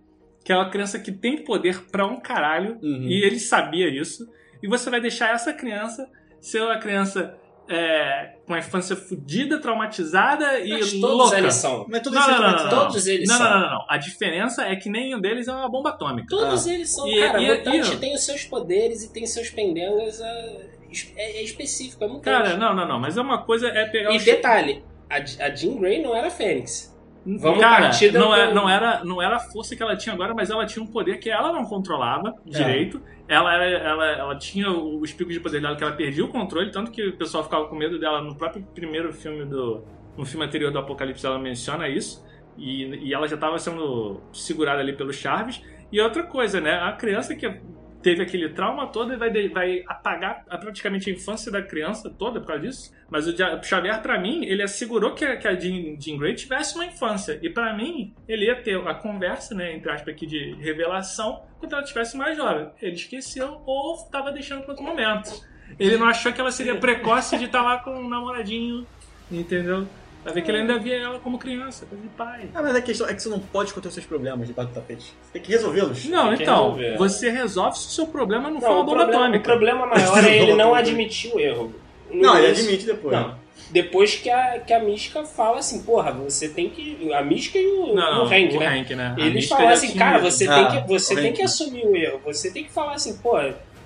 que 0.44 0.52
é 0.52 0.56
uma 0.56 0.68
criança 0.70 0.98
que 0.98 1.12
tem 1.12 1.44
poder 1.44 1.82
pra 1.92 2.04
um 2.04 2.18
caralho, 2.18 2.78
Uhum. 2.82 3.02
e 3.04 3.22
ele 3.24 3.38
sabia 3.38 3.88
isso, 3.88 4.28
e 4.62 4.68
você 4.68 4.90
vai 4.90 5.00
deixar 5.00 5.32
essa 5.34 5.52
criança 5.52 6.08
ser 6.40 6.62
uma 6.62 6.78
criança 6.78 7.36
é, 7.68 8.32
com 8.46 8.54
a 8.54 8.58
infância 8.58 8.96
fudida, 8.96 9.60
traumatizada 9.60 10.58
e 10.58 10.70
Mas 10.70 10.90
todos 10.92 11.02
louca. 11.02 11.38
eles 11.38 11.54
são. 11.54 11.86
Mas 11.88 12.00
tudo 12.02 12.14
Não, 12.14 12.20
isso 12.22 12.30
não, 12.30 12.36
é 12.36 12.40
não, 12.40 12.56
não, 12.56 12.64
não. 12.64 12.70
Todos 12.70 13.06
eles 13.06 13.28
não, 13.28 13.36
são. 13.36 13.50
Não, 13.50 13.60
não, 13.60 13.70
não. 13.70 13.86
A 13.88 13.96
diferença 13.96 14.64
é 14.64 14.74
que 14.74 14.88
nenhum 14.90 15.20
deles 15.20 15.46
é 15.46 15.52
uma 15.52 15.68
bomba 15.68 15.90
atômica. 15.90 16.26
Todos 16.28 16.66
Ah. 16.66 16.72
eles 16.72 16.90
são, 16.90 17.06
E- 17.06 17.20
cara. 17.20 17.40
e- 17.40 17.46
mutante 17.58 17.92
e- 17.92 17.96
tem 17.98 18.12
os 18.14 18.24
seus 18.24 18.42
poderes 18.44 19.04
e 19.04 19.12
tem 19.12 19.24
seus 19.24 19.50
pendengas. 19.50 20.20
É, 20.20 21.38
é 21.38 21.42
específico, 21.44 22.02
é 22.02 22.08
mutante. 22.08 22.24
Cara, 22.24 22.56
não, 22.56 22.74
não, 22.74 22.88
não. 22.88 22.98
Mas 22.98 23.16
é 23.16 23.20
uma 23.20 23.44
coisa 23.44 23.68
é 23.68 23.84
pegar 23.86 24.12
e 24.12 24.16
o 24.18 24.24
detalhe, 24.24 24.82
a, 25.08 25.16
a 25.44 25.54
Jean 25.54 25.76
Grey 25.76 26.02
não 26.02 26.16
era 26.16 26.28
Fênix. 26.30 26.89
Vamos 27.24 27.60
Cara, 27.60 27.82
partir 27.82 28.12
não, 28.12 28.28
do- 28.28 28.34
é, 28.34 28.54
não, 28.54 28.68
era, 28.68 29.04
não 29.04 29.20
era 29.22 29.36
a 29.36 29.40
força 29.40 29.76
que 29.76 29.82
ela 29.82 29.94
tinha 29.96 30.14
agora, 30.14 30.32
mas 30.34 30.48
ela 30.50 30.64
tinha 30.64 30.82
um 30.82 30.86
poder 30.86 31.18
que 31.18 31.28
ela 31.30 31.52
não 31.52 31.64
controlava 31.64 32.34
direito. 32.46 33.00
Ela, 33.28 33.54
era- 33.54 33.64
ela, 33.78 34.06
ela 34.06 34.36
tinha 34.38 34.70
os 34.70 35.12
picos 35.12 35.34
de 35.34 35.40
poder 35.40 35.60
dela 35.60 35.76
que 35.76 35.84
ela 35.84 35.92
perdia 35.94 36.24
o 36.24 36.28
controle, 36.28 36.70
tanto 36.70 36.90
que 36.90 37.08
o 37.08 37.16
pessoal 37.16 37.44
ficava 37.44 37.66
com 37.68 37.76
medo 37.76 37.98
dela 37.98 38.22
no 38.22 38.34
próprio 38.34 38.62
primeiro 38.74 39.12
filme 39.12 39.44
do. 39.44 39.82
No 40.16 40.24
filme 40.26 40.44
anterior 40.46 40.72
do 40.72 40.78
Apocalipse 40.78 41.24
ela 41.24 41.38
menciona 41.38 41.88
isso. 41.88 42.24
E, 42.58 43.08
e 43.08 43.14
ela 43.14 43.28
já 43.28 43.36
estava 43.36 43.58
sendo 43.58 44.20
segurada 44.32 44.80
ali 44.80 44.92
pelo 44.94 45.12
Charles. 45.12 45.62
E 45.92 46.00
outra 46.00 46.22
coisa, 46.24 46.60
né? 46.60 46.72
A 46.82 46.92
criança 46.92 47.34
que 47.34 47.60
teve 48.02 48.22
aquele 48.22 48.48
trauma 48.50 48.86
todo 48.86 49.12
e 49.12 49.16
vai, 49.16 49.48
vai 49.48 49.82
apagar 49.86 50.44
a- 50.48 50.56
praticamente 50.58 51.10
a 51.10 51.12
infância 51.12 51.50
da 51.52 51.60
criança 51.62 52.08
toda 52.10 52.40
por 52.40 52.46
causa 52.48 52.62
disso. 52.66 52.92
Mas 53.10 53.26
o 53.26 53.34
Xavier, 53.62 54.00
pra 54.00 54.18
mim, 54.20 54.44
ele 54.44 54.62
assegurou 54.62 55.14
que 55.14 55.24
a, 55.24 55.36
que 55.36 55.46
a 55.48 55.54
Jean, 55.58 56.00
Jean 56.00 56.16
Grey 56.16 56.34
tivesse 56.34 56.74
uma 56.76 56.86
infância. 56.86 57.38
E 57.42 57.50
pra 57.50 57.74
mim, 57.76 58.14
ele 58.28 58.46
ia 58.46 58.56
ter 58.62 58.76
a 58.86 58.94
conversa, 58.94 59.54
né, 59.54 59.74
entre 59.74 59.90
aspas 59.90 60.14
aqui, 60.14 60.26
de 60.26 60.54
revelação 60.60 61.42
quando 61.58 61.72
ela 61.74 61.82
tivesse 61.82 62.16
mais 62.16 62.36
jovem. 62.36 62.70
Ele 62.80 62.94
esqueceu 62.94 63.60
ou 63.66 63.96
tava 64.10 64.32
deixando 64.32 64.62
para 64.62 64.70
outro 64.70 64.84
momento. 64.84 65.30
Ele 65.78 65.96
não 65.96 66.06
achou 66.08 66.32
que 66.32 66.40
ela 66.40 66.50
seria 66.50 66.76
precoce 66.76 67.36
de 67.38 67.44
estar 67.44 67.62
lá 67.62 67.78
com 67.78 67.90
um 67.92 68.08
namoradinho, 68.08 68.86
entendeu? 69.30 69.86
Vai 70.24 70.34
ver 70.34 70.42
que 70.42 70.50
ele 70.50 70.58
ainda 70.58 70.78
via 70.78 70.96
ela 70.96 71.18
como 71.18 71.38
criança, 71.38 71.86
coisa 71.86 72.02
de 72.02 72.10
pai. 72.10 72.48
Ah, 72.54 72.62
mas 72.62 72.74
a 72.76 72.82
questão 72.82 73.08
é 73.08 73.14
que 73.14 73.22
você 73.22 73.28
não 73.30 73.38
pode 73.40 73.70
esconder 73.70 73.88
os 73.88 73.94
seus 73.94 74.04
problemas 74.06 74.46
debaixo 74.46 74.70
do 74.70 74.74
tapete. 74.74 75.14
Você 75.22 75.32
tem 75.32 75.42
que 75.42 75.50
resolvê-los. 75.50 76.04
Não, 76.06 76.28
Tem 76.34 76.42
então, 76.42 76.74
resolver. 76.74 76.96
você 76.98 77.30
resolve 77.30 77.78
se 77.78 77.86
o 77.86 77.90
seu 77.90 78.06
problema 78.06 78.50
não, 78.50 78.60
for 78.60 78.68
Não, 78.68 78.74
uma 78.76 78.82
o 78.82 78.84
bomba 78.84 78.96
problema, 78.98 79.18
o 79.20 79.22
atômica. 79.24 79.44
problema 79.44 79.86
maior 79.86 80.24
é 80.24 80.36
ele 80.36 80.54
não 80.54 80.74
admitir 80.74 81.34
o 81.34 81.40
erro. 81.40 81.74
No 82.10 82.20
Não, 82.22 82.36
ele 82.36 82.48
início- 82.48 82.64
admite 82.64 82.86
depois. 82.86 83.16
Não. 83.16 83.40
Depois 83.70 84.16
que 84.16 84.28
a, 84.28 84.58
que 84.58 84.72
a 84.72 84.80
Mística 84.82 85.24
fala 85.24 85.58
assim, 85.60 85.82
porra, 85.84 86.10
você 86.12 86.48
tem 86.48 86.68
que. 86.70 87.12
A 87.14 87.22
Mística 87.22 87.56
e 87.56 87.66
o, 87.66 87.94
Não, 87.94 88.24
o 88.24 88.26
Hank, 88.26 88.56
o 88.56 88.58
né? 88.58 88.66
Hank, 88.80 88.94
né? 88.96 89.14
Eles 89.16 89.46
falam 89.48 89.68
assim, 89.68 89.94
cara, 89.96 90.18
você, 90.18 90.48
Ah, 90.48 90.54
tem, 90.70 90.82
que, 90.82 90.88
você 90.88 91.14
o 91.14 91.16
tem 91.16 91.32
que 91.32 91.40
assumir 91.42 91.86
o 91.86 91.94
erro. 91.94 92.20
Você 92.24 92.50
tem 92.50 92.64
que 92.64 92.70
falar 92.72 92.94
assim, 92.94 93.16
pô, 93.18 93.38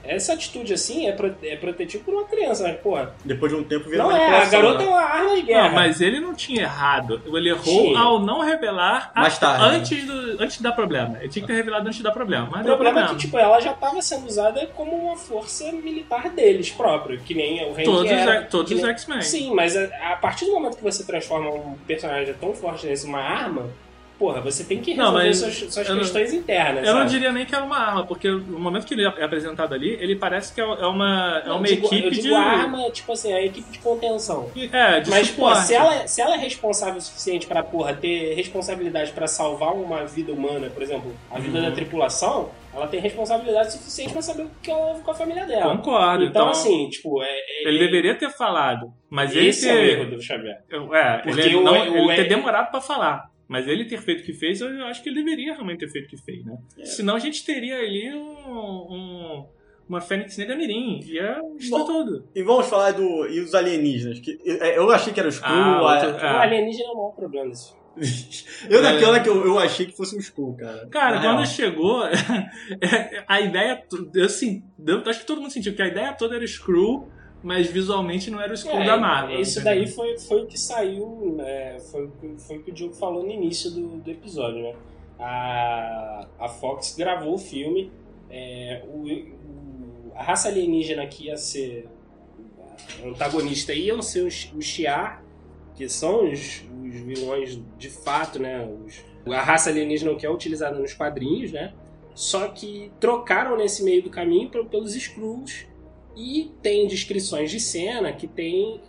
essa 0.06 0.32
atitude 0.34 0.72
assim 0.74 1.06
é, 1.08 1.12
pro, 1.12 1.34
é 1.42 1.56
protetivo 1.56 2.04
por 2.04 2.14
uma 2.14 2.24
criança, 2.24 2.62
mas, 2.64 2.76
pô, 2.80 2.96
Depois 3.24 3.52
de 3.52 3.58
um 3.58 3.64
tempo 3.64 3.88
vira 3.88 4.02
não 4.02 4.10
é, 4.10 4.14
a 4.14 4.18
manipulação, 4.18 4.60
garota 4.62 4.78
né? 4.78 4.84
é 4.84 4.88
uma 4.88 5.00
arma 5.02 5.34
de 5.36 5.42
guerra. 5.42 5.68
Não, 5.68 5.74
mas 5.74 6.00
ele 6.00 6.20
não 6.20 6.34
tinha 6.34 6.62
errado. 6.62 7.22
Ele 7.26 7.48
errou 7.48 7.62
Tinha. 7.62 7.98
ao 7.98 8.18
não 8.20 8.40
revelar 8.40 9.10
a- 9.14 9.20
Mais 9.22 9.38
tarde, 9.38 9.64
antes, 9.64 10.04
do, 10.06 10.42
antes 10.42 10.56
de 10.58 10.62
dar 10.62 10.72
problema. 10.72 11.18
Ele 11.20 11.28
tinha 11.28 11.42
que 11.42 11.46
ter 11.52 11.56
revelado 11.56 11.86
antes 11.86 11.96
de 11.98 12.02
dar 12.02 12.12
problema. 12.12 12.48
Mas 12.50 12.60
O 12.60 12.64
deu 12.64 12.74
problema 12.74 12.98
é 12.98 13.02
problema. 13.02 13.18
que, 13.20 13.24
tipo, 13.26 13.38
ela 13.38 13.60
já 13.60 13.72
estava 13.72 14.00
sendo 14.02 14.26
usada 14.26 14.66
como 14.74 14.92
uma 14.92 15.16
força 15.16 15.70
militar 15.72 16.28
deles 16.30 16.70
próprio, 16.70 17.18
que 17.20 17.34
nem 17.34 17.64
o 17.64 17.72
Hank 17.72 17.84
Todos, 17.84 18.10
era. 18.10 18.42
os- 18.42 18.48
todos 18.48 18.68
que 18.68 18.74
os 18.74 18.82
nem- 18.82 18.90
X-Men. 18.92 19.22
Sim, 19.22 19.54
mas 19.54 19.76
a, 19.76 19.84
a 20.12 20.16
partir 20.16 20.44
do 20.46 20.52
momento 20.52 20.76
que 20.76 20.82
você 20.82 21.04
transforma 21.04 21.50
um 21.50 21.74
personagem 21.86 22.34
tão 22.40 22.52
forte 22.54 22.86
nesse 22.86 23.06
uma 23.06 23.20
arma, 23.20 23.68
porra, 24.24 24.40
você 24.40 24.64
tem 24.64 24.80
que 24.80 24.94
Não, 24.94 25.06
resolver 25.16 25.26
mas 25.26 25.36
suas, 25.38 25.74
suas 25.74 25.86
eu 25.88 25.94
não- 25.94 26.00
questões 26.02 26.32
internas. 26.32 26.86
Eu 26.86 26.92
não 26.94 27.00
sabe? 27.00 27.10
diria 27.10 27.30
nem 27.32 27.44
que 27.44 27.54
era 27.54 27.62
uma 27.64 27.76
arma, 27.76 28.06
porque 28.06 28.30
no 28.30 28.58
momento 28.58 28.86
que 28.86 28.94
ele 28.94 29.04
é 29.04 29.08
apresentado 29.24 29.74
ali, 29.74 29.90
ele 30.00 30.16
parece 30.16 30.54
que 30.54 30.60
é 30.60 30.64
é 30.64 30.86
uma, 30.86 31.42
é 31.44 31.48
Não, 31.48 31.58
uma 31.58 31.66
digo- 31.66 31.86
equipe 31.86 32.04
eu 32.06 32.10
digo 32.10 32.22
de. 32.28 32.34
arma, 32.34 32.90
tipo 32.90 33.12
assim, 33.12 33.32
a 33.34 33.42
equipe 33.44 33.70
de 33.70 33.78
contenção. 33.80 34.50
É, 34.72 35.00
de 35.00 35.10
Mas, 35.10 35.30
pô, 35.30 35.54
se 35.56 35.74
ela, 35.74 36.06
se 36.06 36.20
ela 36.22 36.34
é 36.36 36.38
responsável 36.38 36.96
o 36.96 37.00
suficiente 37.02 37.46
pra, 37.46 37.62
porra, 37.62 37.92
ter 37.94 38.34
responsabilidade 38.34 39.12
pra 39.12 39.26
salvar 39.26 39.74
uma 39.74 40.04
vida 40.06 40.32
humana, 40.32 40.68
por 40.70 40.82
exemplo, 40.82 41.12
a 41.30 41.38
vida 41.38 41.58
Uhum. 41.58 41.64
da 41.64 41.70
tripulação, 41.72 42.48
ela 42.74 42.88
tem 42.88 42.98
responsabilidade 43.00 43.72
suficiente 43.72 44.12
pra 44.12 44.22
saber 44.22 44.44
o 44.44 44.50
que 44.62 44.70
ela 44.70 44.86
houve 44.88 45.02
com 45.02 45.10
a 45.10 45.14
família 45.14 45.44
dela. 45.46 45.76
Concordo, 45.76 46.24
Então, 46.24 46.42
então- 46.42 46.48
assim, 46.50 46.88
tipo, 46.88 47.22
é, 47.22 47.26
é- 47.28 47.68
Ele 47.68 47.78
deveria 47.78 48.14
ter 48.16 48.30
falado, 48.30 48.86
mas 49.10 49.34
Esse 49.36 49.68
ele 49.68 49.78
é 49.78 49.80
o 49.80 49.86
ter... 49.86 50.00
erro 50.00 50.10
do 50.16 50.22
Xavier. 50.22 50.56
É, 50.92 51.18
Porque 51.18 51.40
ele, 51.40 51.56
o- 51.56 51.62
não, 51.62 51.72
o- 51.72 52.10
ele 52.10 52.14
ter 52.16 52.22
é- 52.22 52.28
demorado 52.28 52.70
pra 52.70 52.80
falar. 52.80 53.26
Mas 53.48 53.68
ele 53.68 53.84
ter 53.84 54.00
feito 54.00 54.20
o 54.20 54.24
que 54.24 54.32
fez, 54.32 54.60
eu 54.60 54.84
acho 54.86 55.02
que 55.02 55.08
ele 55.10 55.22
deveria 55.22 55.52
realmente 55.52 55.80
ter 55.80 55.90
feito 55.90 56.06
o 56.06 56.08
que 56.10 56.16
fez, 56.16 56.44
né? 56.44 56.56
É. 56.78 56.84
Senão 56.86 57.14
a 57.14 57.18
gente 57.18 57.44
teria 57.44 57.76
ali 57.78 58.12
um, 58.14 58.20
um- 58.20 59.46
uma 59.88 60.00
Fênix 60.00 60.36
Negra 60.38 60.56
Mirim. 60.56 61.00
Ia 61.04 61.40
destruir 61.58 61.70
Bom, 61.70 61.84
tudo. 61.86 62.28
E 62.34 62.42
vamos 62.42 62.66
falar 62.68 62.92
do. 62.92 63.26
E 63.28 63.40
os 63.40 63.54
alienígenas? 63.54 64.18
Que, 64.20 64.38
é, 64.46 64.78
eu 64.78 64.90
achei 64.90 65.12
que 65.12 65.20
era 65.20 65.28
o 65.28 65.32
Skrull. 65.32 65.52
Ah, 65.54 65.76
a- 65.78 66.06
outro- 66.06 66.24
O 66.24 66.26
alienígena 66.40 66.88
é 66.88 66.92
o 66.92 66.96
maior 66.96 67.10
problema 67.14 67.50
desse 67.50 67.68
filme. 67.68 67.84
Eu 68.74 68.82
naquela 68.82 69.20
que 69.20 69.28
eu, 69.28 69.44
eu 69.46 69.56
achei 69.56 69.86
que 69.86 69.96
fosse 69.96 70.16
um 70.16 70.18
Skrull, 70.18 70.56
cara. 70.56 70.88
Cara, 70.88 71.16
Na 71.16 71.20
quando 71.22 71.34
real. 71.36 71.46
chegou, 71.46 72.02
a 73.28 73.40
ideia. 73.40 73.84
Eu, 74.14 74.24
assim, 74.24 74.64
acho 75.06 75.20
que 75.20 75.26
todo 75.26 75.40
mundo 75.40 75.50
sentiu 75.52 75.74
que 75.74 75.82
a 75.82 75.86
ideia 75.86 76.12
toda 76.12 76.34
era 76.34 76.44
o 76.44 76.48
Screw, 76.48 77.08
mas 77.44 77.66
visualmente 77.68 78.30
não 78.30 78.40
era 78.40 78.52
o 78.52 78.56
Screw 78.56 78.74
É, 78.80 78.86
da 78.86 78.96
Marvel. 78.96 79.38
Isso 79.40 79.60
entendeu? 79.60 79.82
daí 79.84 79.86
foi, 79.92 80.18
foi 80.18 80.42
o 80.42 80.46
que 80.46 80.58
saiu, 80.58 81.34
né, 81.36 81.78
foi, 81.78 82.06
o 82.06 82.10
que- 82.10 82.34
foi 82.38 82.56
o 82.58 82.62
que 82.62 82.70
o 82.70 82.74
Diogo 82.74 82.94
falou 82.94 83.22
no 83.22 83.30
início 83.30 83.70
do, 83.70 83.98
do 83.98 84.10
episódio, 84.10 84.62
né? 84.62 84.74
A, 85.18 86.26
a 86.40 86.48
Fox 86.48 86.96
gravou 86.98 87.34
o 87.34 87.38
filme, 87.38 87.92
é, 88.30 88.82
o, 88.88 89.04
o- 89.06 90.12
a 90.16 90.22
raça 90.22 90.48
alienígena 90.48 91.06
que 91.06 91.26
ia 91.26 91.36
ser 91.36 91.86
antagonista 93.04 93.72
iam 93.72 94.00
ser 94.02 94.22
os, 94.26 94.50
os 94.56 94.64
Shi'ar, 94.64 95.22
que 95.74 95.88
são 95.88 96.30
os, 96.30 96.62
os 96.84 96.94
vilões 97.00 97.60
de 97.78 97.90
fato, 97.90 98.38
né? 98.38 98.66
Os, 98.86 99.04
a 99.32 99.40
raça 99.42 99.70
alienígena 99.70 100.14
que 100.14 100.24
é 100.26 100.30
utilizada 100.30 100.78
nos 100.78 100.92
quadrinhos, 100.94 101.52
né? 101.52 101.72
Só 102.14 102.46
que 102.48 102.92
trocaram 103.00 103.56
nesse 103.56 103.82
meio 103.82 104.02
do 104.02 104.10
caminho 104.10 104.48
pe- 104.48 104.64
pelos 104.64 104.94
Skrulls 104.94 105.66
e 106.16 106.52
tem 106.62 106.86
descrições 106.86 107.50
de 107.50 107.60
cena 107.60 108.12
que 108.12 108.26
tem 108.26 108.80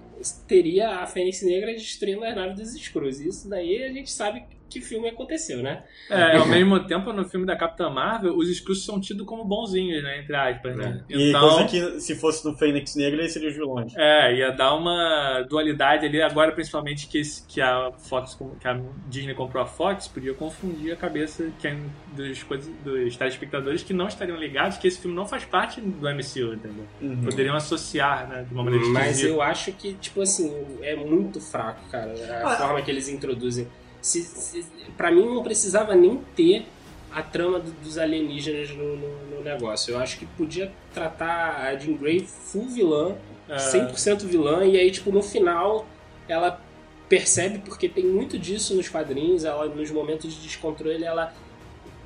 teria 0.48 0.90
a 1.02 1.06
Fênix 1.06 1.42
Negra 1.42 1.74
destruindo 1.74 2.24
as 2.24 2.36
naves 2.36 2.56
dos 2.58 2.76
Skrulls. 2.76 3.20
Isso 3.20 3.50
daí 3.50 3.84
a 3.84 3.92
gente 3.92 4.12
sabe 4.12 4.46
que 4.76 4.82
filme 4.82 5.08
aconteceu, 5.08 5.64
né? 5.64 5.84
É, 6.10 6.36
ao 6.36 6.46
mesmo 6.46 6.78
tempo, 6.86 7.14
no 7.14 7.24
filme 7.24 7.46
da 7.46 7.56
Capitã 7.56 7.90
Marvel, 7.90 8.36
os 8.36 8.50
Skrulls 8.50 8.84
são 8.84 9.00
tidos 9.00 9.26
como 9.26 9.46
bonzinhos, 9.46 10.04
né? 10.04 10.20
Entre 10.20 10.36
aspas, 10.36 10.76
né? 10.76 11.02
E 11.10 11.32
coisa 11.32 11.64
que 11.66 12.00
se 12.02 12.14
fosse 12.16 12.46
no 12.46 12.58
Fênix 12.58 12.94
Negra, 12.96 13.22
eles 13.22 13.32
seriam 13.32 13.50
os 13.52 13.56
vilões. 13.56 13.94
É, 13.96 14.36
ia 14.36 14.52
dar 14.52 14.74
uma 14.76 15.42
dualidade 15.50 16.06
ali, 16.06 16.22
agora 16.22 16.52
principalmente 16.52 17.08
que, 17.08 17.20
esse- 17.20 17.46
que 17.48 17.62
a 17.62 17.92
Fox, 17.98 18.38
que 18.60 18.68
a 18.68 18.80
Disney 19.08 19.34
comprou 19.34 19.64
a 19.64 19.66
Fox, 19.66 20.08
podia 20.10 20.34
confundir 20.34 20.92
a 20.92 20.96
cabeça 20.98 21.50
quem, 21.62 21.80
dos, 22.16 22.44
coisas- 22.44 22.70
dos 22.84 23.16
telespectadores 23.16 23.82
que 23.82 23.94
não 23.94 24.08
estariam 24.08 24.38
ligados 24.38 24.78
que 24.78 24.88
esse 24.90 25.00
filme 25.00 25.16
não 25.16 25.26
faz 25.26 25.46
parte 25.46 25.80
do 25.80 26.08
MCU, 26.10 26.54
entendeu? 26.54 26.86
Uhum. 27.02 27.24
Poderiam 27.24 27.56
associar, 27.56 28.28
né, 28.28 28.44
de 28.48 28.54
uma 28.54 28.64
maneira 28.64 28.86
Mas 28.88 29.24
eu 29.24 29.42
acho 29.42 29.72
que, 29.72 29.94
tipo 29.94 30.22
assim, 30.22 30.54
é 30.82 30.96
muito 30.98 31.40
fraco, 31.40 31.80
cara, 31.90 32.14
a 32.44 32.52
Ah. 32.54 32.56
forma 32.58 32.82
que 32.82 32.92
eles 32.92 33.08
introduzem. 33.08 33.68
Se, 34.06 34.22
se, 34.24 34.65
pra 34.96 35.12
mim 35.12 35.26
não 35.26 35.41
precisava 35.41 35.96
nem 35.96 36.18
ter 36.36 36.65
a 37.12 37.24
trama 37.24 37.60
do- 37.60 37.72
dos 37.82 37.98
alienígenas 37.98 38.70
no, 38.70 38.96
no- 38.98 39.26
no 39.38 39.44
negócio. 39.44 39.94
Eu 39.94 40.00
acho 40.00 40.20
que 40.20 40.26
podia 40.26 40.72
tratar 40.94 41.62
a 41.62 41.76
Jean 41.76 41.94
Grey 41.98 42.20
full 42.28 42.68
vilã, 42.68 43.15
É. 43.50 43.58
100% 43.58 44.26
vilã, 44.26 44.65
e 44.65 44.78
aí, 44.78 44.91
tipo, 44.91 45.12
no 45.12 45.22
final 45.24 45.88
ela 46.28 46.60
percebe, 47.08 47.60
porque 47.60 47.88
tem 47.88 48.06
muito 48.06 48.38
disso 48.38 48.76
nos 48.76 48.89
quadrinhos, 48.89 49.44
ela 49.46 49.65
nos 49.68 49.89
momentos 49.91 50.34
de 50.34 50.41
descontrole, 50.41 51.04
ela 51.04 51.34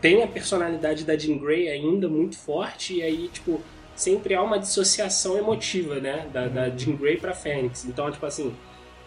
tem 0.01 0.21
a 0.23 0.27
personalidade 0.27 1.03
da 1.05 1.17
Jean 1.17 1.37
Grey 1.37 1.69
ainda 1.69 2.07
muito 2.07 2.37
forte, 2.37 2.95
e 2.95 3.01
aí, 3.01 3.29
tipo, 3.33 3.61
sempre 3.95 4.33
há 4.35 4.41
uma 4.41 4.57
dissociação 4.59 5.37
emotiva, 5.37 5.95
né? 5.99 6.27
Da, 6.31 6.47
da 6.47 6.69
Jean 6.69 6.95
Grey 6.95 7.17
pra 7.17 7.33
Fênix. 7.33 7.83
Então, 7.85 8.09
tipo 8.11 8.25
assim. 8.25 8.53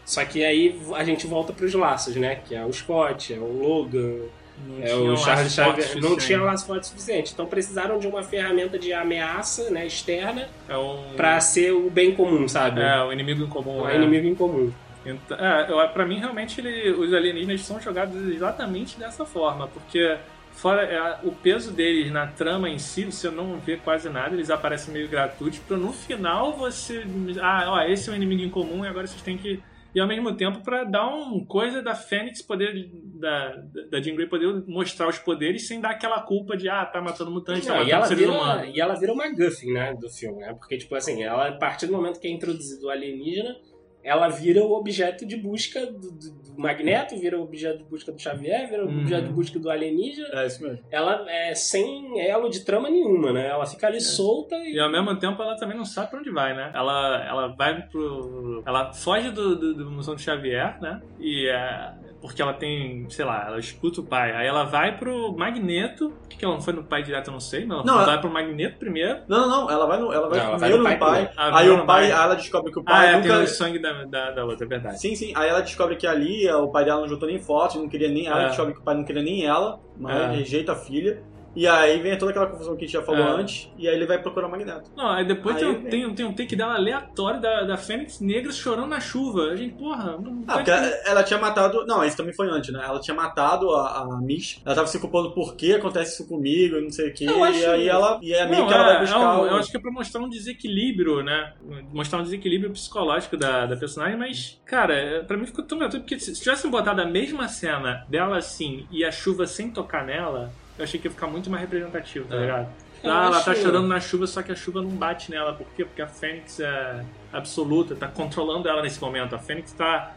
Só 0.05 0.25
que 0.25 0.45
aí 0.45 0.81
a 0.95 1.05
gente 1.05 1.27
volta 1.27 1.53
pros 1.53 1.73
laços, 1.75 2.17
né? 2.17 2.37
Que 2.37 2.55
é 2.55 2.65
o 2.65 2.73
Scott, 2.73 3.33
é 3.33 3.39
o 3.39 3.59
Logan, 3.59 4.27
Não 4.67 4.83
é 4.83 4.95
o 4.95 5.17
Charles 5.17 5.53
Xavier. 5.53 6.01
Não 6.01 6.17
tinha 6.17 6.41
laço 6.43 6.67
forte 6.67 6.83
o 6.83 6.87
suficiente. 6.87 7.33
Então 7.33 7.47
precisaram 7.47 7.99
de 7.99 8.07
uma 8.07 8.23
ferramenta 8.23 8.79
de 8.79 8.93
ameaça 8.93 9.71
né, 9.71 9.87
externa 9.87 10.49
É 10.69 10.77
um... 10.77 11.15
pra 11.17 11.41
ser 11.41 11.73
o 11.73 11.89
bem 11.91 12.15
comum, 12.15 12.47
sabe? 12.49 12.81
É, 12.81 13.03
o 13.03 13.13
inimigo 13.13 13.45
em 13.45 13.49
comum. 13.49 13.83
o 13.83 13.89
é. 13.89 13.97
inimigo 13.97 14.27
em 14.27 14.35
comum. 14.35 14.73
Então, 15.05 15.37
é, 15.37 15.89
pra 15.89 16.07
mim, 16.07 16.19
realmente, 16.19 16.61
ele- 16.61 16.91
os 16.93 17.13
alienígenas 17.13 17.63
são 17.63 17.81
jogados 17.81 18.17
exatamente 18.29 18.99
dessa 18.99 19.25
forma, 19.25 19.67
porque 19.67 20.17
fora 20.53 20.83
é, 20.83 21.19
o 21.27 21.33
peso 21.33 21.73
deles 21.73 22.13
na 22.13 22.27
trama 22.27 22.69
em 22.69 22.79
si, 22.79 23.05
você 23.05 23.29
não 23.31 23.59
vê 23.59 23.77
quase 23.77 24.09
nada, 24.09 24.35
eles 24.35 24.49
aparecem 24.51 24.93
meio 24.95 25.09
gratuitos, 25.09 25.59
pra 25.61 25.77
no 25.77 25.93
final 25.93 26.53
você. 26.53 27.05
Ah, 27.41 27.65
ó, 27.69 27.83
esse 27.83 28.09
é 28.09 28.13
um 28.13 28.17
inimigo 28.17 28.43
em 28.43 28.51
comum 28.51 28.85
e 28.85 28.89
agora 28.89 29.07
vocês 29.07 29.23
têm 29.23 29.37
que. 29.37 29.61
E 29.95 30.01
ao 30.01 30.09
mesmo 30.09 30.35
tempo, 30.35 30.61
pra 30.63 30.85
dar 30.85 31.07
um 31.15 31.45
coisa 31.45 31.83
da 31.83 31.95
Fênix 31.95 32.41
poder. 32.41 32.91
Da, 33.21 33.57
da 33.91 34.01
Jean 34.01 34.15
Grey 34.17 34.27
poder 34.27 34.65
mostrar 34.67 35.09
os 35.09 35.19
poderes 35.19 35.67
sem 35.69 35.81
dar 35.81 35.91
aquela 35.91 36.21
culpa 36.23 36.57
de, 36.57 36.69
ah, 36.69 36.85
tá 36.85 37.01
matando 37.01 37.31
mutante, 37.31 37.67
tá 37.67 37.83
e, 37.83 37.91
ela 37.91 38.07
seres 38.07 38.25
vira, 38.25 38.67
e 38.67 38.81
ela 38.81 38.95
vira 38.95 39.13
uma 39.13 39.29
Guffin, 39.29 39.73
né, 39.73 39.95
do 39.95 40.09
filme, 40.11 40.41
né? 40.41 40.55
Porque, 40.55 40.77
tipo 40.79 40.95
assim, 40.95 41.23
ela, 41.23 41.49
a 41.49 41.53
partir 41.59 41.87
do 41.87 41.93
momento 41.93 42.19
que 42.19 42.27
é 42.27 42.31
introduzido 42.31 42.87
o 42.87 42.91
alienígena, 42.91 43.55
ela 44.03 44.29
vira 44.29 44.65
o 44.65 44.73
objeto 44.73 45.25
de 45.25 45.37
busca 45.37 45.87
do- 45.87 46.11
do 46.11 46.42
Magneto, 46.57 47.17
vira 47.19 47.39
o 47.39 47.43
objeto 47.43 47.79
de 47.79 47.85
busca 47.85 48.13
do 48.13 48.21
Xavier, 48.21 48.69
vira 48.69 48.85
o 48.85 48.89
Uhum. 48.89 49.01
objeto 49.01 49.27
de 49.29 49.33
busca 49.33 49.59
do 49.59 49.71
alienígena. 49.71 50.29
É 50.33 50.47
isso 50.47 50.63
mesmo. 50.63 50.79
Ela 50.91 51.25
é 51.31 51.55
sem 51.55 52.21
elo 52.21 52.49
de 52.49 52.65
trama 52.65 52.91
nenhuma, 52.91 53.33
né? 53.33 53.49
Ela 53.49 53.67
fica 53.67 53.87
ali 53.87 54.01
solta 54.01 54.57
e 54.57 54.75
E 54.75 54.81
ao 54.81 54.91
mesmo 54.91 55.19
tempo 55.19 55.41
ela 55.43 55.57
também 55.57 55.77
não 55.77 55.85
sabe 55.85 56.11
pra 56.11 56.19
onde 56.21 56.31
vai, 56.31 56.55
né? 56.55 56.71
Ela, 56.75 57.25
ela 57.27 57.47
vai 57.49 57.83
pro. 57.89 58.63
Ela 58.67 58.93
foge 58.93 59.31
do, 59.31 59.57
do, 59.57 59.75
do 59.75 59.91
Museu 59.91 60.15
do 60.15 60.21
Xavier, 60.21 60.81
né? 60.81 61.01
E 61.19 61.49
é. 61.49 62.12
Porque 62.23 62.41
ela 62.41 62.55
tem, 62.55 63.05
sei 63.11 63.25
lá, 63.25 63.45
ela 63.49 63.59
escuta 63.59 64.01
o 64.01 64.05
pai. 64.05 64.33
Aí 64.35 64.47
ela 64.47 64.63
vai 64.65 64.97
pro 64.97 65.37
Magneto. 65.37 66.11
Por 66.11 66.29
que, 66.29 66.37
que 66.39 66.45
ela 66.45 66.55
não 66.55 66.63
foi 66.63 66.73
no 66.73 66.85
pai 66.85 67.03
direto? 67.03 67.27
Eu 67.27 67.33
não 67.33 67.41
sei. 67.41 67.67
Não, 67.67 67.83
Não, 67.83 67.95
ela 67.95 68.03
ela- 68.05 68.13
vai 68.13 68.21
pro 68.21 68.31
Magneto 68.31 68.79
primeiro. 68.79 69.19
Não, 69.29 69.41
não, 69.41 69.49
não. 69.63 69.71
Ela 69.71 69.87
vai, 69.87 69.99
no, 70.01 70.13
ela 70.13 70.29
vai 70.29 70.39
Não, 70.39 70.47
ela 70.47 70.57
vai 70.59 70.71
primeiro 70.71 70.79
no 70.79 70.85
pai 70.85 70.99
pai. 70.99 71.11
primeiro. 71.27 71.33
Ah, 71.37 71.47
aí 71.47 71.53
primeiro 71.57 71.83
o 71.83 71.87
pai, 71.87 72.05
aí 72.05 72.11
ela 72.13 72.35
descobre 72.37 72.73
que 72.73 72.79
o 72.79 72.83
Ah, 72.87 72.91
pai 72.93 73.09
é, 73.09 73.17
nunca. 73.17 73.29
tem 73.29 73.43
o 73.43 73.47
sangue 73.49 73.79
da, 73.81 74.05
da, 74.05 74.31
da 74.31 74.45
outra, 74.45 74.65
é 74.65 74.69
verdade. 74.69 75.01
Sim, 75.01 75.15
sim. 75.17 75.33
Aí 75.35 75.49
ela 75.49 75.61
descobre 75.61 75.97
que 75.97 76.07
ali 76.07 76.49
o 76.51 76.69
pai 76.69 76.85
dela 76.85 77.01
não 77.01 77.09
juntou 77.09 77.29
nem 77.29 77.41
foto, 77.41 77.79
não 77.79 77.89
queria 77.89 78.09
nem 78.09 78.27
ela, 78.29 78.45
É. 78.45 78.47
descobre 78.47 78.73
que 78.75 78.81
o 78.81 78.85
pai 78.85 78.95
não 78.95 79.05
queria 79.05 79.23
nem 79.23 79.45
ela, 79.45 79.81
mas 79.99 80.17
É. 80.17 80.37
rejeita 80.37 80.73
a 80.73 80.77
filha. 80.77 81.23
E 81.55 81.67
aí 81.67 82.01
vem 82.01 82.17
toda 82.17 82.31
aquela 82.31 82.47
confusão 82.47 82.75
que 82.77 82.85
a 82.85 82.87
gente 82.87 82.95
já 82.95 83.03
falou 83.03 83.21
É. 83.27 83.31
antes, 83.41 83.71
e 83.77 83.87
aí 83.89 83.95
ele 83.95 84.07
vai 84.07 84.19
procurar 84.21 84.47
o 84.47 84.51
Magneto. 84.51 84.91
Não, 84.97 85.09
aí 85.11 85.27
depois 85.27 85.57
Aí 85.57 85.63
tem, 85.63 85.71
um- 85.71 85.83
tem, 85.91 86.15
tem 86.15 86.27
um 86.27 86.33
take 86.33 86.57
dela 86.57 86.75
aleatório 86.75 87.41
da, 87.41 87.63
da 87.65 87.77
Fênix 87.77 88.21
Negra 88.21 88.51
chorando 88.53 88.89
na 88.89 89.01
chuva. 89.01 89.51
A 89.51 89.57
gente, 89.57 89.75
porra, 89.75 90.17
não 90.19 90.43
Ah, 90.49 90.55
porque 90.55 90.71
ela, 90.71 90.87
ela 91.07 91.23
tinha 91.23 91.39
matado. 91.39 91.85
Não, 91.87 92.03
isso 92.05 92.17
também 92.17 92.33
foi 92.35 92.49
antes, 92.49 92.73
né? 92.73 92.83
Ela 92.85 93.01
tinha 93.01 93.15
matado 93.15 93.71
a, 93.75 93.99
a 94.03 94.21
Mish. 94.21 94.61
Ela 94.65 94.75
tava 94.75 94.87
se 94.87 94.99
culpando 94.99 95.33
por 95.33 95.55
que 95.55 95.75
acontece 95.75 96.15
isso 96.15 96.27
comigo 96.29 96.77
e 96.77 96.83
não 96.83 96.91
sei 96.91 97.11
o 97.11 97.15
que. 97.15 97.27
Acho- 97.29 97.59
E 97.61 97.67
aí 97.67 97.89
ela. 97.89 98.19
E 98.23 98.33
é 98.33 98.47
meio 98.47 98.67
que 98.67 98.73
ela 98.73 98.85
é- 98.85 98.93
vai 98.95 99.01
buscar. 99.01 99.17
é 99.21 99.27
um- 99.27 99.41
o- 99.43 99.47
Eu 99.47 99.57
acho 99.57 99.71
que 99.71 99.77
é 99.77 99.81
pra 99.81 99.91
mostrar 99.93 100.21
um 100.23 100.29
desequilíbrio, 100.29 101.23
né? 101.23 101.53
Mostrar 101.93 102.19
um 102.21 102.23
desequilíbrio 102.23 102.71
psicológico 102.73 103.37
da, 103.37 103.67
da 103.67 103.77
personagem, 103.77 104.17
mas, 104.19 104.61
cara, 104.65 105.25
pra 105.27 105.37
mim 105.37 105.47
ficou 105.47 105.65
tão 105.65 105.79
gratuito, 105.79 106.05
porque 106.05 106.19
se 106.19 106.35
se 106.35 106.43
tivessem 106.43 106.71
botado 106.71 107.01
a 107.03 107.05
mesma 107.05 107.47
cena 107.49 108.07
dela 108.09 108.37
assim 108.39 108.87
e 108.91 109.05
a 109.05 109.11
chuva 109.13 109.47
sem 109.47 109.71
tocar 109.71 110.05
nela, 110.05 110.51
eu 110.79 110.85
achei 110.85 110.99
que 111.01 111.07
ia 111.07 111.11
ficar 111.11 111.27
muito 111.27 111.49
mais 111.51 111.61
representativo, 111.63 112.27
tá 112.29 112.37
É. 112.37 112.41
ligado? 112.41 112.69
Eu 113.03 113.11
Ah, 113.13 113.25
ela 113.27 113.41
tá 113.41 113.55
chorando 113.55 113.89
na 113.89 113.99
chuva, 114.01 114.27
só 114.29 114.43
que 114.43 114.53
a 114.53 114.55
chuva 114.55 114.81
não 114.81 114.91
bate 114.91 115.31
nela. 115.31 115.53
Por 115.55 115.67
quê? 115.75 115.85
Porque 115.85 116.01
a 116.03 116.07
Fênix 116.07 116.61
é 116.61 117.05
absoluta, 117.33 117.97
tá 117.97 118.07
controlando 118.07 118.69
ela 118.69 118.81
nesse 118.81 119.01
momento. 119.01 119.35
A 119.35 119.39
Fênix 119.41 119.73
tá, 119.73 120.15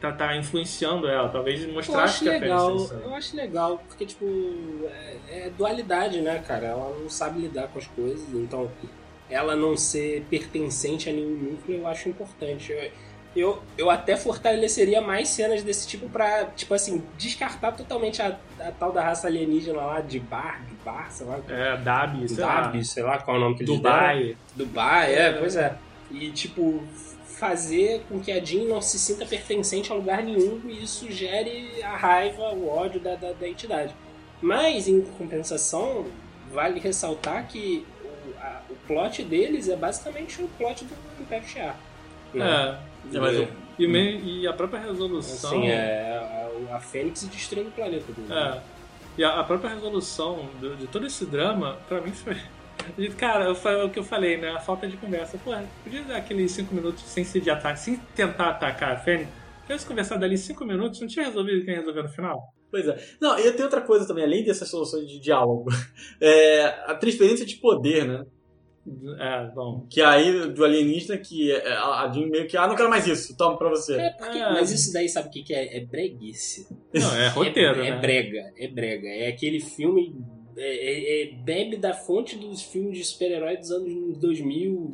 tá, 0.00 0.12
tá 0.12 0.36
influenciando 0.36 1.08
ela. 1.08 1.28
Talvez 1.28 1.64
Eu 1.64 1.72
mostrasse 1.72 2.04
acho 2.04 2.22
que 2.22 2.28
a 2.28 2.32
legal, 2.38 2.78
Fênix 2.78 2.92
é 2.92 3.06
eu 3.06 3.14
acho 3.14 3.36
legal, 3.36 3.82
porque, 3.88 4.06
tipo, 4.06 4.24
é, 4.84 5.46
é 5.46 5.50
dualidade, 5.50 6.20
né, 6.20 6.38
cara? 6.46 6.68
Ela 6.68 6.96
não 6.96 7.10
sabe 7.10 7.40
lidar 7.40 7.66
com 7.68 7.80
as 7.80 7.88
coisas, 7.88 8.28
então 8.34 8.70
ela 9.28 9.56
não 9.56 9.76
ser 9.76 10.24
pertencente 10.30 11.08
a 11.10 11.12
nenhum 11.12 11.34
núcleo 11.36 11.78
eu 11.80 11.86
acho 11.88 12.08
importante. 12.08 12.70
Eu, 12.70 12.88
eu, 13.34 13.62
eu 13.78 13.88
até 13.90 14.16
fortaleceria 14.16 15.00
mais 15.00 15.28
cenas 15.28 15.62
desse 15.62 15.86
tipo 15.88 16.08
pra, 16.08 16.44
tipo 16.56 16.74
assim, 16.74 17.02
descartar 17.16 17.72
totalmente 17.72 18.20
a, 18.20 18.36
a 18.60 18.70
tal 18.72 18.92
da 18.92 19.02
raça 19.02 19.26
alienígena 19.26 19.78
lá 19.80 20.00
de 20.00 20.20
Bar, 20.20 20.62
de 20.68 20.74
Bar, 20.84 21.10
sei 21.10 21.26
lá. 21.26 21.38
É, 21.48 21.76
Dabi, 21.78 22.28
sei 22.28 22.44
lá. 22.44 22.60
Dabi, 22.62 22.84
sei 22.84 23.02
lá 23.02 23.18
qual 23.18 23.36
é 23.36 23.40
o 23.40 23.42
nome 23.42 23.56
que 23.56 23.62
eles 23.62 23.80
deram. 23.80 23.96
Dubai. 23.96 24.36
Dubai, 24.54 25.14
é, 25.14 25.32
pois 25.32 25.56
é. 25.56 25.74
E, 26.10 26.30
tipo, 26.30 26.82
fazer 27.26 28.04
com 28.08 28.20
que 28.20 28.30
a 28.30 28.42
Jean 28.44 28.64
não 28.68 28.80
se 28.82 28.98
sinta 28.98 29.24
pertencente 29.26 29.90
a 29.90 29.94
lugar 29.94 30.22
nenhum 30.22 30.60
e 30.66 30.82
isso 30.84 31.10
gere 31.10 31.82
a 31.82 31.96
raiva, 31.96 32.50
o 32.52 32.68
ódio 32.68 33.00
da, 33.00 33.14
da, 33.16 33.32
da 33.32 33.48
entidade. 33.48 33.94
Mas, 34.40 34.86
em 34.88 35.00
compensação, 35.02 36.06
vale 36.52 36.78
ressaltar 36.80 37.46
que 37.48 37.86
o, 38.04 38.38
a- 38.40 38.60
o 38.68 38.74
plot 38.86 39.22
deles 39.24 39.68
é 39.68 39.76
basicamente 39.76 40.42
o 40.42 40.48
plot 40.58 40.84
do 40.84 40.94
Império 41.20 41.48
Shi'ar. 41.48 41.76
né? 42.34 42.76
É, 42.78 42.91
mas 43.12 43.38
o- 43.38 43.48
e, 43.78 43.86
me- 43.86 44.20
e 44.20 44.46
a 44.46 44.52
própria 44.52 44.80
resolução. 44.80 45.50
Assim, 45.50 45.68
é 45.68 46.50
a, 46.70 46.76
a 46.76 46.80
Fênix 46.80 47.24
destruindo 47.24 47.68
o 47.70 47.72
planeta 47.72 48.12
dele. 48.12 48.32
É. 48.32 48.60
E 49.18 49.24
a, 49.24 49.40
a 49.40 49.44
própria 49.44 49.70
resolução 49.70 50.48
do- 50.60 50.76
de 50.76 50.86
todo 50.86 51.06
esse 51.06 51.24
drama, 51.26 51.78
pra 51.88 52.00
mim 52.00 52.12
foi. 52.12 52.36
e, 52.98 53.08
Cara, 53.16 53.44
eu 53.46 53.54
fa- 53.54 53.84
o 53.84 53.90
que 53.90 53.98
eu 53.98 54.04
falei, 54.04 54.36
né? 54.36 54.50
A 54.50 54.60
falta 54.60 54.86
de 54.88 54.96
conversa. 54.96 55.38
Pô, 55.44 55.52
podia 55.84 56.02
dar 56.02 56.16
aqueles 56.16 56.50
5 56.52 56.74
minutos 56.74 57.02
sem 57.04 57.24
se 57.24 57.40
de 57.40 57.50
ataque, 57.50 57.80
sem 57.80 57.96
tentar 58.14 58.50
atacar 58.50 58.92
a 58.92 58.96
Fênix. 58.98 59.28
Tivesse 59.62 59.86
conversado 59.86 60.24
ali 60.24 60.36
5 60.36 60.64
minutos, 60.64 61.00
não 61.00 61.06
tinha 61.08 61.24
resolvido 61.26 61.64
quem 61.64 61.74
resolveu 61.76 62.02
no 62.02 62.08
final? 62.08 62.52
Pois 62.70 62.88
é. 62.88 62.96
Não, 63.20 63.38
e 63.38 63.52
tem 63.52 63.64
outra 63.64 63.80
coisa 63.82 64.06
também, 64.06 64.24
além 64.24 64.44
dessas 64.44 64.68
soluções 64.68 65.06
de 65.08 65.20
diálogo. 65.20 65.66
É 66.20 66.64
a 66.86 66.94
transferência 66.94 67.44
de 67.46 67.56
poder, 67.56 68.06
né? 68.06 68.24
É, 69.18 69.46
bom. 69.54 69.86
Que 69.88 70.02
aí, 70.02 70.50
do 70.52 70.64
alienígena, 70.64 71.16
que 71.16 71.52
é- 71.52 71.72
a 71.72 72.02
a 72.02 72.12
Jean 72.12 72.26
meio 72.26 72.48
que, 72.48 72.56
ah, 72.56 72.66
não 72.66 72.74
quero 72.74 72.90
mais 72.90 73.06
isso, 73.06 73.36
toma 73.36 73.56
pra 73.56 73.68
você. 73.68 73.94
É, 74.00 74.10
porque- 74.10 74.38
mas 74.40 74.72
isso 74.72 74.92
daí 74.92 75.08
sabe 75.08 75.28
o 75.28 75.30
que, 75.30 75.42
que 75.44 75.54
é? 75.54 75.76
É 75.76 75.80
breguice. 75.84 76.66
Não, 76.92 77.14
é 77.16 77.28
roteiro, 77.30 77.80
é, 77.80 77.90
né? 77.90 77.96
É 77.96 78.00
brega, 78.00 78.52
é 78.58 78.68
brega. 78.68 79.08
É 79.08 79.28
aquele 79.28 79.60
filme. 79.60 80.16
É, 80.56 80.62
é- 80.62 81.22
é- 81.22 81.34
bebe 81.36 81.76
da 81.76 81.94
fonte 81.94 82.36
dos 82.36 82.60
filmes 82.62 82.98
de 82.98 83.04
super-herói 83.04 83.56
dos 83.56 83.70
anos 83.70 84.18
2000, 84.18 84.92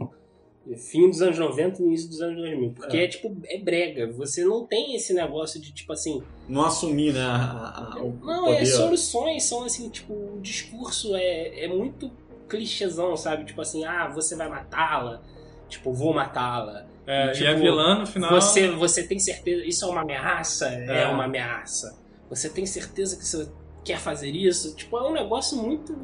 fim 0.77 1.09
dos 1.09 1.21
anos 1.23 1.39
90 1.39 1.83
e 1.83 1.87
início 1.87 2.09
dos 2.11 2.21
anos 2.21 2.37
2000. 2.37 2.73
Porque 2.73 2.97
é. 2.97 3.05
É. 3.05 3.09
tipo, 3.09 3.35
é 3.47 3.59
brega. 3.59 4.13
Você 4.13 4.45
não 4.45 4.67
tem 4.67 4.95
esse 4.95 5.15
negócio 5.15 5.59
de 5.61 5.73
tipo 5.73 5.93
assim. 5.95 6.23
Não 6.49 6.63
assumir, 6.65 7.13
né, 7.15 7.21
a- 7.23 7.95
a- 7.95 7.95
Não, 7.99 8.13
poder. 8.45 8.61
é 8.61 8.65
soluções, 8.67 9.45
são 9.45 9.65
assim, 9.65 9.89
tipo, 9.89 10.13
o 10.13 10.39
discurso 10.43 11.17
é, 11.17 11.65
é 11.65 11.69
muito 11.69 12.11
clichêzão, 12.49 13.17
sabe? 13.17 13.45
Tipo 13.45 13.61
assim, 13.61 13.85
ah, 13.85 14.09
você 14.09 14.35
vai 14.37 14.49
matá-la. 14.49 15.21
Tipo, 15.69 15.93
vou 15.93 16.15
matá-la. 16.15 16.87
É, 17.07 17.31
tipo, 17.33 17.45
e 17.45 17.49
a 17.49 17.55
vilã 17.55 17.99
no 18.01 18.07
final. 18.07 18.31
Você, 18.31 18.71
você 18.71 19.07
tem 19.07 19.19
certeza. 19.19 19.65
Isso 19.65 19.85
é 19.85 19.89
uma 19.89 20.01
ameaça? 20.03 20.69
É, 20.69 21.03
É. 21.03 21.07
uma 21.09 21.25
ameaça. 21.25 21.99
Você 22.29 22.49
tem 22.51 22.67
certeza 22.67 23.17
que 23.17 23.25
você 23.25 23.49
quer 23.85 23.99
fazer 23.99 24.31
isso? 24.31 24.75
Tipo, 24.77 24.99
é 24.99 25.09
um 25.09 25.13
negócio 25.13 25.57
muito 25.57 25.95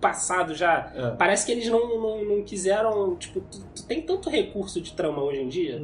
passado 0.00 0.54
já. 0.54 0.92
É. 0.94 1.10
Parece 1.16 1.46
que 1.46 1.52
eles 1.52 1.68
não, 1.68 2.00
não, 2.00 2.24
não 2.24 2.42
quiseram. 2.42 3.14
Tipo, 3.16 3.40
tu, 3.40 3.60
tu 3.74 3.86
tem 3.86 4.02
tanto 4.02 4.28
recurso 4.30 4.80
de 4.80 4.92
trama 4.92 5.22
hoje 5.22 5.40
em 5.42 5.48
dia. 5.48 5.80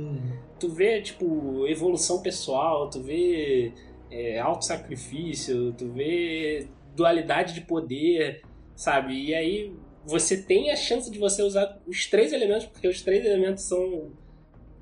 Tu 0.58 0.68
vê, 0.68 1.00
tipo, 1.02 1.66
evolução 1.68 2.22
pessoal, 2.22 2.88
tu 2.88 3.00
vê 3.02 3.72
é, 4.10 4.38
auto-sacrifício, 4.40 5.72
tu 5.76 5.88
vê 5.90 6.68
dualidade 6.96 7.52
de 7.54 7.60
poder, 7.60 8.42
sabe? 8.74 9.14
E 9.14 9.34
aí 9.34 9.72
você 10.04 10.36
tem 10.36 10.70
a 10.70 10.76
chance 10.76 11.10
de 11.10 11.18
você 11.18 11.42
usar 11.42 11.78
os 11.86 12.06
três 12.06 12.32
elementos, 12.32 12.66
porque 12.66 12.86
os 12.86 13.00
três 13.02 13.24
elementos 13.24 13.64
são 13.64 14.10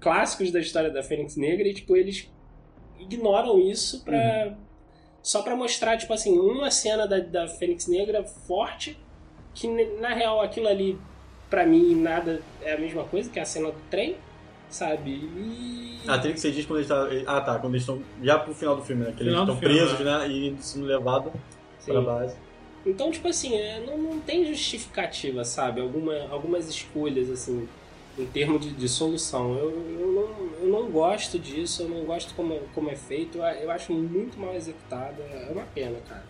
clássicos 0.00 0.50
da 0.50 0.58
história 0.58 0.90
da 0.90 1.02
Fênix 1.02 1.36
Negra 1.36 1.68
e, 1.68 1.74
tipo, 1.74 1.96
eles 1.96 2.30
ignoram 2.98 3.58
isso 3.58 4.04
pra... 4.04 4.56
Só 5.22 5.40
pra 5.42 5.54
mostrar, 5.54 5.96
tipo 5.96 6.12
assim, 6.12 6.36
uma 6.36 6.68
cena 6.68 7.06
da, 7.06 7.20
da 7.20 7.46
Fênix 7.46 7.86
Negra 7.86 8.24
forte, 8.24 8.98
que 9.54 9.68
na 10.00 10.12
real 10.12 10.40
aquilo 10.40 10.66
ali, 10.66 10.98
pra 11.48 11.64
mim, 11.64 11.94
nada 11.94 12.42
é 12.60 12.72
a 12.72 12.78
mesma 12.78 13.04
coisa, 13.04 13.30
que 13.30 13.38
é 13.38 13.42
a 13.42 13.44
cena 13.44 13.70
do 13.70 13.78
trem, 13.88 14.16
sabe? 14.68 15.10
E... 15.12 16.00
Ah, 16.08 16.18
tem 16.18 16.32
que 16.32 16.40
ser 16.40 16.50
diz 16.50 16.66
quando 16.66 16.80
eles 16.80 16.88
tá, 16.88 17.06
Ah, 17.28 17.40
tá, 17.40 17.58
quando 17.60 17.74
eles 17.74 17.82
estão 17.82 18.02
já 18.20 18.36
pro 18.36 18.52
final 18.52 18.74
do 18.74 18.82
filme, 18.82 19.04
né? 19.04 19.12
Que 19.16 19.22
eles 19.22 19.32
Final 19.32 19.44
estão 19.44 19.56
presos, 19.56 20.00
né? 20.00 20.26
E 20.26 20.56
sendo 20.58 20.86
levados 20.86 21.32
Sim. 21.78 21.92
pra 21.92 22.00
base. 22.00 22.36
Então, 22.84 23.10
tipo 23.10 23.28
assim, 23.28 23.54
é, 23.56 23.80
não, 23.86 23.96
não 23.98 24.20
tem 24.20 24.44
justificativa, 24.44 25.44
sabe? 25.44 25.80
Alguma, 25.80 26.14
algumas 26.30 26.68
escolhas, 26.68 27.30
assim, 27.30 27.68
em 28.18 28.26
termos 28.26 28.60
de, 28.60 28.72
de 28.72 28.88
solução. 28.88 29.54
Eu, 29.56 29.70
eu, 30.00 30.12
não, 30.12 30.54
eu 30.60 30.68
não 30.68 30.90
gosto 30.90 31.38
disso, 31.38 31.82
eu 31.82 31.88
não 31.88 32.04
gosto 32.04 32.34
como, 32.34 32.58
como 32.74 32.90
é 32.90 32.96
feito. 32.96 33.38
Eu, 33.38 33.70
acho 33.70 33.92
muito 33.92 34.38
mal 34.38 34.54
executado. 34.54 35.22
É 35.22 35.48
uma 35.52 35.64
pena, 35.64 35.98
cara. 36.08 36.24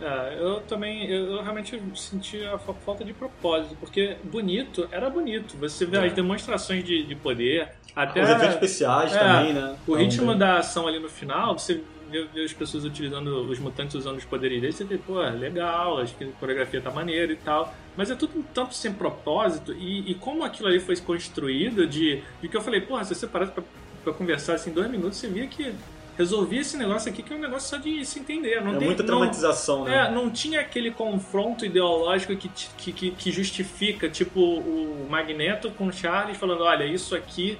É, 0.00 0.36
eu 0.40 0.60
também, 0.62 1.06
eu, 1.08 1.36
eu 1.36 1.42
realmente 1.42 1.80
senti 1.94 2.42
a 2.44 2.58
fa- 2.58 2.74
falta 2.74 3.04
de 3.04 3.12
propósito, 3.12 3.76
porque 3.78 4.16
bonito 4.24 4.88
era 4.90 5.08
bonito. 5.08 5.56
Você 5.58 5.86
vê 5.86 5.98
É. 5.98 6.06
as 6.06 6.12
demonstrações 6.12 6.82
de, 6.82 7.04
de 7.06 7.14
poder, 7.14 7.70
até 7.94 8.20
Os 8.22 8.28
efeitos 8.30 8.54
especiais 8.54 9.12
também, 9.12 9.52
né? 9.52 9.76
O 9.86 9.92
Então, 9.92 9.94
ritmo 9.96 10.34
da 10.34 10.58
ação 10.58 10.88
ali 10.88 10.98
no 10.98 11.08
final, 11.08 11.56
você 11.56 11.84
vê, 12.22 12.24
vê 12.32 12.44
as 12.44 12.52
pessoas 12.52 12.84
utilizando, 12.84 13.28
os 13.50 13.58
mutantes 13.58 13.94
usando 13.94 14.16
os 14.18 14.24
poderes 14.24 14.60
deles, 14.60 14.76
você 14.76 14.84
vê, 14.84 14.96
pô, 14.98 15.20
legal, 15.20 15.98
acho 16.00 16.14
que 16.16 16.24
a 16.24 16.28
coreografia 16.40 16.80
tá 16.80 16.90
maneira 16.90 17.32
e 17.32 17.36
tal. 17.36 17.74
Mas 17.96 18.10
é 18.10 18.14
tudo 18.14 18.38
um 18.38 18.42
tanto 18.42 18.74
sem 18.74 18.92
propósito, 18.92 19.72
e, 19.72 20.10
e 20.10 20.14
como 20.14 20.44
aquilo 20.44 20.68
ali 20.68 20.80
foi 20.80 20.96
construído, 20.96 21.86
de, 21.86 22.22
de 22.40 22.48
que 22.48 22.56
eu 22.56 22.60
falei, 22.62 22.80
porra, 22.80 23.04
se 23.04 23.14
você 23.14 23.26
parasse 23.26 23.52
pra, 23.52 23.62
pra 24.02 24.12
conversar 24.12 24.54
assim 24.54 24.72
dois 24.72 24.90
minutos, 24.90 25.18
você 25.18 25.28
via 25.28 25.46
que 25.46 25.72
resolvia 26.16 26.60
esse 26.60 26.76
negócio 26.76 27.10
aqui, 27.10 27.22
que 27.24 27.32
é 27.32 27.36
um 27.36 27.40
negócio 27.40 27.68
só 27.70 27.76
de 27.76 28.04
se 28.04 28.20
entender. 28.20 28.60
Não 28.62 28.74
É 28.74 28.78
tem, 28.78 28.86
muita 28.86 29.02
não- 29.02 29.08
traumatização, 29.08 29.84
né? 29.84 30.06
é, 30.06 30.10
não 30.12 30.30
tinha 30.30 30.60
aquele 30.60 30.92
confronto 30.92 31.66
ideológico 31.66 32.36
que, 32.36 32.48
que, 32.78 32.92
que, 32.92 33.10
que 33.10 33.32
justifica, 33.32 34.08
tipo, 34.08 34.40
o 34.40 35.06
Magneto 35.10 35.70
com 35.72 35.88
o 35.88 35.92
Charles 35.92 36.36
falando, 36.36 36.62
olha, 36.62 36.84
isso 36.84 37.16
aqui, 37.16 37.58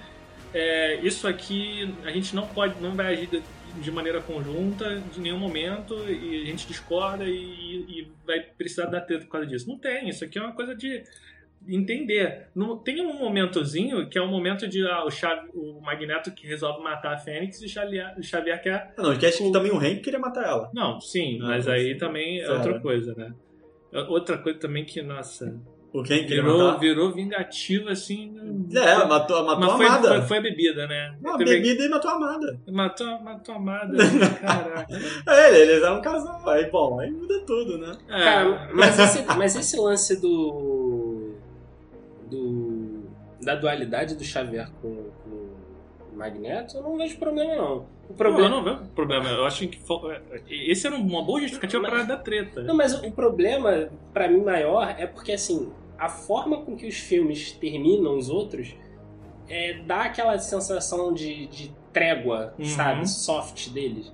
é, 0.53 1.01
isso 1.03 1.27
aqui 1.27 1.93
a 2.05 2.11
gente 2.13 2.35
não 2.37 2.47
pode, 2.47 2.81
não 2.81 2.93
vai 2.95 3.13
agir 3.15 3.29
de, 3.81 3.91
maneira 3.91 4.20
conjunta 4.20 5.01
de 5.12 5.20
nenhum 5.20 5.39
momento 5.39 5.95
e 6.09 6.43
a 6.43 6.45
gente 6.47 6.66
discorda 6.66 7.25
e, 7.25 7.31
e 7.33 8.09
vai 8.27 8.41
precisar 8.41 8.87
dar 8.87 9.01
treta 9.03 9.25
por 9.25 9.33
causa 9.33 9.47
disso. 9.47 9.68
Não 9.68 9.79
tem, 9.79 10.09
isso 10.09 10.25
aqui 10.25 10.39
é 10.39 10.43
uma 10.43 10.53
coisa 10.53 10.75
de 10.75 11.03
entender. 11.66 12.49
Não, 12.55 12.77
tem 12.77 13.01
um 13.01 13.14
momentozinho 13.18 14.09
que 14.09 14.18
é 14.18 14.20
o 14.22 14.29
momento 14.29 14.68
de 14.68 14.87
ah, 14.87 15.05
o, 15.05 15.11
Xavi- 15.11 15.49
o 15.55 15.81
Magneto 15.81 16.31
que 16.33 16.47
resolve 16.47 16.83
matar 16.83 17.14
a 17.14 17.18
Fênix 17.18 17.61
e 17.62 17.66
o 17.66 17.68
Xavier, 17.68 18.14
o 18.18 18.22
Xavier 18.22 18.62
quer 18.62 18.93
Ah, 18.97 19.03
Não, 19.03 19.12
esquece 19.12 19.43
que 19.43 19.51
também 19.53 19.70
o 19.72 19.79
Hank 19.79 20.01
queria 20.01 20.18
matar 20.18 20.45
ela. 20.45 20.70
não, 20.75 21.01
sim, 21.01 21.39
Ah, 21.43 21.47
mas 21.49 21.66
mas- 21.66 21.68
aí 21.68 21.97
também 21.97 22.41
é 22.41 22.51
outra 22.51 22.79
coisa, 22.81 23.14
né? 23.14 23.35
Outra 24.09 24.37
coisa 24.39 24.59
também 24.59 24.85
que, 24.85 25.01
nossa, 25.03 25.59
O 25.95 26.01
Hank 26.01 26.09
queria 26.09 26.42
virou, 26.42 26.59
matar. 26.59 26.78
virou 26.80 27.12
vingativo 27.12 27.88
assim. 27.88 28.34
É, 28.74 29.05
matou, 29.07 29.47
matou 29.47 29.61
mas 29.61 29.72
a 29.72 29.76
foi, 29.76 29.86
amada. 29.86 30.09
foi, 30.09 30.22
foi 30.22 30.38
a 30.38 30.40
bebida, 30.40 30.86
né? 30.88 31.16
Não, 31.22 31.38
Teve- 31.38 31.51
bebida 31.61 31.84
e 31.84 31.88
matou 31.88 32.11
a 32.11 32.14
amada. 32.14 32.61
Matou, 32.68 33.20
matou 33.20 33.55
a 33.55 33.59
amada, 33.59 33.97
caraca. 34.42 34.86
É, 35.28 35.61
eles 35.61 35.82
eram 35.84 35.99
um 35.99 36.03
casal. 36.03 36.49
Aí, 36.51 36.68
bom, 36.68 36.99
aí 36.99 37.11
muda 37.12 37.38
tudo, 37.47 37.78
né? 37.78 37.97
É. 38.09 38.24
Cara, 38.24 38.70
mas 38.74 38.99
esse, 38.99 39.22
mas 39.38 39.55
esse 39.55 39.76
lance 39.78 40.20
do. 40.20 41.34
do. 42.28 43.05
da 43.40 43.55
dualidade 43.55 44.16
do 44.16 44.24
Xavier 44.24 44.68
com, 44.82 45.11
com 45.22 45.30
o 46.12 46.16
Magneto, 46.16 46.76
eu 46.76 46.82
não 46.82 46.97
vejo 46.97 47.16
problema, 47.18 47.55
não. 47.57 47.76
O 47.76 48.11
Não, 48.11 48.16
problema. 48.16 48.49
eu 48.49 48.51
não 48.51 48.64
vejo 48.64 48.90
problema. 48.95 49.28
Eu 49.30 49.45
acho 49.47 49.66
que 49.68 49.78
fo- 49.78 50.11
esse 50.51 50.86
era 50.86 50.97
uma 50.97 51.22
boa 51.22 51.40
justificativa 51.40 51.82
Mas- 51.82 51.90
para 51.92 52.03
dar 52.03 52.16
treta. 52.18 52.62
Não, 52.62 52.74
mas 52.74 52.95
o 53.03 53.11
problema, 53.12 53.88
pra 54.12 54.28
mim, 54.28 54.42
maior 54.42 54.95
é 54.99 55.07
porque, 55.07 55.32
assim, 55.32 55.72
a 55.99 56.09
forma 56.09 56.62
com 56.62 56.76
que 56.76 56.86
os 56.86 56.97
filmes 56.97 57.53
terminam 57.53 58.16
os 58.16 58.28
outros 58.28 58.74
é, 59.49 59.74
dá 59.86 60.03
aquela 60.05 60.38
sensação 60.38 61.12
de, 61.12 61.47
de 61.47 61.72
trégua, 61.92 62.55
Uhum. 62.59 62.64
sabe? 62.64 63.09
Soft 63.09 63.68
deles. 63.70 64.12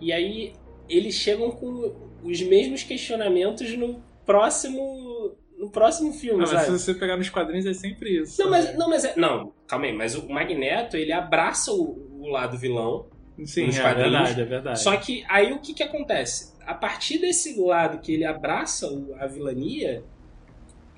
E 0.00 0.12
aí 0.12 0.52
eles 0.88 1.14
chegam 1.14 1.50
com 1.50 1.92
os 2.22 2.40
mesmos 2.42 2.82
questionamentos 2.82 3.76
no 3.76 4.00
próximo. 4.24 5.34
no 5.58 5.68
próximo 5.70 6.12
filme, 6.12 6.44
Ah, 6.44 6.46
mas 6.46 6.60
se 6.60 6.66
sabe? 6.66 6.78
você 6.78 6.94
pegar 6.94 7.16
nos 7.16 7.28
quadrinhos 7.28 7.66
é 7.66 7.74
sempre 7.74 8.20
isso. 8.22 8.40
Não, 8.40 8.48
mas, 8.50 8.78
não, 8.78 8.88
mas 8.88 9.04
é, 9.04 9.14
não, 9.16 9.52
calma 9.66 9.86
aí, 9.86 9.92
mas 9.92 10.14
o 10.14 10.28
Magneto, 10.28 10.96
ele 10.96 11.10
abraça 11.12 11.72
o, 11.72 12.20
o 12.20 12.28
lado 12.28 12.56
vilão 12.56 13.06
Sim, 13.44 13.66
nos 13.66 13.76
é 13.76 13.82
quadrinhos. 13.82 14.12
verdade, 14.12 14.40
é 14.40 14.44
verdade. 14.44 14.80
Só 14.80 14.96
que 14.96 15.24
aí 15.28 15.52
o 15.52 15.58
que 15.58 15.74
que 15.74 15.82
acontece? 15.82 16.54
A 16.64 16.74
partir 16.74 17.18
desse 17.18 17.60
lado 17.60 17.98
que 17.98 18.12
ele 18.14 18.24
abraça 18.24 18.86
a 19.18 19.26
vilania, 19.26 20.04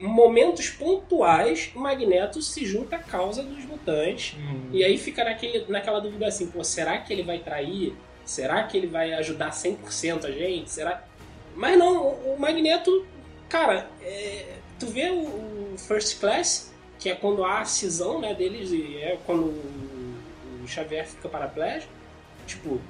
momentos 0.01 0.70
pontuais, 0.70 1.70
o 1.74 1.80
Magneto 1.80 2.40
se 2.40 2.64
junta 2.64 2.96
à 2.96 2.98
causa 2.98 3.42
dos 3.42 3.64
mutantes. 3.64 4.36
Hum. 4.38 4.70
E 4.72 4.82
aí 4.82 4.96
fica 4.96 5.22
naquele, 5.22 5.64
naquela 5.68 6.01
dúvida 6.01 6.26
assim, 6.26 6.46
pô, 6.46 6.64
será 6.64 6.98
que 6.98 7.12
ele 7.12 7.22
vai 7.22 7.38
trair? 7.38 7.94
Será 8.24 8.62
que 8.64 8.76
ele 8.76 8.86
vai 8.86 9.12
ajudar 9.14 9.51
100% 9.51 10.24
a 10.24 10.30
gente? 10.30 10.70
Será... 10.70 11.05
Mas 11.55 11.78
não, 11.78 12.09
o 12.09 12.36
Magneto, 12.38 13.07
cara, 13.48 13.90
é, 14.03 14.55
tu 14.78 14.86
vê 14.86 15.11
o, 15.11 15.76
First 15.76 16.18
Class, 16.20 16.72
que 16.98 17.09
é 17.09 17.14
quando 17.14 17.44
há 17.44 17.61
a 17.61 17.64
cisão 17.64 18.20
né, 18.20 18.34
deles, 18.34 18.70
e 18.70 18.96
é 18.96 19.18
quando 19.26 19.44
o, 19.44 20.62
o 20.64 20.68
Xavier 20.68 21.07
fica 21.07 21.28
paraplégico, 21.28 21.92
tipo, 22.46 22.80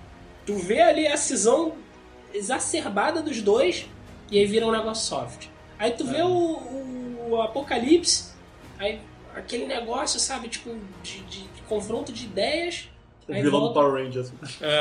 tu 0.46 0.54
vê 0.56 0.80
ali 0.80 1.06
a 1.06 1.16
cisão 1.16 1.74
exacerbada 2.32 3.22
dos 3.22 3.42
dois 3.42 3.86
e 4.30 4.38
aí 4.38 4.46
vira 4.46 4.66
um 4.66 4.72
negócio 4.72 5.06
soft. 5.06 5.48
Aí 5.78 5.92
tu 5.92 6.04
vê 6.04 6.22
o, 6.22 6.28
o 6.28 6.99
Apocalipse, 7.42 8.32
aí, 8.78 9.00
aquele 9.34 9.66
negócio, 9.66 10.18
sabe, 10.20 10.48
tipo, 10.48 10.70
de, 11.02 11.20
de- 11.22 11.42
de 11.48 11.62
confronto 11.68 12.12
de 12.12 12.24
ideias. 12.24 12.88
O 13.28 13.32
vilão 13.32 13.60
do. 13.68 13.74
Power 13.74 14.04
Rangers. 14.04 14.32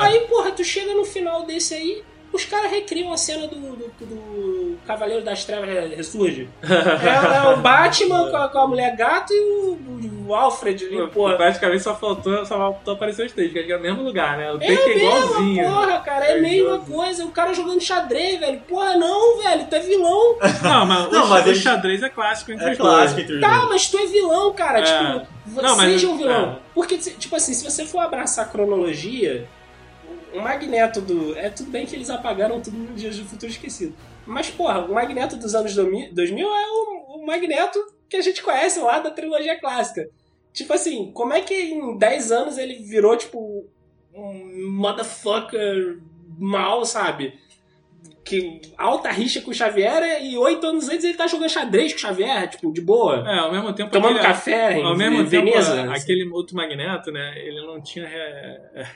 Aí, 0.02 0.22
porra, 0.28 0.52
tu 0.52 0.64
chega 0.64 0.94
no 0.96 1.06
final 1.06 1.46
desse 1.46 1.74
aí, 1.76 2.04
os 2.32 2.46
caras 2.46 2.72
recriam 2.72 3.12
a 3.12 3.18
cena 3.18 3.48
do, 3.48 3.56
do, 3.56 3.92
do 4.06 4.78
Cavaleiro 4.86 5.24
das 5.24 5.44
Trevas 5.46 5.70
Ressurge. 5.96 6.48
É, 6.64 7.38
é 7.46 7.50
o 7.54 7.58
Batman 7.58 8.30
com 8.30 8.38
a, 8.38 8.50
com 8.50 8.60
a 8.60 8.68
mulher 8.68 8.96
gato 8.96 9.32
e 9.34 9.40
o, 9.40 10.28
o 10.28 10.36
Alfred 10.36 10.86
ali, 10.86 11.08
porra. 11.08 11.36
Praticamente 11.36 11.84
só 11.84 11.96
faltou, 11.96 12.46
só 12.46 12.58
faltou 12.58 12.94
aparecer 12.94 13.26
os 13.26 13.32
três, 13.32 13.52
porque 13.52 13.72
é 13.72 13.78
o 13.78 13.82
mesmo 13.82 14.04
lugar, 14.04 14.38
né? 14.38 14.52
O 14.52 14.58
É 14.58 14.68
take 14.68 14.72
é 14.92 14.98
igualzinho. 14.98 15.64
porra, 15.66 16.00
cara, 16.00 16.26
é 16.26 16.38
a 16.38 16.42
mesma 16.42 16.80
coisa. 16.80 17.26
O 17.26 17.32
cara 17.32 17.54
jogando 17.54 17.82
xadrez, 17.82 18.40
velho. 18.40 18.60
Porra, 18.68 18.96
não, 18.98 19.42
velho, 19.42 19.66
tu 19.68 19.76
é 19.76 19.80
vilão. 19.80 20.38
Não, 20.64 20.86
mas, 20.86 21.12
Não, 21.12 21.26
o, 21.26 21.30
mas 21.30 21.48
o 21.48 21.56
xadrez 21.56 22.04
é 22.04 22.10
clássico 22.10 22.52
entre 22.52 22.68
É 22.68 22.72
os 22.74 22.78
clássico 22.78 23.16
dois. 23.16 23.24
entre 23.24 23.36
os 23.36 23.42
Tá, 23.42 23.66
mas 23.68 23.88
tu 23.90 23.98
é 23.98 24.06
vilão, 24.06 24.54
cara. 24.54 24.80
É. 24.80 24.84
Tipo, 24.84 25.62
Não, 25.62 25.76
mas- 25.78 25.92
seja 25.92 26.08
um 26.08 26.18
vilão. 26.18 26.52
é. 26.52 26.56
Porque, 26.74 26.98
tipo 26.98 27.36
assim, 27.36 27.54
se 27.54 27.64
você 27.70 27.86
for 27.86 28.00
abraçar 28.00 28.46
a 28.46 28.48
cronologia, 28.48 29.48
o 30.34 30.40
Magneto 30.42 31.02
do. 31.02 31.38
É 31.38 31.50
tudo 31.50 31.70
bem 31.72 31.86
que 31.86 31.96
eles 31.96 32.10
apagaram 32.10 32.62
tudo 32.62 32.78
no 32.78 32.94
Dias 32.96 33.18
do 33.18 33.26
Futuro 33.26 33.52
Esquecido. 33.52 33.96
Mas, 34.26 34.50
porra, 34.50 34.80
o 34.80 34.94
Magneto 34.94 35.36
dos 35.38 35.56
anos 35.56 35.74
2000 35.76 36.14
2000 36.14 36.48
é 36.48 36.68
o, 36.68 37.18
o 37.22 37.26
Magneto 37.26 37.80
que 38.10 38.18
a 38.18 38.22
gente 38.22 38.42
conhece 38.42 38.80
lá 38.80 39.00
da 39.00 39.12
trilogia 39.12 39.60
clássica. 39.60 40.10
Tipo 40.52 40.74
assim, 40.74 41.12
como 41.14 41.34
é 41.34 41.42
que 41.42 41.54
em 41.54 41.98
10 41.98 42.32
anos 42.32 42.58
ele 42.58 42.76
virou, 42.84 43.16
tipo, 43.16 43.68
um 44.14 44.72
motherfucker 44.72 46.00
mal, 46.40 46.84
sabe? 46.86 47.34
Que 48.24 48.60
alta 48.78 49.10
rixa 49.12 49.42
com 49.42 49.52
o 49.52 49.54
Xavier 49.54 50.24
e 50.24 50.38
8 50.38 50.66
anos 50.66 50.90
antes 50.90 51.04
ele 51.04 51.16
tá 51.18 51.26
jogando 51.28 51.50
xadrez 51.50 51.92
com 51.94 51.98
o 51.98 52.02
Xavier, 52.02 52.48
tipo, 52.50 52.72
de 52.72 52.82
boa. 52.82 53.24
É, 53.28 53.40
ao 53.40 53.52
mesmo 53.52 53.74
tempo. 53.74 53.92
Tomando 53.92 54.18
aquele- 54.18 54.28
café 54.28 54.78
em 54.80 54.84
Ao 54.84 54.96
mesmo 54.96 55.26
Veneza, 55.26 55.76
tempo, 55.76 55.88
né? 55.90 55.98
aquele 55.98 56.30
outro 56.30 56.56
magneto, 56.56 57.12
né? 57.12 57.34
Ele 57.40 57.62
não 57.66 57.82
tinha. 57.82 58.06
É, 58.06 58.62
é 58.76 58.88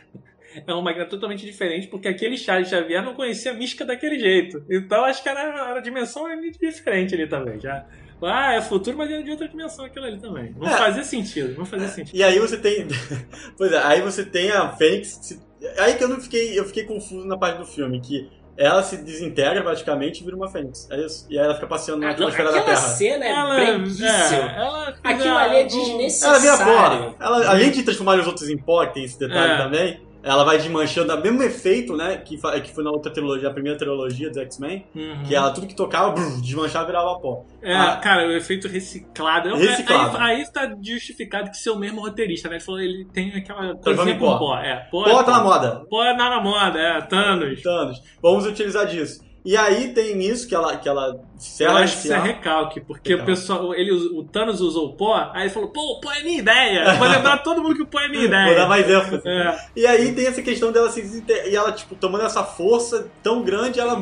um 0.70 0.82
magneto 0.82 1.10
totalmente 1.12 1.46
diferente, 1.46 1.88
porque 1.88 2.08
aquele 2.08 2.38
Charles 2.38 2.70
Xavier 2.70 3.04
não 3.04 3.14
conhecia 3.14 3.52
a 3.52 3.54
mística 3.54 3.86
daquele 3.86 4.20
jeito. 4.20 4.64
Então 4.70 5.04
acho 5.06 5.22
que 5.24 5.30
era, 5.30 5.42
era 5.42 5.78
a 5.78 5.82
dimensão 5.82 6.26
ali 6.26 6.52
diferente 6.52 7.14
ali 7.16 7.28
também. 7.28 7.60
Já. 7.60 7.86
Ah, 8.26 8.54
é 8.54 8.62
futuro, 8.62 8.98
mas 8.98 9.12
é 9.12 9.22
de 9.22 9.32
outra 9.32 9.48
dimensão 9.50 9.84
aquilo 9.84 10.06
ali 10.06 10.18
também. 10.18 10.56
Não 10.58 10.68
É. 10.68 10.78
fazia 10.78 11.04
sentido, 11.04 11.58
não 11.58 11.66
fazia 11.66 11.90
sentido. 11.90 12.16
E 12.16 12.24
aí 12.24 12.40
você 12.40 12.56
tem. 12.58 12.88
pois 13.58 13.72
é, 13.72 13.78
aí 13.84 14.02
você 14.02 14.24
tem 14.26 14.50
a 14.52 14.70
Fênix. 14.70 15.20
se- 15.22 15.42
Aí 15.78 15.96
que 15.96 16.04
eu 16.04 16.08
não 16.10 16.20
fiquei. 16.22 16.58
Eu 16.58 16.66
fiquei 16.66 16.84
confuso 16.84 17.26
na 17.28 17.38
parte 17.38 17.58
do 17.58 17.66
filme, 17.66 18.00
que 18.00 18.30
ela 18.58 18.82
se 18.84 18.98
desintegra 18.98 19.62
praticamente 19.64 20.22
e 20.22 20.24
vira 20.24 20.36
uma 20.38 20.50
Fênix. 20.50 20.88
É 20.92 20.98
isso. 21.06 21.26
E 21.30 21.38
aí 21.38 21.44
ela 21.44 21.56
fica 21.56 21.68
passeando 21.68 22.00
na 22.02 22.08
Ah, 22.08 22.12
atmosfera 22.12 22.52
da 22.52 22.60
aquela 22.60 22.76
Terra. 22.76 22.88
cena 22.88 23.26
é 23.26 23.30
Ela- 23.32 23.56
breguíssima. 23.56 24.08
é, 24.10 24.56
ela- 24.58 24.96
Aquilo 25.04 25.38
ali 25.38 25.56
é 25.56 25.60
Ela 25.62 25.68
vira 25.68 25.68
desnecessário. 25.68 26.66
porra. 26.66 27.16
Ela, 27.20 27.50
além 27.50 27.72
de 27.72 27.84
transformar 27.84 28.20
os 28.20 28.28
outros 28.28 28.50
em 28.50 28.58
pó, 28.58 28.86
que 28.86 28.94
tem 28.94 29.04
esse 29.04 29.20
detalhe 29.20 29.54
É. 29.54 29.58
também, 29.58 30.02
ela 30.24 30.44
vai 30.46 30.58
desmanchando, 30.58 31.14
o 31.14 31.22
mesmo 31.22 31.44
efeito, 31.44 31.96
né? 31.96 32.18
Que, 32.18 32.38
que 32.62 32.74
foi 32.74 32.84
na 32.84 32.90
outra 32.90 33.12
trilogia, 33.12 33.50
a 33.50 33.54
primeira 33.54 33.78
trilogia 33.78 34.30
do 34.32 34.40
X-Men, 34.40 34.86
Uhum. 34.96 35.24
que 35.28 35.36
ela 35.36 35.52
tudo 35.52 35.68
que 35.68 35.76
tocava, 35.76 36.12
brrr, 36.12 36.42
desmanchava 36.42 36.86
e 36.86 36.88
virava 36.88 37.20
pó. 37.20 37.46
É, 37.62 37.76
Ah, 37.76 37.98
cara, 37.98 38.26
o 38.28 38.32
efeito 38.32 38.68
reciclado. 38.68 39.54
Reciclado. 39.56 40.18
Aí, 40.18 40.38
aí 40.38 40.52
tá 40.52 40.74
justificado 40.82 41.52
que 41.52 41.58
ser 41.58 41.70
o 41.72 41.76
mesmo 41.78 42.02
roteirista, 42.02 42.48
né? 42.48 42.56
Ele 42.56 42.64
falou, 42.64 42.80
ele 42.82 43.06
tem 43.14 43.34
aquela 43.36 43.76
coisinha 43.76 44.16
em 44.16 44.18
com 44.20 44.26
pó. 44.26 44.38
pó. 44.38 44.58
É, 44.58 44.88
pó, 44.90 45.04
Pó 45.04 45.20
é 45.22 45.24
tá 45.24 45.32
na 45.32 45.44
moda. 45.44 45.86
Pó 45.90 46.04
é 46.04 46.16
na 46.16 46.40
moda, 46.42 46.80
é, 46.80 47.02
Thanos. 47.02 47.62
Thanos. 47.62 48.02
Vamos 48.22 48.46
utilizar 48.46 48.86
disso. 48.88 49.22
E 49.46 49.58
aí 49.58 49.94
tem 49.94 50.22
isso 50.22 50.48
que 50.48 50.56
ela, 50.56 50.78
que 50.78 50.88
ela 50.88 51.20
se 51.44 51.64
ela 51.64 51.82
acho 51.82 51.94
que 51.98 52.04
isso 52.06 52.14
é 52.14 52.20
recalque, 52.20 52.80
porque 52.82 53.10
Recalque. 53.12 53.32
o 53.32 53.36
pessoal, 53.36 53.76
ele, 53.76 53.92
o 53.92 54.24
Thanos 54.24 54.62
usou 54.62 54.88
o 54.88 54.94
pó, 54.94 55.32
aí 55.34 55.44
ele 55.44 55.50
falou, 55.50 55.70
pô, 55.70 55.82
o 55.94 56.00
pó 56.02 56.12
é 56.12 56.24
minha 56.24 56.40
ideia. 56.40 56.80
Eu 56.86 56.96
Vou 56.96 57.08
lembrar 57.08 57.38
todo 57.40 57.62
mundo 57.62 57.76
que 57.76 57.82
o 57.82 57.88
pó 57.88 58.00
é 58.00 58.08
minha 58.08 58.24
ideia. 58.26 58.46
Vou 58.48 58.56
dar 58.56 58.68
mais 58.68 58.90
ênfase. 58.90 59.22
É. 59.28 59.60
E 59.76 59.86
aí 59.88 60.14
tem 60.14 60.28
essa 60.28 60.42
questão 60.42 60.72
dela 60.72 60.90
se 60.90 61.02
desinter- 61.02 61.48
E 61.48 61.56
ela, 61.56 61.72
tipo, 61.72 61.96
tomando 61.96 62.26
essa 62.26 62.44
força 62.44 63.08
tão 63.22 63.44
grande, 63.44 63.80
ela 63.80 63.96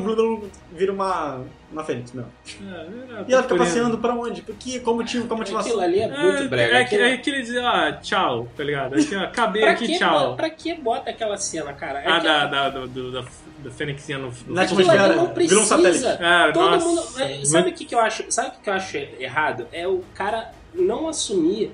vira 0.72 0.92
uma, 0.92 1.40
uma 1.70 1.84
fênix 1.84 2.12
mesmo. 2.12 2.30
É, 2.62 3.24
E 3.28 3.32
ela 3.32 3.42
fica 3.42 3.56
passeando 3.56 3.98
pra 3.98 4.14
onde? 4.14 4.42
Porque, 4.42 4.78
como 4.80 4.98
motivo, 4.98 5.26
como 5.26 5.42
Aquilo 5.42 5.58
motivação. 5.58 5.82
ali 5.84 6.00
é 6.00 6.08
muito 6.08 6.48
brega. 6.48 6.76
É, 6.76 6.84
que, 6.84 6.94
Aquilo- 6.94 7.02
é 7.08 7.16
que 7.16 7.30
ele 7.30 7.40
dizia, 7.42 7.62
ó, 7.62 7.92
tchau, 8.00 8.48
tá 8.56 8.62
ligado? 8.64 8.94
Aqui, 8.94 9.16
ó, 9.16 9.20
acabei 9.24 9.64
aqui, 9.64 9.86
que, 9.88 9.98
tchau. 9.98 10.36
pra 10.36 10.48
que 10.50 10.74
bota 10.74 11.10
aquela 11.10 11.36
cena, 11.36 11.72
cara? 11.72 12.00
É 12.00 12.08
Ah, 12.08 12.20
que- 12.20 12.26
da, 12.26 12.46
da, 12.46 12.68
do, 12.70 12.86
do, 12.88 13.12
da, 13.12 13.20
da 13.58 13.70
Fênixinha 13.70 14.18
no, 14.18 14.28
no 14.46 14.54
Na 14.54 14.62
Aquilo 14.62 14.80
ali 14.80 14.88
atmosfera, 14.90 15.08
não 15.08 15.12
virou 15.14 15.30
um 15.30 15.34
precisa. 15.34 15.64
satélite. 15.64 16.06
Ah, 16.22 16.50
Todo 16.52 16.70
nossa, 16.70 16.86
mundo. 16.86 17.02
É, 17.40 17.44
Sabe 17.44 17.70
o 17.70 17.72
que, 17.72 17.84
que 17.84 17.94
eu 17.94 18.00
acho? 18.00 18.24
Sabe 18.30 18.48
o 18.48 18.50
que, 18.52 18.60
que 18.60 18.70
eu 18.70 18.74
acho 18.74 18.96
errado? 18.96 19.66
É 19.72 19.86
o 19.86 20.02
cara 20.14 20.52
não 20.74 21.08
assumir 21.08 21.72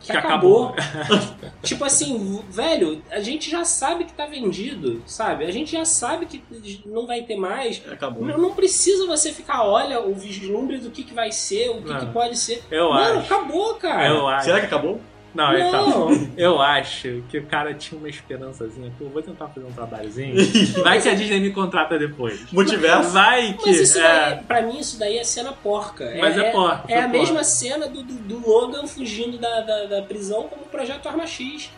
que, 0.00 0.12
Que 0.12 0.16
acabou. 0.16 0.74
acabou. 0.76 1.18
tipo 1.62 1.84
assim, 1.84 2.40
velho, 2.48 3.02
a 3.10 3.20
gente 3.20 3.50
já 3.50 3.64
sabe 3.64 4.04
que 4.04 4.12
tá 4.12 4.26
vendido, 4.26 5.02
sabe? 5.06 5.44
A 5.44 5.50
gente 5.50 5.72
já 5.72 5.84
sabe 5.84 6.26
que 6.26 6.42
não 6.86 7.06
vai 7.06 7.22
ter 7.22 7.36
mais. 7.36 7.82
Acabou. 7.90 8.24
Não, 8.24 8.38
não 8.38 8.54
precisa 8.54 9.06
você 9.06 9.32
ficar, 9.32 9.64
olha, 9.64 10.00
o 10.00 10.14
vislumbre 10.14 10.78
do 10.78 10.90
que, 10.90 11.02
que 11.02 11.14
vai 11.14 11.32
ser, 11.32 11.70
o 11.70 11.82
que, 11.82 11.94
que 11.98 12.06
pode 12.06 12.38
ser. 12.38 12.62
Eu 12.70 12.90
Mano, 12.90 13.18
acho. 13.20 13.34
acabou, 13.34 13.74
cara. 13.74 14.08
Eu 14.08 14.28
acho. 14.28 14.44
Será 14.44 14.60
que 14.60 14.66
acabou? 14.66 15.00
Não, 15.38 15.52
Não. 15.52 15.68
então. 15.68 16.28
Eu 16.36 16.60
acho 16.60 17.22
que 17.30 17.38
o 17.38 17.46
cara 17.46 17.72
tinha 17.72 17.96
uma 17.98 18.08
esperançazinha. 18.08 18.92
Pô, 18.98 19.04
vou 19.06 19.22
tentar 19.22 19.46
fazer 19.48 19.64
um 19.66 19.70
trabalhozinho. 19.72 20.34
Vai 20.82 21.00
que 21.00 21.08
a 21.08 21.14
Disney 21.14 21.38
me 21.38 21.52
contrata 21.52 21.96
depois. 21.96 22.50
Multiverso. 22.52 23.10
Vai 23.10 23.52
que. 23.54 23.66
Mas 23.70 23.80
isso 23.80 23.98
é. 23.98 24.02
daí, 24.02 24.44
pra 24.44 24.62
mim, 24.62 24.78
isso 24.80 24.98
daí 24.98 25.16
é 25.16 25.22
cena 25.24 25.52
porca. 25.52 26.12
Mas 26.18 26.36
é 26.36 26.50
porca, 26.50 26.92
É 26.92 26.98
a 26.98 27.02
porca. 27.02 27.18
mesma 27.18 27.44
cena 27.44 27.86
do, 27.88 28.02
do, 28.02 28.14
do 28.14 28.48
Logan 28.50 28.86
fugindo 28.88 29.38
da, 29.38 29.60
da, 29.60 29.84
da 29.86 30.02
prisão 30.02 30.44
como 30.48 30.62
o 30.62 30.66
Projeto 30.68 31.08
Arma 31.08 31.26
X. 31.26 31.70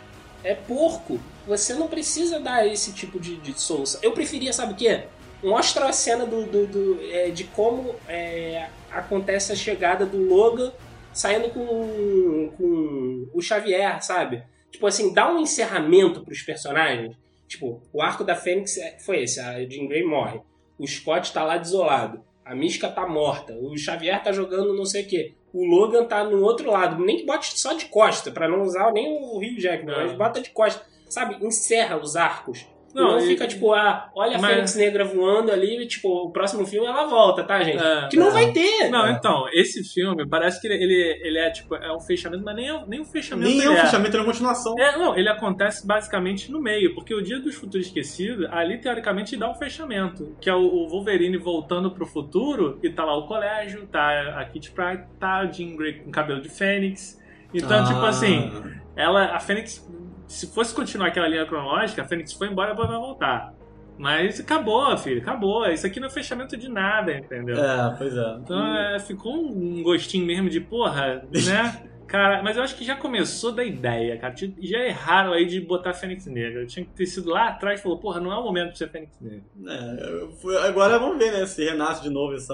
É 0.43 0.55
porco. 0.55 1.19
Você 1.47 1.75
não 1.75 1.87
precisa 1.87 2.39
dar 2.39 2.65
esse 2.67 2.93
tipo 2.93 3.19
de, 3.19 3.35
de 3.37 3.59
solução. 3.61 3.99
Eu 4.01 4.11
preferia, 4.11 4.51
sabe 4.51 4.73
o 4.73 4.75
quê? 4.75 5.01
Mostra 5.43 5.85
a 5.87 5.93
cena 5.93 6.25
do, 6.25 6.43
do, 6.45 6.65
do, 6.67 6.99
é, 7.11 7.29
de 7.29 7.43
como 7.45 7.95
é, 8.07 8.67
acontece 8.91 9.51
a 9.51 9.55
chegada 9.55 10.05
do 10.05 10.17
Logan 10.27 10.71
saindo 11.13 11.49
com, 11.49 12.51
com 12.57 13.29
o 13.33 13.41
Xavier, 13.41 14.01
sabe? 14.03 14.43
Tipo 14.71 14.87
assim, 14.87 15.13
dá 15.13 15.31
um 15.31 15.39
encerramento 15.39 16.23
pros 16.23 16.41
personagens. 16.41 17.15
Tipo, 17.47 17.81
o 17.91 18.01
arco 18.01 18.23
da 18.23 18.35
Fênix 18.35 18.77
é- 18.77 18.97
foi 18.99 19.23
esse, 19.23 19.39
a 19.39 19.53
Jean 19.69 19.87
Grey 19.87 20.03
morre. 20.05 20.39
O 20.79 20.87
Scott 20.87 21.33
tá 21.33 21.43
lá 21.43 21.57
desolado. 21.57 22.23
A 22.45 22.55
Mística 22.55 22.89
tá 22.89 23.05
morta. 23.07 23.53
O 23.53 23.77
Xavier 23.77 24.23
tá 24.23 24.31
jogando 24.31 24.73
não 24.73 24.85
sei 24.85 25.03
o 25.03 25.07
quê. 25.07 25.33
O 25.53 25.65
Logan 25.65 26.05
tá 26.05 26.23
no 26.23 26.41
outro 26.43 26.71
lado. 26.71 27.03
Nem 27.03 27.17
que 27.17 27.25
bote 27.25 27.59
só 27.59 27.73
de 27.73 27.85
costa, 27.85 28.31
pra 28.31 28.47
não 28.47 28.61
usar 28.63 28.91
nem 28.91 29.21
o 29.21 29.37
Rio 29.37 29.59
Jackman, 29.59 29.95
mas 29.95 30.13
bota 30.13 30.41
de 30.41 30.49
costa. 30.49 30.85
Sabe? 31.09 31.45
Encerra 31.45 31.97
os 31.97 32.15
arcos. 32.15 32.65
Não, 32.93 33.11
Não, 33.11 33.19
e- 33.19 33.27
fica 33.27 33.47
tipo, 33.47 33.73
ah, 33.73 34.09
olha 34.15 34.37
a 34.37 34.41
Mas- 34.41 34.51
Fênix 34.53 34.75
Negra 34.75 35.03
voando 35.05 35.51
ali, 35.51 35.81
e, 35.83 35.87
tipo, 35.87 36.09
o 36.09 36.31
próximo 36.31 36.65
filme 36.65 36.85
ela 36.87 37.05
volta, 37.05 37.43
tá, 37.43 37.63
gente? 37.63 37.81
É, 37.81 38.07
que 38.09 38.17
não 38.17 38.27
é. 38.27 38.31
vai 38.31 38.51
ter. 38.51 38.89
Não, 38.89 39.09
então, 39.09 39.45
esse 39.53 39.83
filme 39.83 40.27
parece 40.27 40.59
que 40.59 40.67
ele, 40.67 40.83
ele, 40.83 41.19
ele 41.23 41.37
é 41.39 41.49
tipo, 41.49 41.75
é 41.75 41.91
um 41.95 41.99
fechamento, 41.99 42.43
mas 42.43 42.55
nem, 42.55 42.69
é- 42.69 42.85
nem 42.87 42.99
um 43.01 43.05
fechamento. 43.05 43.49
Nem 43.49 43.61
é 43.63 43.69
um 43.69 43.77
fechamento, 43.77 44.17
é 44.17 44.19
uma 44.19 44.25
continuação. 44.25 44.75
É, 44.77 44.97
não, 44.97 45.17
ele 45.17 45.29
acontece 45.29 45.85
basicamente 45.87 46.51
no 46.51 46.61
meio, 46.61 46.93
porque 46.93 47.13
o 47.13 47.21
Dia 47.21 47.39
dos 47.39 47.55
Futuros 47.55 47.87
Esquecidos, 47.87 48.47
ali 48.51 48.77
teoricamente 48.79 49.35
dá 49.37 49.49
um 49.49 49.55
fechamento, 49.55 50.35
que 50.41 50.49
é 50.49 50.53
o, 50.53 50.59
o 50.61 50.87
Wolverine 50.89 51.37
voltando 51.37 51.91
pro 51.91 52.05
futuro, 52.05 52.79
e 52.83 52.89
tá 52.89 53.03
lá 53.05 53.15
o 53.17 53.27
colégio, 53.27 53.87
tá 53.87 54.39
a 54.39 54.45
Kitty 54.45 54.71
Pryde, 54.71 55.03
tá 55.19 55.37
a 55.39 55.45
Jean 55.45 55.75
Grey 55.75 55.93
com 55.99 56.11
cabelo 56.11 56.41
de 56.41 56.49
Fênix. 56.49 57.19
Então, 57.53 57.79
Ah. 57.79 57.83
tipo 57.85 57.99
assim, 58.05 58.51
ela, 58.95 59.35
a 59.35 59.39
Fênix, 59.39 59.85
se 60.31 60.47
fosse 60.47 60.73
continuar 60.73 61.07
aquela 61.07 61.27
linha 61.27 61.45
cronológica, 61.45 62.01
a 62.01 62.05
Fênix 62.05 62.31
foi 62.33 62.47
embora, 62.47 62.71
ela 62.71 62.87
vai 62.87 62.97
voltar. 62.97 63.53
Mas 63.97 64.39
acabou, 64.39 64.97
filho, 64.97 65.21
acabou. 65.21 65.67
Isso 65.67 65.85
aqui 65.85 65.99
não 65.99 66.07
é 66.07 66.09
fechamento 66.09 66.57
de 66.57 66.69
nada, 66.69 67.13
entendeu? 67.13 67.63
É, 67.63 67.95
pois 67.97 68.15
é. 68.15 68.37
Então 68.39 68.77
é, 68.77 68.99
ficou 68.99 69.35
um 69.35 69.83
gostinho 69.83 70.25
mesmo 70.25 70.49
de 70.49 70.59
porra, 70.59 71.23
né? 71.31 71.83
Cara, 72.11 72.43
mas 72.43 72.57
eu 72.57 72.63
acho 72.63 72.75
que 72.75 72.83
já 72.83 72.93
começou 72.97 73.53
da 73.53 73.63
ideia, 73.63 74.17
cara. 74.17 74.35
Já 74.35 74.79
erraram 74.79 75.31
aí 75.31 75.45
de 75.45 75.61
botar 75.61 75.93
Fênix 75.93 76.25
Negra. 76.25 76.65
Tinha 76.65 76.85
que 76.85 76.91
ter 76.91 77.05
sido 77.05 77.29
lá 77.29 77.47
atrás 77.47 77.79
e 77.79 77.83
falou, 77.83 77.97
porra, 77.99 78.19
não 78.19 78.33
é 78.33 78.37
o 78.37 78.43
momento 78.43 78.73
de 78.73 78.77
ser 78.79 78.89
Fênix 78.89 79.17
Negra. 79.21 79.41
É, 79.65 80.67
agora 80.67 80.99
vamos 80.99 81.17
ver, 81.17 81.31
né? 81.31 81.45
Se 81.45 81.63
renasce 81.63 82.03
de 82.03 82.09
novo 82.09 82.35
essa, 82.35 82.53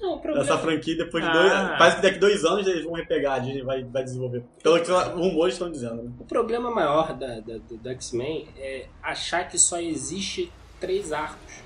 Não, 0.00 0.18
problema... 0.20 0.40
essa 0.44 0.56
franquia 0.56 0.96
depois 0.96 1.24
de 1.24 1.30
Ah. 1.30 1.32
dois. 1.32 1.52
Parece 1.78 1.96
que 1.96 2.02
daqui 2.02 2.18
dois 2.20 2.44
anos 2.44 2.64
eles 2.64 2.84
vão 2.84 2.92
repegar, 2.92 3.34
a 3.34 3.38
Disney 3.40 3.62
vai, 3.62 3.82
vai 3.82 4.04
desenvolver. 4.04 4.44
Pelo 4.62 4.80
que 4.80 4.92
os 4.92 5.02
rumores 5.08 5.54
estão 5.54 5.68
dizendo. 5.68 6.00
né? 6.04 6.10
O 6.20 6.24
problema 6.24 6.70
maior 6.70 7.12
da, 7.12 7.40
da- 7.40 7.58
do, 7.58 7.76
do 7.76 7.88
X-Men 7.90 8.46
é 8.56 8.86
achar 9.02 9.48
que 9.48 9.58
só 9.58 9.80
existe 9.80 10.52
três 10.78 11.12
arcos 11.12 11.60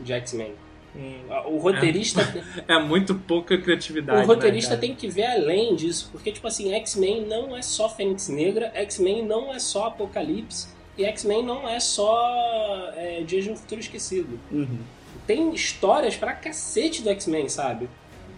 de 0.00 0.14
X-Men. 0.14 0.54
O 1.46 1.58
roteirista, 1.58 2.20
É 2.66 2.78
muito 2.78 3.14
pouca 3.14 3.56
criatividade. 3.56 4.24
o 4.24 4.26
roteirista 4.26 4.74
né, 4.74 4.80
tem 4.80 4.94
que 4.94 5.08
ver 5.08 5.26
além 5.26 5.74
disso, 5.76 6.08
porque 6.10 6.32
tipo 6.32 6.46
assim, 6.46 6.72
X-Men 6.74 7.26
não 7.26 7.56
é 7.56 7.62
só 7.62 7.88
Fênix 7.88 8.28
Negra, 8.28 8.70
X-Men 8.74 9.24
não 9.24 9.52
é 9.52 9.58
só 9.58 9.86
Apocalipse 9.86 10.68
e 10.98 11.04
X-Men 11.04 11.44
não 11.44 11.68
é 11.68 11.78
só 11.78 12.92
é, 12.96 13.22
Dias 13.26 13.44
de 13.44 13.50
um 13.50 13.56
Futuro 13.56 13.80
Esquecido. 13.80 14.38
Tem 15.26 15.54
histórias 15.54 16.16
pra 16.16 16.32
cacete 16.32 17.02
do 17.02 17.10
X-Men, 17.10 17.48
sabe? 17.48 17.88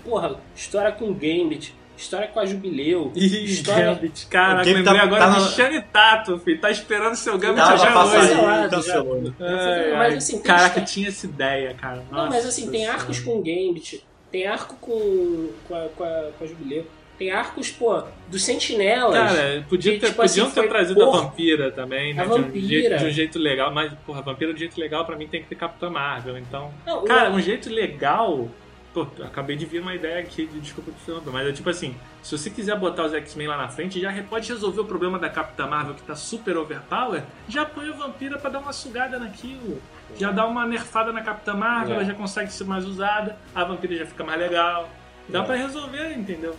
Porra, 0.05 0.39
história 0.55 0.93
com 0.93 1.13
Gambit, 1.13 1.75
história 2.03 2.29
com 2.29 2.41
a 2.41 2.45
Jubileu, 2.47 3.13
Ih, 3.15 3.45
história... 3.45 3.87
Gambit, 3.95 4.27
caraca, 4.27 4.55
O 4.63 4.65
Gambit 4.65 4.75
lembrei 4.77 4.95
tá- 4.99 5.03
agora 5.05 5.25
tá 5.27 5.31
de 5.31 5.41
na- 5.41 5.49
Shane 5.49 5.83
Tato, 5.93 6.39
filho. 6.41 6.61
Tá 6.61 6.71
esperando 6.71 7.15
seu 7.17 7.39
Gambit 7.39 7.57
Tava 7.65 7.75
até 7.83 7.93
pra 7.93 8.05
hoje. 8.05 8.69
cancelou. 8.71 9.23
né? 9.23 9.33
Ai, 9.41 9.93
Mas, 9.97 10.15
assim, 10.17 10.43
Caraca, 10.43 10.67
história- 10.69 10.85
tinha 10.87 11.09
essa 11.09 11.27
ideia, 11.27 11.75
cara. 11.75 12.03
Não, 12.11 12.29
mas 12.29 12.45
assim, 12.47 12.71
tem 12.71 12.87
Nossa 12.87 12.99
arcos 12.99 13.21
com 13.21 13.37
Gambit, 13.43 14.05
tem 14.31 14.47
arco 14.47 14.77
com, 14.81 15.51
com, 15.69 15.75
a, 15.75 15.89
com, 15.97 16.05
a, 16.05 16.31
com 16.39 16.45
a 16.45 16.47
Jubileu, 16.47 16.87
tem 17.19 17.31
arcos, 17.31 17.71
pô, 17.71 18.03
dos 18.29 18.43
Sentinelas. 18.43 19.15
Cara, 19.17 19.65
podia 19.69 19.93
que, 19.93 19.99
ter, 20.01 20.07
tipo 20.09 20.23
podiam 20.23 20.47
assim, 20.47 20.55
ter 20.55 20.61
foi 20.63 20.69
trazido 20.69 21.01
por- 21.05 21.15
a 21.17 21.21
vampira 21.21 21.71
também, 21.71 22.15
né? 22.15 22.23
A 22.23 22.25
de, 22.27 22.33
um 22.33 22.43
vampira. 22.43 22.67
jeito, 22.67 22.97
de 22.99 23.05
um 23.05 23.11
jeito 23.11 23.39
legal. 23.39 23.73
Mas, 23.73 23.93
porra, 24.05 24.19
a 24.19 24.23
vampira 24.23 24.51
de 24.53 24.57
um 24.57 24.59
jeito 24.59 24.81
legal 24.81 25.05
pra 25.05 25.15
mim 25.17 25.29
tem 25.29 25.41
que 25.43 25.49
ter 25.49 25.55
Capitã 25.55 25.89
Marvel. 25.89 26.37
Então. 26.39 26.73
Não, 26.87 27.05
cara, 27.05 27.31
o- 27.31 27.35
um 27.35 27.41
jeito 27.41 27.71
legal. 27.71 28.49
Pô, 28.95 29.07
acabei 29.25 29.57
de 29.57 29.65
vir 29.65 29.81
uma 29.81 29.95
ideia 29.95 30.21
aqui, 30.21 30.47
de- 30.47 30.61
desculpa 30.61 30.91
te 30.93 30.99
falando, 31.01 31.33
mas 31.33 31.47
é 31.49 31.53
tipo 31.53 31.71
assim: 31.71 31.97
se 32.23 32.37
você 32.37 32.51
quiser 32.51 32.79
botar 32.79 33.05
os 33.07 33.15
X-Men 33.15 33.47
lá 33.49 33.57
na 33.57 33.69
frente, 33.69 33.99
já 33.99 34.13
pode 34.25 34.47
resolver 34.53 34.83
o 34.83 34.85
problema 34.85 35.19
da 35.19 35.31
Capitã 35.31 35.67
Marvel 35.67 35.95
que 35.95 36.03
tá 36.03 36.15
super 36.15 36.59
overpower, 36.59 37.23
já 37.49 37.65
põe 37.65 37.89
a 37.89 37.93
vampira 37.93 38.39
pra 38.39 38.51
dar 38.51 38.59
uma 38.59 38.73
sugada 38.73 39.19
naquilo. 39.19 39.81
Já 40.19 40.31
dá 40.31 40.47
uma 40.47 40.67
nerfada 40.67 41.11
na 41.11 41.23
Capitã 41.23 41.55
Marvel, 41.55 41.95
É. 41.95 41.97
ela 41.97 42.05
já 42.05 42.13
consegue 42.15 42.53
ser 42.53 42.65
mais 42.65 42.85
usada, 42.85 43.39
a 43.55 43.65
vampira 43.65 43.97
já 43.97 44.05
fica 44.05 44.23
mais 44.25 44.39
legal. 44.39 44.91
Dá 45.27 45.39
É. 45.41 45.43
pra 45.43 45.55
resolver, 45.57 46.13
entendeu? 46.13 46.55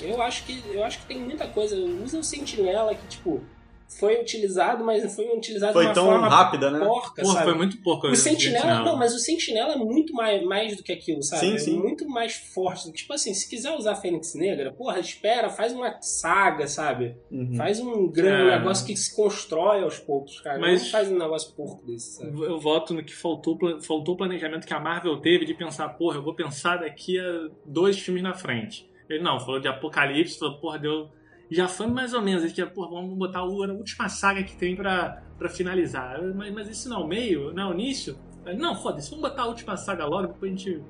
Eu 0.00 0.22
acho 0.22 0.44
que 0.44 0.62
eu 0.72 0.82
acho 0.82 1.00
que 1.00 1.06
tem 1.06 1.18
muita 1.20 1.46
coisa. 1.46 1.76
Usa 1.76 2.18
o 2.18 2.24
Sentinela 2.24 2.94
que, 2.94 3.06
tipo, 3.06 3.42
foi 3.88 4.20
utilizado, 4.20 4.84
mas 4.84 5.14
foi 5.14 5.26
utilizado 5.36 5.72
Foi 5.72 5.82
de 5.84 5.88
uma 5.88 5.94
tão 5.94 6.06
forma 6.06 6.28
rápida, 6.28 6.70
né? 6.70 6.78
porca, 6.84 7.22
Porra, 7.22 7.34
sabe? 7.34 7.44
foi 7.44 7.54
muito 7.54 7.80
pouco. 7.82 8.06
O 8.08 8.16
Sentinela, 8.16 8.80
não, 8.80 8.96
mas 8.96 9.14
o 9.14 9.18
Sentinela 9.18 9.74
é 9.74 9.76
muito 9.76 10.12
mais, 10.12 10.42
mais 10.44 10.76
do 10.76 10.82
que 10.82 10.92
aquilo, 10.92 11.22
sabe? 11.22 11.40
Sim, 11.46 11.58
sim. 11.58 11.78
É 11.78 11.82
muito 11.82 12.08
mais 12.08 12.34
forte. 12.34 12.92
Tipo 12.92 13.12
assim, 13.14 13.32
se 13.32 13.48
quiser 13.48 13.70
usar 13.76 13.92
a 13.92 13.96
Fênix 13.96 14.34
Negra, 14.34 14.72
porra, 14.72 14.98
espera, 14.98 15.48
faz 15.48 15.72
uma 15.72 15.96
saga, 16.02 16.66
sabe? 16.66 17.16
Uhum. 17.30 17.54
Faz 17.56 17.80
um 17.80 18.10
grande 18.10 18.50
É. 18.50 18.58
negócio 18.58 18.86
que 18.86 18.96
se 18.96 19.14
constrói 19.14 19.82
aos 19.82 19.98
poucos, 19.98 20.40
cara. 20.40 20.58
Mas- 20.58 20.82
Não 20.82 20.90
faz 20.90 21.10
um 21.10 21.18
negócio 21.18 21.54
porco 21.54 21.84
desse, 21.86 22.16
sabe? 22.18 22.38
Eu 22.42 22.58
voto 22.58 22.92
no 22.92 23.04
que 23.04 23.14
faltou, 23.14 23.56
faltou 23.80 24.14
o 24.14 24.16
planejamento 24.18 24.66
que 24.66 24.74
a 24.74 24.80
Marvel 24.80 25.16
teve 25.20 25.44
de 25.44 25.54
pensar, 25.54 25.88
porra, 25.90 26.16
eu 26.16 26.22
vou 26.22 26.34
pensar 26.34 26.78
daqui 26.78 27.18
a 27.18 27.48
dois 27.64 27.98
filmes 27.98 28.22
na 28.22 28.34
frente. 28.34 28.88
Ele 29.08 29.22
não, 29.22 29.38
falou 29.38 29.60
de 29.60 29.68
Apocalipse, 29.68 30.38
falou, 30.38 30.58
porra, 30.58 30.78
deu. 30.80 31.08
Já 31.50 31.68
foi 31.68 31.86
mais 31.86 32.12
ou 32.12 32.20
menos, 32.22 32.42
ele 32.42 32.52
tinha, 32.52 32.66
porra, 32.66 32.90
vamos 32.90 33.16
botar 33.16 33.44
o- 33.44 33.62
a 33.62 33.68
última 33.72 34.08
saga 34.08 34.42
que 34.42 34.56
tem 34.56 34.74
pra, 34.74 35.22
pra 35.38 35.48
finalizar. 35.48 36.20
Mas, 36.34 36.52
mas 36.52 36.68
isso 36.68 36.88
não 36.88 37.00
é 37.02 37.04
o 37.04 37.06
meio, 37.06 37.52
não 37.54 37.62
é 37.62 37.66
o 37.70 37.74
início? 37.74 38.18
Não, 38.58 38.74
foda-se, 38.74 39.10
vamos 39.10 39.28
botar 39.28 39.42
a 39.42 39.46
última 39.46 39.76
saga 39.76 40.04
logo, 40.06 40.28
depois 40.28 40.52
a 40.52 40.56
gente. 40.56 40.82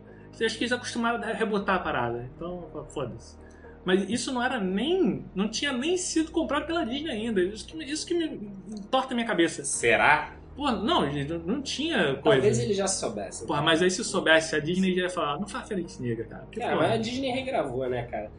Acho 0.44 0.58
que 0.58 0.64
eles 0.64 0.72
acostumaram 0.72 1.22
a 1.22 1.32
rebotar 1.32 1.76
a 1.76 1.78
parada. 1.78 2.30
Então, 2.36 2.68
foda-se. 2.90 3.38
Mas 3.84 4.08
isso 4.10 4.32
não 4.32 4.42
era 4.42 4.58
nem. 4.60 5.24
Não 5.34 5.48
tinha 5.48 5.72
nem 5.72 5.96
sido 5.96 6.30
comprado 6.30 6.66
pela 6.66 6.84
Disney 6.84 7.10
ainda. 7.10 7.40
Isso 7.42 7.66
que, 7.66 7.76
me- 7.76 7.84
isso 7.90 8.06
que 8.06 8.12
me 8.14 8.50
torta 8.90 9.12
a 9.12 9.14
minha 9.14 9.26
cabeça. 9.26 9.64
Será? 9.64 10.34
Pô, 10.54 10.70
não, 10.70 11.10
gente, 11.10 11.32
não, 11.46 11.62
tinha 11.62 12.14
coisa. 12.16 12.22
Talvez 12.22 12.58
ele 12.58 12.72
já 12.74 12.86
soubesse. 12.86 13.46
Porra, 13.46 13.62
mas 13.62 13.80
aí 13.82 13.90
se 13.90 14.02
soubesse, 14.02 14.56
a 14.56 14.58
Disney 14.58 14.94
já 14.94 15.02
ia 15.02 15.10
falar, 15.10 15.38
não 15.38 15.46
faz 15.46 15.68
Fênix 15.68 15.98
Negra, 15.98 16.24
cara. 16.24 16.42
Porque, 16.44 16.60
Cara, 16.60 16.72
porra, 16.76 16.88
mas 16.88 16.98
a 16.98 17.02
Disney 17.02 17.30
regravou, 17.30 17.88
né, 17.88 18.02
cara? 18.06 18.30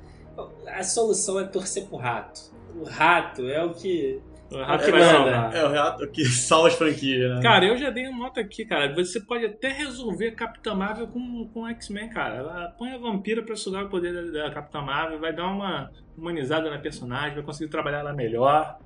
A 0.67 0.83
solução 0.83 1.39
é 1.39 1.45
torcer 1.45 1.85
pro 1.87 1.97
rato. 1.97 2.39
O 2.75 2.83
rato 2.83 3.47
é 3.49 3.63
o 3.63 3.73
que. 3.73 4.21
o 4.51 4.57
rato 4.57 4.83
é 4.83 4.85
que 4.85 4.91
manda. 4.91 5.05
salvar. 5.05 5.55
É 5.55 5.65
o 5.65 5.69
reato 5.69 6.07
que 6.11 6.25
salva 6.29 6.67
as 6.67 6.75
franquias, 6.75 7.35
né? 7.35 7.41
Cara, 7.41 7.65
eu 7.65 7.77
já 7.77 7.89
dei 7.89 8.07
uma 8.07 8.25
nota 8.25 8.41
aqui, 8.41 8.65
cara. 8.65 8.93
Você 8.93 9.19
pode 9.19 9.45
até 9.45 9.69
resolver 9.69 10.31
Capitã 10.31 10.75
Marvel 10.75 11.07
com, 11.07 11.49
com 11.53 11.67
X-Men, 11.69 12.09
cara. 12.09 12.35
Ela 12.35 12.75
Põe 12.77 12.91
a 12.91 12.97
vampira 12.97 13.41
pra 13.41 13.55
sugar 13.55 13.85
o 13.85 13.89
poder 13.89 14.13
da, 14.13 14.43
da 14.43 14.51
Capitã 14.51 14.81
Marvel, 14.81 15.19
vai 15.19 15.33
dar 15.33 15.47
uma 15.47 15.89
humanizada 16.17 16.69
na 16.69 16.77
personagem, 16.77 17.35
vai 17.35 17.43
conseguir 17.43 17.69
trabalhar 17.69 17.99
ela 17.99 18.13
melhor. 18.13 18.77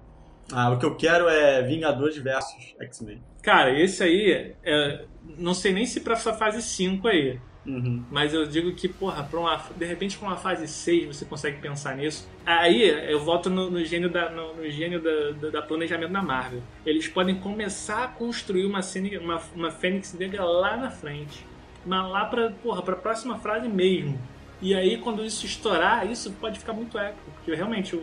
Ah, 0.51 0.69
o 0.69 0.77
que 0.77 0.85
eu 0.85 0.95
quero 0.95 1.29
é 1.29 1.61
Vingadores 1.61 2.17
versus 2.17 2.75
X-Men. 2.79 3.21
Cara, 3.41 3.77
esse 3.79 4.03
aí, 4.03 4.55
é, 4.63 5.05
não 5.37 5.53
sei 5.53 5.73
nem 5.73 5.85
se 5.85 6.01
pra 6.01 6.13
essa 6.13 6.33
fase 6.33 6.61
5 6.61 7.07
aí. 7.07 7.39
Uhum. 7.65 8.03
Mas 8.09 8.33
eu 8.33 8.45
digo 8.45 8.73
que, 8.73 8.87
porra, 8.87 9.23
pra 9.23 9.39
uma, 9.39 9.61
de 9.75 9.85
repente 9.85 10.17
pra 10.17 10.29
uma 10.29 10.37
fase 10.37 10.67
6 10.67 11.15
você 11.15 11.25
consegue 11.25 11.59
pensar 11.59 11.95
nisso. 11.95 12.27
Aí 12.45 12.89
eu 13.11 13.19
volto 13.19 13.49
no, 13.49 13.69
no 13.69 13.83
gênio, 13.85 14.09
da, 14.09 14.29
no, 14.29 14.55
no 14.55 14.69
gênio 14.69 15.01
da, 15.01 15.31
da, 15.31 15.49
da 15.49 15.61
planejamento 15.61 16.11
da 16.11 16.21
Marvel. 16.21 16.61
Eles 16.85 17.07
podem 17.07 17.35
começar 17.35 18.03
a 18.03 18.07
construir 18.07 18.65
uma, 18.65 18.81
cena, 18.81 19.19
uma, 19.19 19.41
uma 19.55 19.71
Fênix 19.71 20.13
Negra 20.13 20.43
lá 20.43 20.75
na 20.75 20.89
frente. 20.89 21.45
Mas 21.85 22.09
lá 22.09 22.25
pra, 22.25 22.51
porra, 22.51 22.81
pra 22.81 22.95
próxima 22.95 23.37
frase 23.37 23.67
mesmo. 23.67 24.19
E 24.61 24.75
aí 24.75 24.97
quando 24.97 25.23
isso 25.23 25.45
estourar, 25.45 26.09
isso 26.09 26.31
pode 26.33 26.59
ficar 26.59 26.73
muito 26.73 26.97
épico. 26.97 27.31
Porque 27.31 27.53
realmente 27.53 27.95
o, 27.95 27.99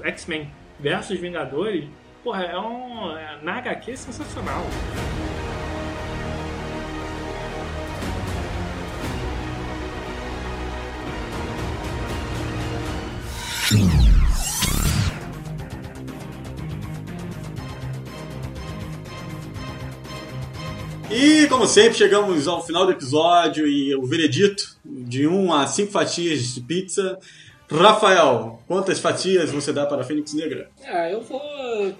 o 0.00 0.06
X-Men 0.06 0.50
versus 0.78 1.18
Vingadores, 1.18 1.84
porra, 2.22 2.44
é 2.44 2.58
um. 2.58 3.16
É, 3.16 3.38
na 3.42 3.58
HQ 3.58 3.90
é 3.90 3.96
sensacional. 3.96 4.64
Como 21.58 21.66
sempre, 21.68 21.98
chegamos 21.98 22.46
ao 22.46 22.64
final 22.64 22.86
do 22.86 22.92
episódio 22.92 23.66
e 23.66 23.92
o 23.92 24.06
veredito 24.06 24.78
de 24.84 25.26
1 25.26 25.52
a 25.52 25.66
5 25.66 25.90
fatias 25.90 26.54
de 26.54 26.60
pizza. 26.60 27.18
Rafael, 27.68 28.62
quantas 28.68 29.00
fatias 29.00 29.50
você 29.50 29.72
dá 29.72 29.84
para 29.84 30.02
a 30.02 30.04
Fênix 30.04 30.32
Negra? 30.34 30.70
Ah, 30.86 31.10
eu 31.10 31.20
vou, 31.20 31.42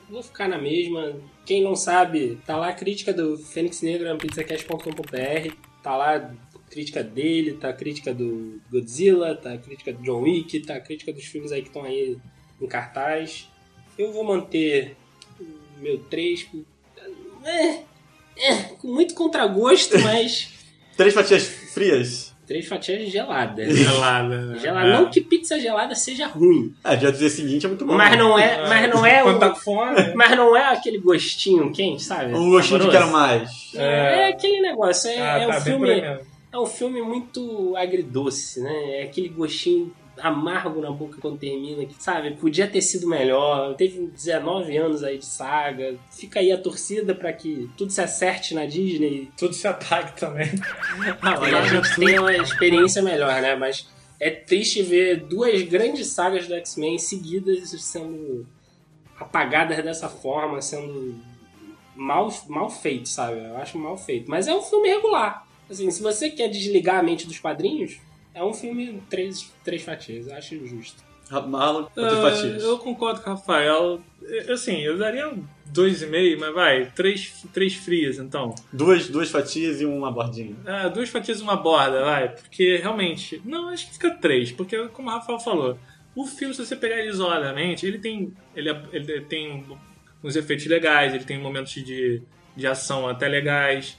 vou 0.09 0.23
ficar 0.23 0.47
na 0.47 0.59
mesma. 0.59 1.13
Quem 1.45 1.61
não 1.61 1.75
sabe, 1.75 2.39
tá 2.47 2.57
lá 2.57 2.69
a 2.69 2.73
crítica 2.73 3.13
do 3.13 3.37
Fênix 3.37 3.83
Negra 3.83 4.13
no 4.13 4.19
pizzacast.com.br. 4.21 5.53
Tá 5.83 5.97
lá 5.97 6.15
a 6.15 6.31
crítica 6.71 7.03
dele, 7.03 7.55
tá 7.55 7.71
a 7.71 7.73
crítica 7.73 8.15
do 8.15 8.61
Godzilla, 8.71 9.35
tá 9.35 9.55
a 9.55 9.59
crítica 9.59 9.93
do 9.93 10.01
John 10.05 10.21
Wick, 10.21 10.61
tá 10.61 10.77
a 10.77 10.81
crítica 10.81 11.13
dos 11.13 11.25
filmes 11.25 11.51
aí 11.51 11.63
que 11.63 11.69
estão 11.69 11.83
aí 11.83 12.17
em 12.63 12.67
cartaz. 12.69 13.49
Eu 13.99 14.13
vou 14.13 14.23
manter 14.23 14.97
meu 15.81 15.99
3 15.99 16.45
com, 16.45 16.65
é, 17.45 17.88
é, 18.39 18.55
com 18.79 18.89
muito 18.89 19.15
contragosto, 19.15 19.99
mas 20.03 20.49
Três 20.97 21.15
fatias 21.15 21.47
frias? 21.47 22.29
três 22.49 22.67
fatias 22.67 23.13
geladas. 23.13 23.77
Gelada. 23.77 24.47
né? 24.47 24.59
Gelada. 24.59 24.89
Não 24.89 25.11
que 25.11 25.21
pizza 25.21 25.61
gelada 25.61 25.95
seja 25.95 26.27
ruim. 26.27 26.75
Ah, 26.83 26.95
dia 26.95 27.13
do 27.13 27.19
dia 27.19 27.29
seguinte 27.29 27.67
é 27.67 27.69
muito 27.69 27.85
bom. 27.85 27.95
Mas 27.95 28.17
não 28.19 28.39
é, 28.39 28.67
mas 28.67 28.91
não 28.91 29.05
é 29.05 29.23
Quando 29.23 29.37
o, 29.37 29.39
tá 29.39 29.55
mas 30.15 30.31
não 30.31 30.57
é 30.57 30.73
aquele 30.73 30.99
gostinho 30.99 31.71
quente, 31.71 32.03
sabe? 32.03 32.35
Um 32.35 32.51
gostinho 32.51 32.81
de 32.81 32.89
quero 32.89 33.13
mais. 33.13 33.51
É, 33.75 34.29
aquele 34.29 34.63
negócio, 34.63 35.11
é, 35.11 35.21
Ah, 35.21 35.39
é 35.39 35.41
tá, 35.41 35.49
um 35.49 35.53
aí 35.53 35.61
filme, 35.61 35.91
é 36.01 36.59
um 36.59 36.67
filme 36.67 37.03
muito 37.03 37.77
agridoce, 37.77 38.63
né? 38.63 39.01
É 39.01 39.03
aquele 39.03 39.29
gostinho 39.29 39.93
amargo 40.21 40.81
na 40.81 40.91
boca 40.91 41.19
quando 41.21 41.39
termina, 41.39 41.85
que, 41.85 42.03
sabe? 42.03 42.33
Podia 42.33 42.67
ter 42.67 42.81
sido 42.83 43.09
melhor. 43.09 43.75
Teve 43.75 44.07
19 44.07 44.77
anos 44.77 45.03
aí 45.03 45.19
de 45.19 45.27
saga. 45.27 45.97
Fica 46.11 46.41
aí 46.41 46.53
a 46.53 46.59
torcida 46.59 47.15
pra 47.15 47.33
que 47.33 47.69
tudo 47.77 47.91
se 47.93 48.01
acerte 48.01 48.55
na 48.55 48.67
Disney 48.67 49.31
Tudo 49.37 49.55
se 49.55 49.67
ataque 49.67 50.19
também. 50.19 50.49
e 50.51 51.55
a 51.55 51.67
gente 51.67 51.97
tenha 51.97 52.21
uma 52.21 52.35
experiência 52.35 53.03
melhor, 53.03 53.41
né? 53.41 53.55
Mas 53.55 53.89
é 54.21 54.31
triste 54.31 54.83
ver 54.83 55.21
duas 55.27 55.63
grandes 55.63 56.09
sagas 56.09 56.47
do 56.47 56.55
X-Men 56.55 56.99
seguidas 56.99 57.71
sendo 57.81 58.47
apagadas 59.19 59.83
dessa 59.85 60.09
forma, 60.09 60.61
sendo 60.63 61.17
mal, 61.95 62.33
mal 62.49 62.71
feito, 62.71 63.09
sabe? 63.09 63.39
Eu 63.39 63.57
acho 63.57 63.79
mal 63.79 63.97
feito. 63.97 64.31
Mas 64.31 64.47
é 64.49 64.55
um 64.55 64.63
filme 64.63 64.89
regular. 64.89 65.47
Assim, 65.69 65.91
se 65.91 66.03
você 66.03 66.31
quer 66.31 66.49
desligar 66.49 66.99
a 66.99 67.03
mente 67.03 67.27
dos 67.27 67.39
quadrinhos, 67.39 67.99
é 68.39 68.45
um 68.45 68.55
filme 68.55 69.03
três, 69.11 69.53
três 69.65 69.83
fatias. 69.83 70.27
Eu 70.29 70.35
acho 70.35 70.67
justo. 70.67 71.07
Marlon, 71.31 71.85
quantas 71.93 72.19
Ah, 72.19 72.23
fatias? 72.23 72.63
eu 72.65 72.79
concordo 72.79 73.21
com 73.21 73.31
o 73.31 73.35
Rafael. 73.35 74.01
Eu- 74.23 74.55
Assim, 74.55 74.79
eu 74.81 74.97
daria 74.97 75.31
dois 75.67 76.01
e 76.01 76.07
meio, 76.07 76.41
mas 76.41 76.55
vai, 76.55 76.87
três, 76.93 77.45
três 77.53 77.75
frias, 77.75 78.19
então. 78.19 78.55
Duas, 78.73 79.09
duas 79.09 79.31
fatias 79.31 79.81
e 79.81 79.85
uma 79.85 80.11
bordinha. 80.11 80.57
Ah, 80.67 80.89
duas 80.89 81.11
fatias 81.11 81.41
e 81.41 81.43
uma 81.43 81.57
borda, 81.57 82.03
vai. 82.03 82.31
Porque 82.31 82.77
realmente. 82.77 83.43
Não, 83.45 83.69
acho 83.69 83.87
que 83.89 83.93
fica 83.95 84.11
três, 84.13 84.51
porque 84.53 84.89
como 84.89 85.09
o 85.11 85.13
Rafael 85.13 85.39
falou, 85.39 85.79
o 86.17 86.25
filme, 86.25 86.55
se 86.55 86.65
você 86.65 86.75
pegar 86.75 86.99
ele 86.99 87.11
isoladamente, 87.11 87.85
ele 87.85 87.99
tem. 87.99 88.33
Ele, 88.57 88.71
é- 88.71 88.83
ele 88.93 89.21
tem 89.23 89.67
uns 90.25 90.35
efeitos 90.35 90.65
legais, 90.67 91.13
ele 91.15 91.25
tem 91.25 91.39
momentos 91.39 91.73
de, 91.75 92.23
de 92.57 92.67
ação 92.67 93.07
até 93.07 93.29
legais. 93.29 93.99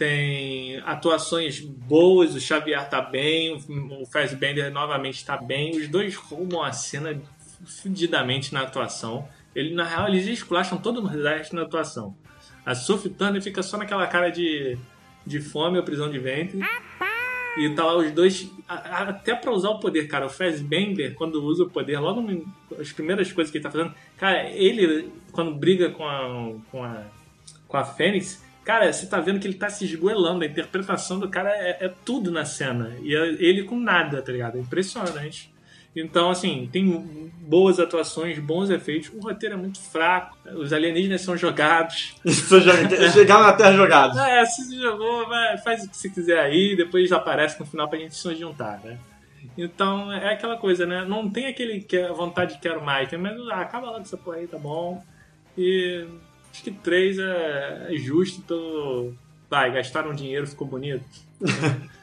Tem 0.00 0.80
atuações 0.86 1.60
boas, 1.60 2.34
o 2.34 2.40
Xavier 2.40 2.88
tá 2.88 3.02
bem, 3.02 3.52
o 3.52 4.06
Fassbender 4.06 4.72
novamente 4.72 5.22
tá 5.22 5.36
bem. 5.36 5.76
Os 5.76 5.88
dois 5.88 6.16
roubam 6.16 6.62
a 6.62 6.72
cena 6.72 7.20
fudidamente 7.66 8.54
na 8.54 8.62
atuação. 8.62 9.28
Ele, 9.54 9.74
na 9.74 9.84
real, 9.84 10.08
eles 10.08 10.26
esculacham 10.26 10.78
todo 10.78 11.02
o 11.02 11.04
resto 11.04 11.54
na 11.54 11.64
atuação. 11.64 12.16
A 12.64 12.74
Sophie 12.74 13.10
Turner 13.10 13.42
fica 13.42 13.62
só 13.62 13.76
naquela 13.76 14.06
cara 14.06 14.30
de, 14.30 14.78
de 15.26 15.38
fome 15.38 15.76
ou 15.76 15.84
prisão 15.84 16.10
de 16.10 16.18
ventre. 16.18 16.58
E 17.58 17.68
tá 17.74 17.84
lá 17.84 17.98
os 17.98 18.10
dois. 18.10 18.50
Até 18.66 19.34
pra 19.34 19.52
usar 19.52 19.68
o 19.68 19.80
poder, 19.80 20.08
cara. 20.08 20.24
O 20.24 20.30
Fassbender, 20.30 21.12
quando 21.14 21.44
usa 21.44 21.64
o 21.64 21.68
poder, 21.68 21.98
logo 21.98 22.26
as 22.78 22.90
primeiras 22.90 23.30
coisas 23.30 23.52
que 23.52 23.58
ele 23.58 23.64
tá 23.64 23.70
fazendo. 23.70 23.94
Cara, 24.16 24.48
ele, 24.48 25.12
quando 25.30 25.54
briga 25.54 25.90
com 25.90 26.08
a. 26.08 26.54
com 26.70 26.82
a. 26.82 27.02
com 27.68 27.76
a 27.76 27.84
Fênix. 27.84 28.48
Cara, 28.70 28.92
você 28.92 29.04
tá 29.04 29.18
vendo 29.18 29.40
que 29.40 29.48
ele 29.48 29.54
tá 29.54 29.68
se 29.68 29.84
esgoelando. 29.84 30.44
A 30.44 30.46
interpretação 30.46 31.18
do 31.18 31.28
cara 31.28 31.50
é, 31.50 31.86
é 31.86 31.92
tudo 32.04 32.30
na 32.30 32.44
cena. 32.44 32.96
E 33.02 33.16
é 33.16 33.26
ele 33.40 33.64
com 33.64 33.76
nada, 33.76 34.22
tá 34.22 34.30
ligado? 34.30 34.58
É 34.58 34.60
impressionante. 34.60 35.52
Então, 35.94 36.30
assim, 36.30 36.68
tem 36.70 37.32
boas 37.40 37.80
atuações, 37.80 38.38
bons 38.38 38.70
efeitos. 38.70 39.10
O 39.12 39.18
roteiro 39.18 39.56
é 39.56 39.58
muito 39.58 39.80
fraco. 39.80 40.38
Os 40.54 40.72
alienígenas 40.72 41.22
são 41.22 41.36
jogados. 41.36 42.14
Chegaram 43.12 43.42
na 43.42 43.54
Terra 43.54 43.72
jogados. 43.72 44.16
É, 44.16 44.44
se 44.44 44.80
jogou, 44.80 45.26
vai, 45.26 45.58
faz 45.58 45.82
o 45.82 45.90
que 45.90 45.96
você 45.96 46.08
quiser 46.08 46.38
aí, 46.38 46.76
depois 46.76 47.10
aparece 47.10 47.58
no 47.58 47.66
final 47.66 47.88
pra 47.88 47.98
gente 47.98 48.14
se 48.14 48.34
juntar, 48.36 48.80
né? 48.84 48.98
Então 49.58 50.12
é 50.12 50.32
aquela 50.32 50.56
coisa, 50.56 50.86
né? 50.86 51.04
Não 51.04 51.28
tem 51.28 51.48
aquele 51.48 51.80
que 51.80 51.98
a 51.98 52.12
vontade 52.12 52.54
de 52.54 52.60
quero 52.60 52.80
mais, 52.80 53.08
tem 53.08 53.18
mas 53.18 53.36
ah, 53.50 53.62
acaba 53.62 53.88
logo 53.88 54.02
essa 54.02 54.16
porra 54.16 54.36
aí, 54.36 54.46
tá 54.46 54.58
bom. 54.58 55.02
E 55.58 56.06
acho 56.50 56.62
que 56.62 56.70
três 56.70 57.18
é, 57.18 57.86
é 57.90 57.96
justo, 57.96 58.40
então. 58.44 59.14
Vai, 59.48 59.72
gastaram 59.72 60.14
dinheiro, 60.14 60.46
ficou 60.46 60.66
bonito. 60.66 61.04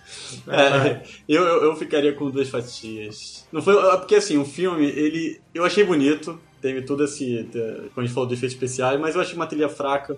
É, 0.47 1.03
eu, 1.27 1.43
eu, 1.43 1.75
ficaria 1.75 2.13
com 2.13 2.29
duas 2.29 2.47
fatias. 2.47 3.45
Não 3.51 3.61
foi, 3.61 3.75
é 3.75 3.97
porque 3.97 4.15
assim, 4.15 4.37
o 4.37 4.45
filme, 4.45 4.85
ele. 4.85 5.41
Eu 5.53 5.65
achei 5.65 5.83
bonito, 5.83 6.39
teve 6.61 6.81
todo 6.83 7.03
esse. 7.03 7.45
Quando 7.93 7.97
a 7.97 8.01
gente 8.05 8.13
falou 8.13 8.27
de 8.27 8.35
efeitos 8.35 8.55
especiais, 8.55 8.99
mas 8.99 9.15
eu 9.15 9.21
achei 9.21 9.35
uma 9.35 9.47
trilha 9.47 9.67
fraca. 9.67 10.17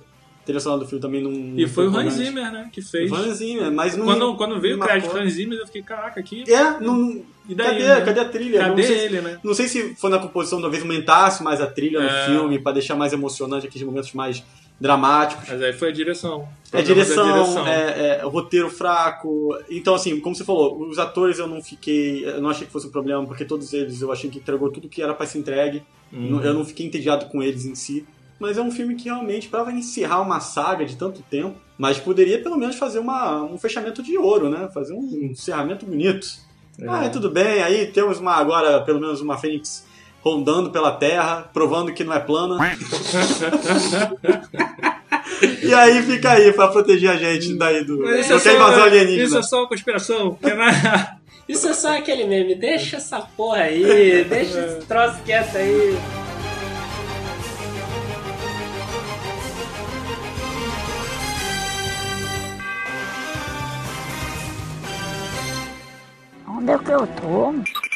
Trilha 0.49 0.59
sonora 0.59 0.81
do 0.81 0.87
filme 0.87 0.99
também 0.99 1.21
não. 1.21 1.59
E 1.59 1.67
foi 1.67 1.87
o 1.87 1.95
Hans. 1.95 2.13
Zimmer, 2.13 2.51
né? 2.51 2.69
Que 2.73 2.81
fez. 2.81 3.11
O 3.11 3.13
Hans 3.15 3.37
Zimmer, 3.37 3.71
mas 3.71 3.95
não. 3.95 4.05
Quando, 4.05 4.35
quando 4.35 4.59
veio 4.59 4.77
o 4.77 4.79
crédito 4.79 5.05
marcou. 5.05 5.21
Hans 5.21 5.33
Zimmer, 5.33 5.59
eu 5.59 5.65
fiquei, 5.67 5.83
caraca, 5.83 6.19
aqui. 6.19 6.43
É, 6.51 6.79
não. 6.79 7.21
E 7.47 7.53
daí, 7.53 7.67
cadê, 7.67 7.87
né? 7.87 8.01
cadê 8.01 8.19
a 8.19 8.25
trilha? 8.25 8.59
Cadê 8.61 8.81
não 8.81 8.87
sei 8.87 8.97
ele, 8.97 9.17
se, 9.17 9.21
né? 9.23 9.39
Não 9.43 9.53
sei 9.53 9.67
se 9.67 9.95
foi 9.95 10.09
na 10.09 10.17
composição, 10.17 10.59
talvez 10.59 10.81
aumentasse 10.81 11.43
mais 11.43 11.61
a 11.61 11.67
trilha 11.67 11.99
no 11.99 12.09
É. 12.09 12.25
filme, 12.25 12.57
pra 12.57 12.71
deixar 12.71 12.95
mais 12.95 13.13
emocionante 13.13 13.67
aqueles 13.67 13.85
momentos 13.85 14.11
mais 14.13 14.43
dramáticos. 14.81 15.47
Mas 15.47 15.61
aí 15.61 15.73
foi 15.73 15.89
a 15.89 15.91
direção. 15.91 16.49
É 16.71 16.77
da 16.77 16.81
direção, 16.81 17.67
É, 17.67 18.19
é 18.21 18.23
roteiro 18.23 18.71
fraco. 18.71 19.55
Então, 19.69 19.93
assim, 19.93 20.19
como 20.19 20.35
você 20.35 20.43
falou, 20.43 20.87
os 20.87 20.97
atores 20.97 21.37
eu 21.37 21.45
não 21.45 21.61
fiquei. 21.61 22.25
Eu 22.25 22.41
não 22.41 22.49
achei 22.49 22.65
que 22.65 22.73
fosse 22.73 22.87
um 22.87 22.91
problema, 22.91 23.23
porque 23.23 23.45
todos 23.45 23.71
eles 23.71 24.01
eu 24.01 24.11
achei 24.11 24.31
que 24.31 24.39
entregou 24.39 24.71
tudo 24.71 24.89
que 24.89 24.99
era 25.01 25.13
pra 25.13 25.27
ser 25.27 25.37
entregue. 25.37 25.83
Uhum. 26.11 26.41
Eu 26.41 26.55
não 26.55 26.65
fiquei 26.65 26.87
entediado 26.87 27.27
com 27.27 27.43
eles 27.43 27.65
em 27.65 27.75
si. 27.75 28.03
Mas 28.39 28.57
é 28.57 28.61
um 28.61 28.71
filme 28.71 28.95
que 28.95 29.05
realmente, 29.05 29.49
pra 29.49 29.69
encerrar 29.71 30.21
uma 30.21 30.39
saga 30.39 30.85
de 30.85 30.95
tanto 30.95 31.21
tempo, 31.23 31.55
mas 31.77 31.99
poderia 31.99 32.41
pelo 32.41 32.57
menos 32.57 32.77
fazer 32.77 32.99
uma, 32.99 33.43
um 33.43 33.57
fechamento 33.57 34.01
de 34.01 34.17
ouro, 34.17 34.49
né? 34.49 34.69
Fazer 34.73 34.93
um 34.93 35.03
encerramento 35.23 35.85
bonito. 35.85 36.27
É. 36.79 36.87
Ah, 36.87 37.09
tudo 37.09 37.29
bem, 37.29 37.61
aí 37.61 37.87
temos 37.87 38.19
uma 38.19 38.35
agora, 38.35 38.81
pelo 38.81 39.01
menos 39.01 39.19
uma 39.19 39.37
Fênix 39.37 39.85
rondando 40.21 40.69
pela 40.69 40.91
Terra, 40.91 41.49
provando 41.53 41.93
que 41.93 42.03
não 42.03 42.13
é 42.13 42.19
plana. 42.19 42.57
e 45.63 45.73
aí 45.73 46.01
fica 46.03 46.31
aí 46.31 46.51
pra 46.53 46.67
proteger 46.67 47.09
a 47.09 47.17
gente 47.17 47.53
daí 47.55 47.83
do 47.83 47.99
Mas 47.99 48.21
isso, 48.21 48.29
qualquer 48.29 48.53
é 48.53 48.55
invasão 48.55 48.79
só, 48.79 48.85
alienígena. 48.85 49.23
isso 49.23 49.37
é 49.37 49.43
só 49.43 49.59
uma 49.59 49.67
conspiração. 49.67 50.37
Na... 50.41 51.17
Isso 51.47 51.67
é 51.67 51.73
só 51.73 51.97
aquele 51.97 52.25
meme. 52.25 52.55
Deixa 52.55 52.97
essa 52.97 53.19
porra 53.21 53.63
aí. 53.63 54.23
Deixa 54.29 54.59
esse 54.59 54.85
troço 54.85 55.19
quieto 55.23 55.55
aí. 55.57 55.97
É 66.69 66.77
que 66.77 66.91
eu 66.91 67.07
tô? 67.19 67.88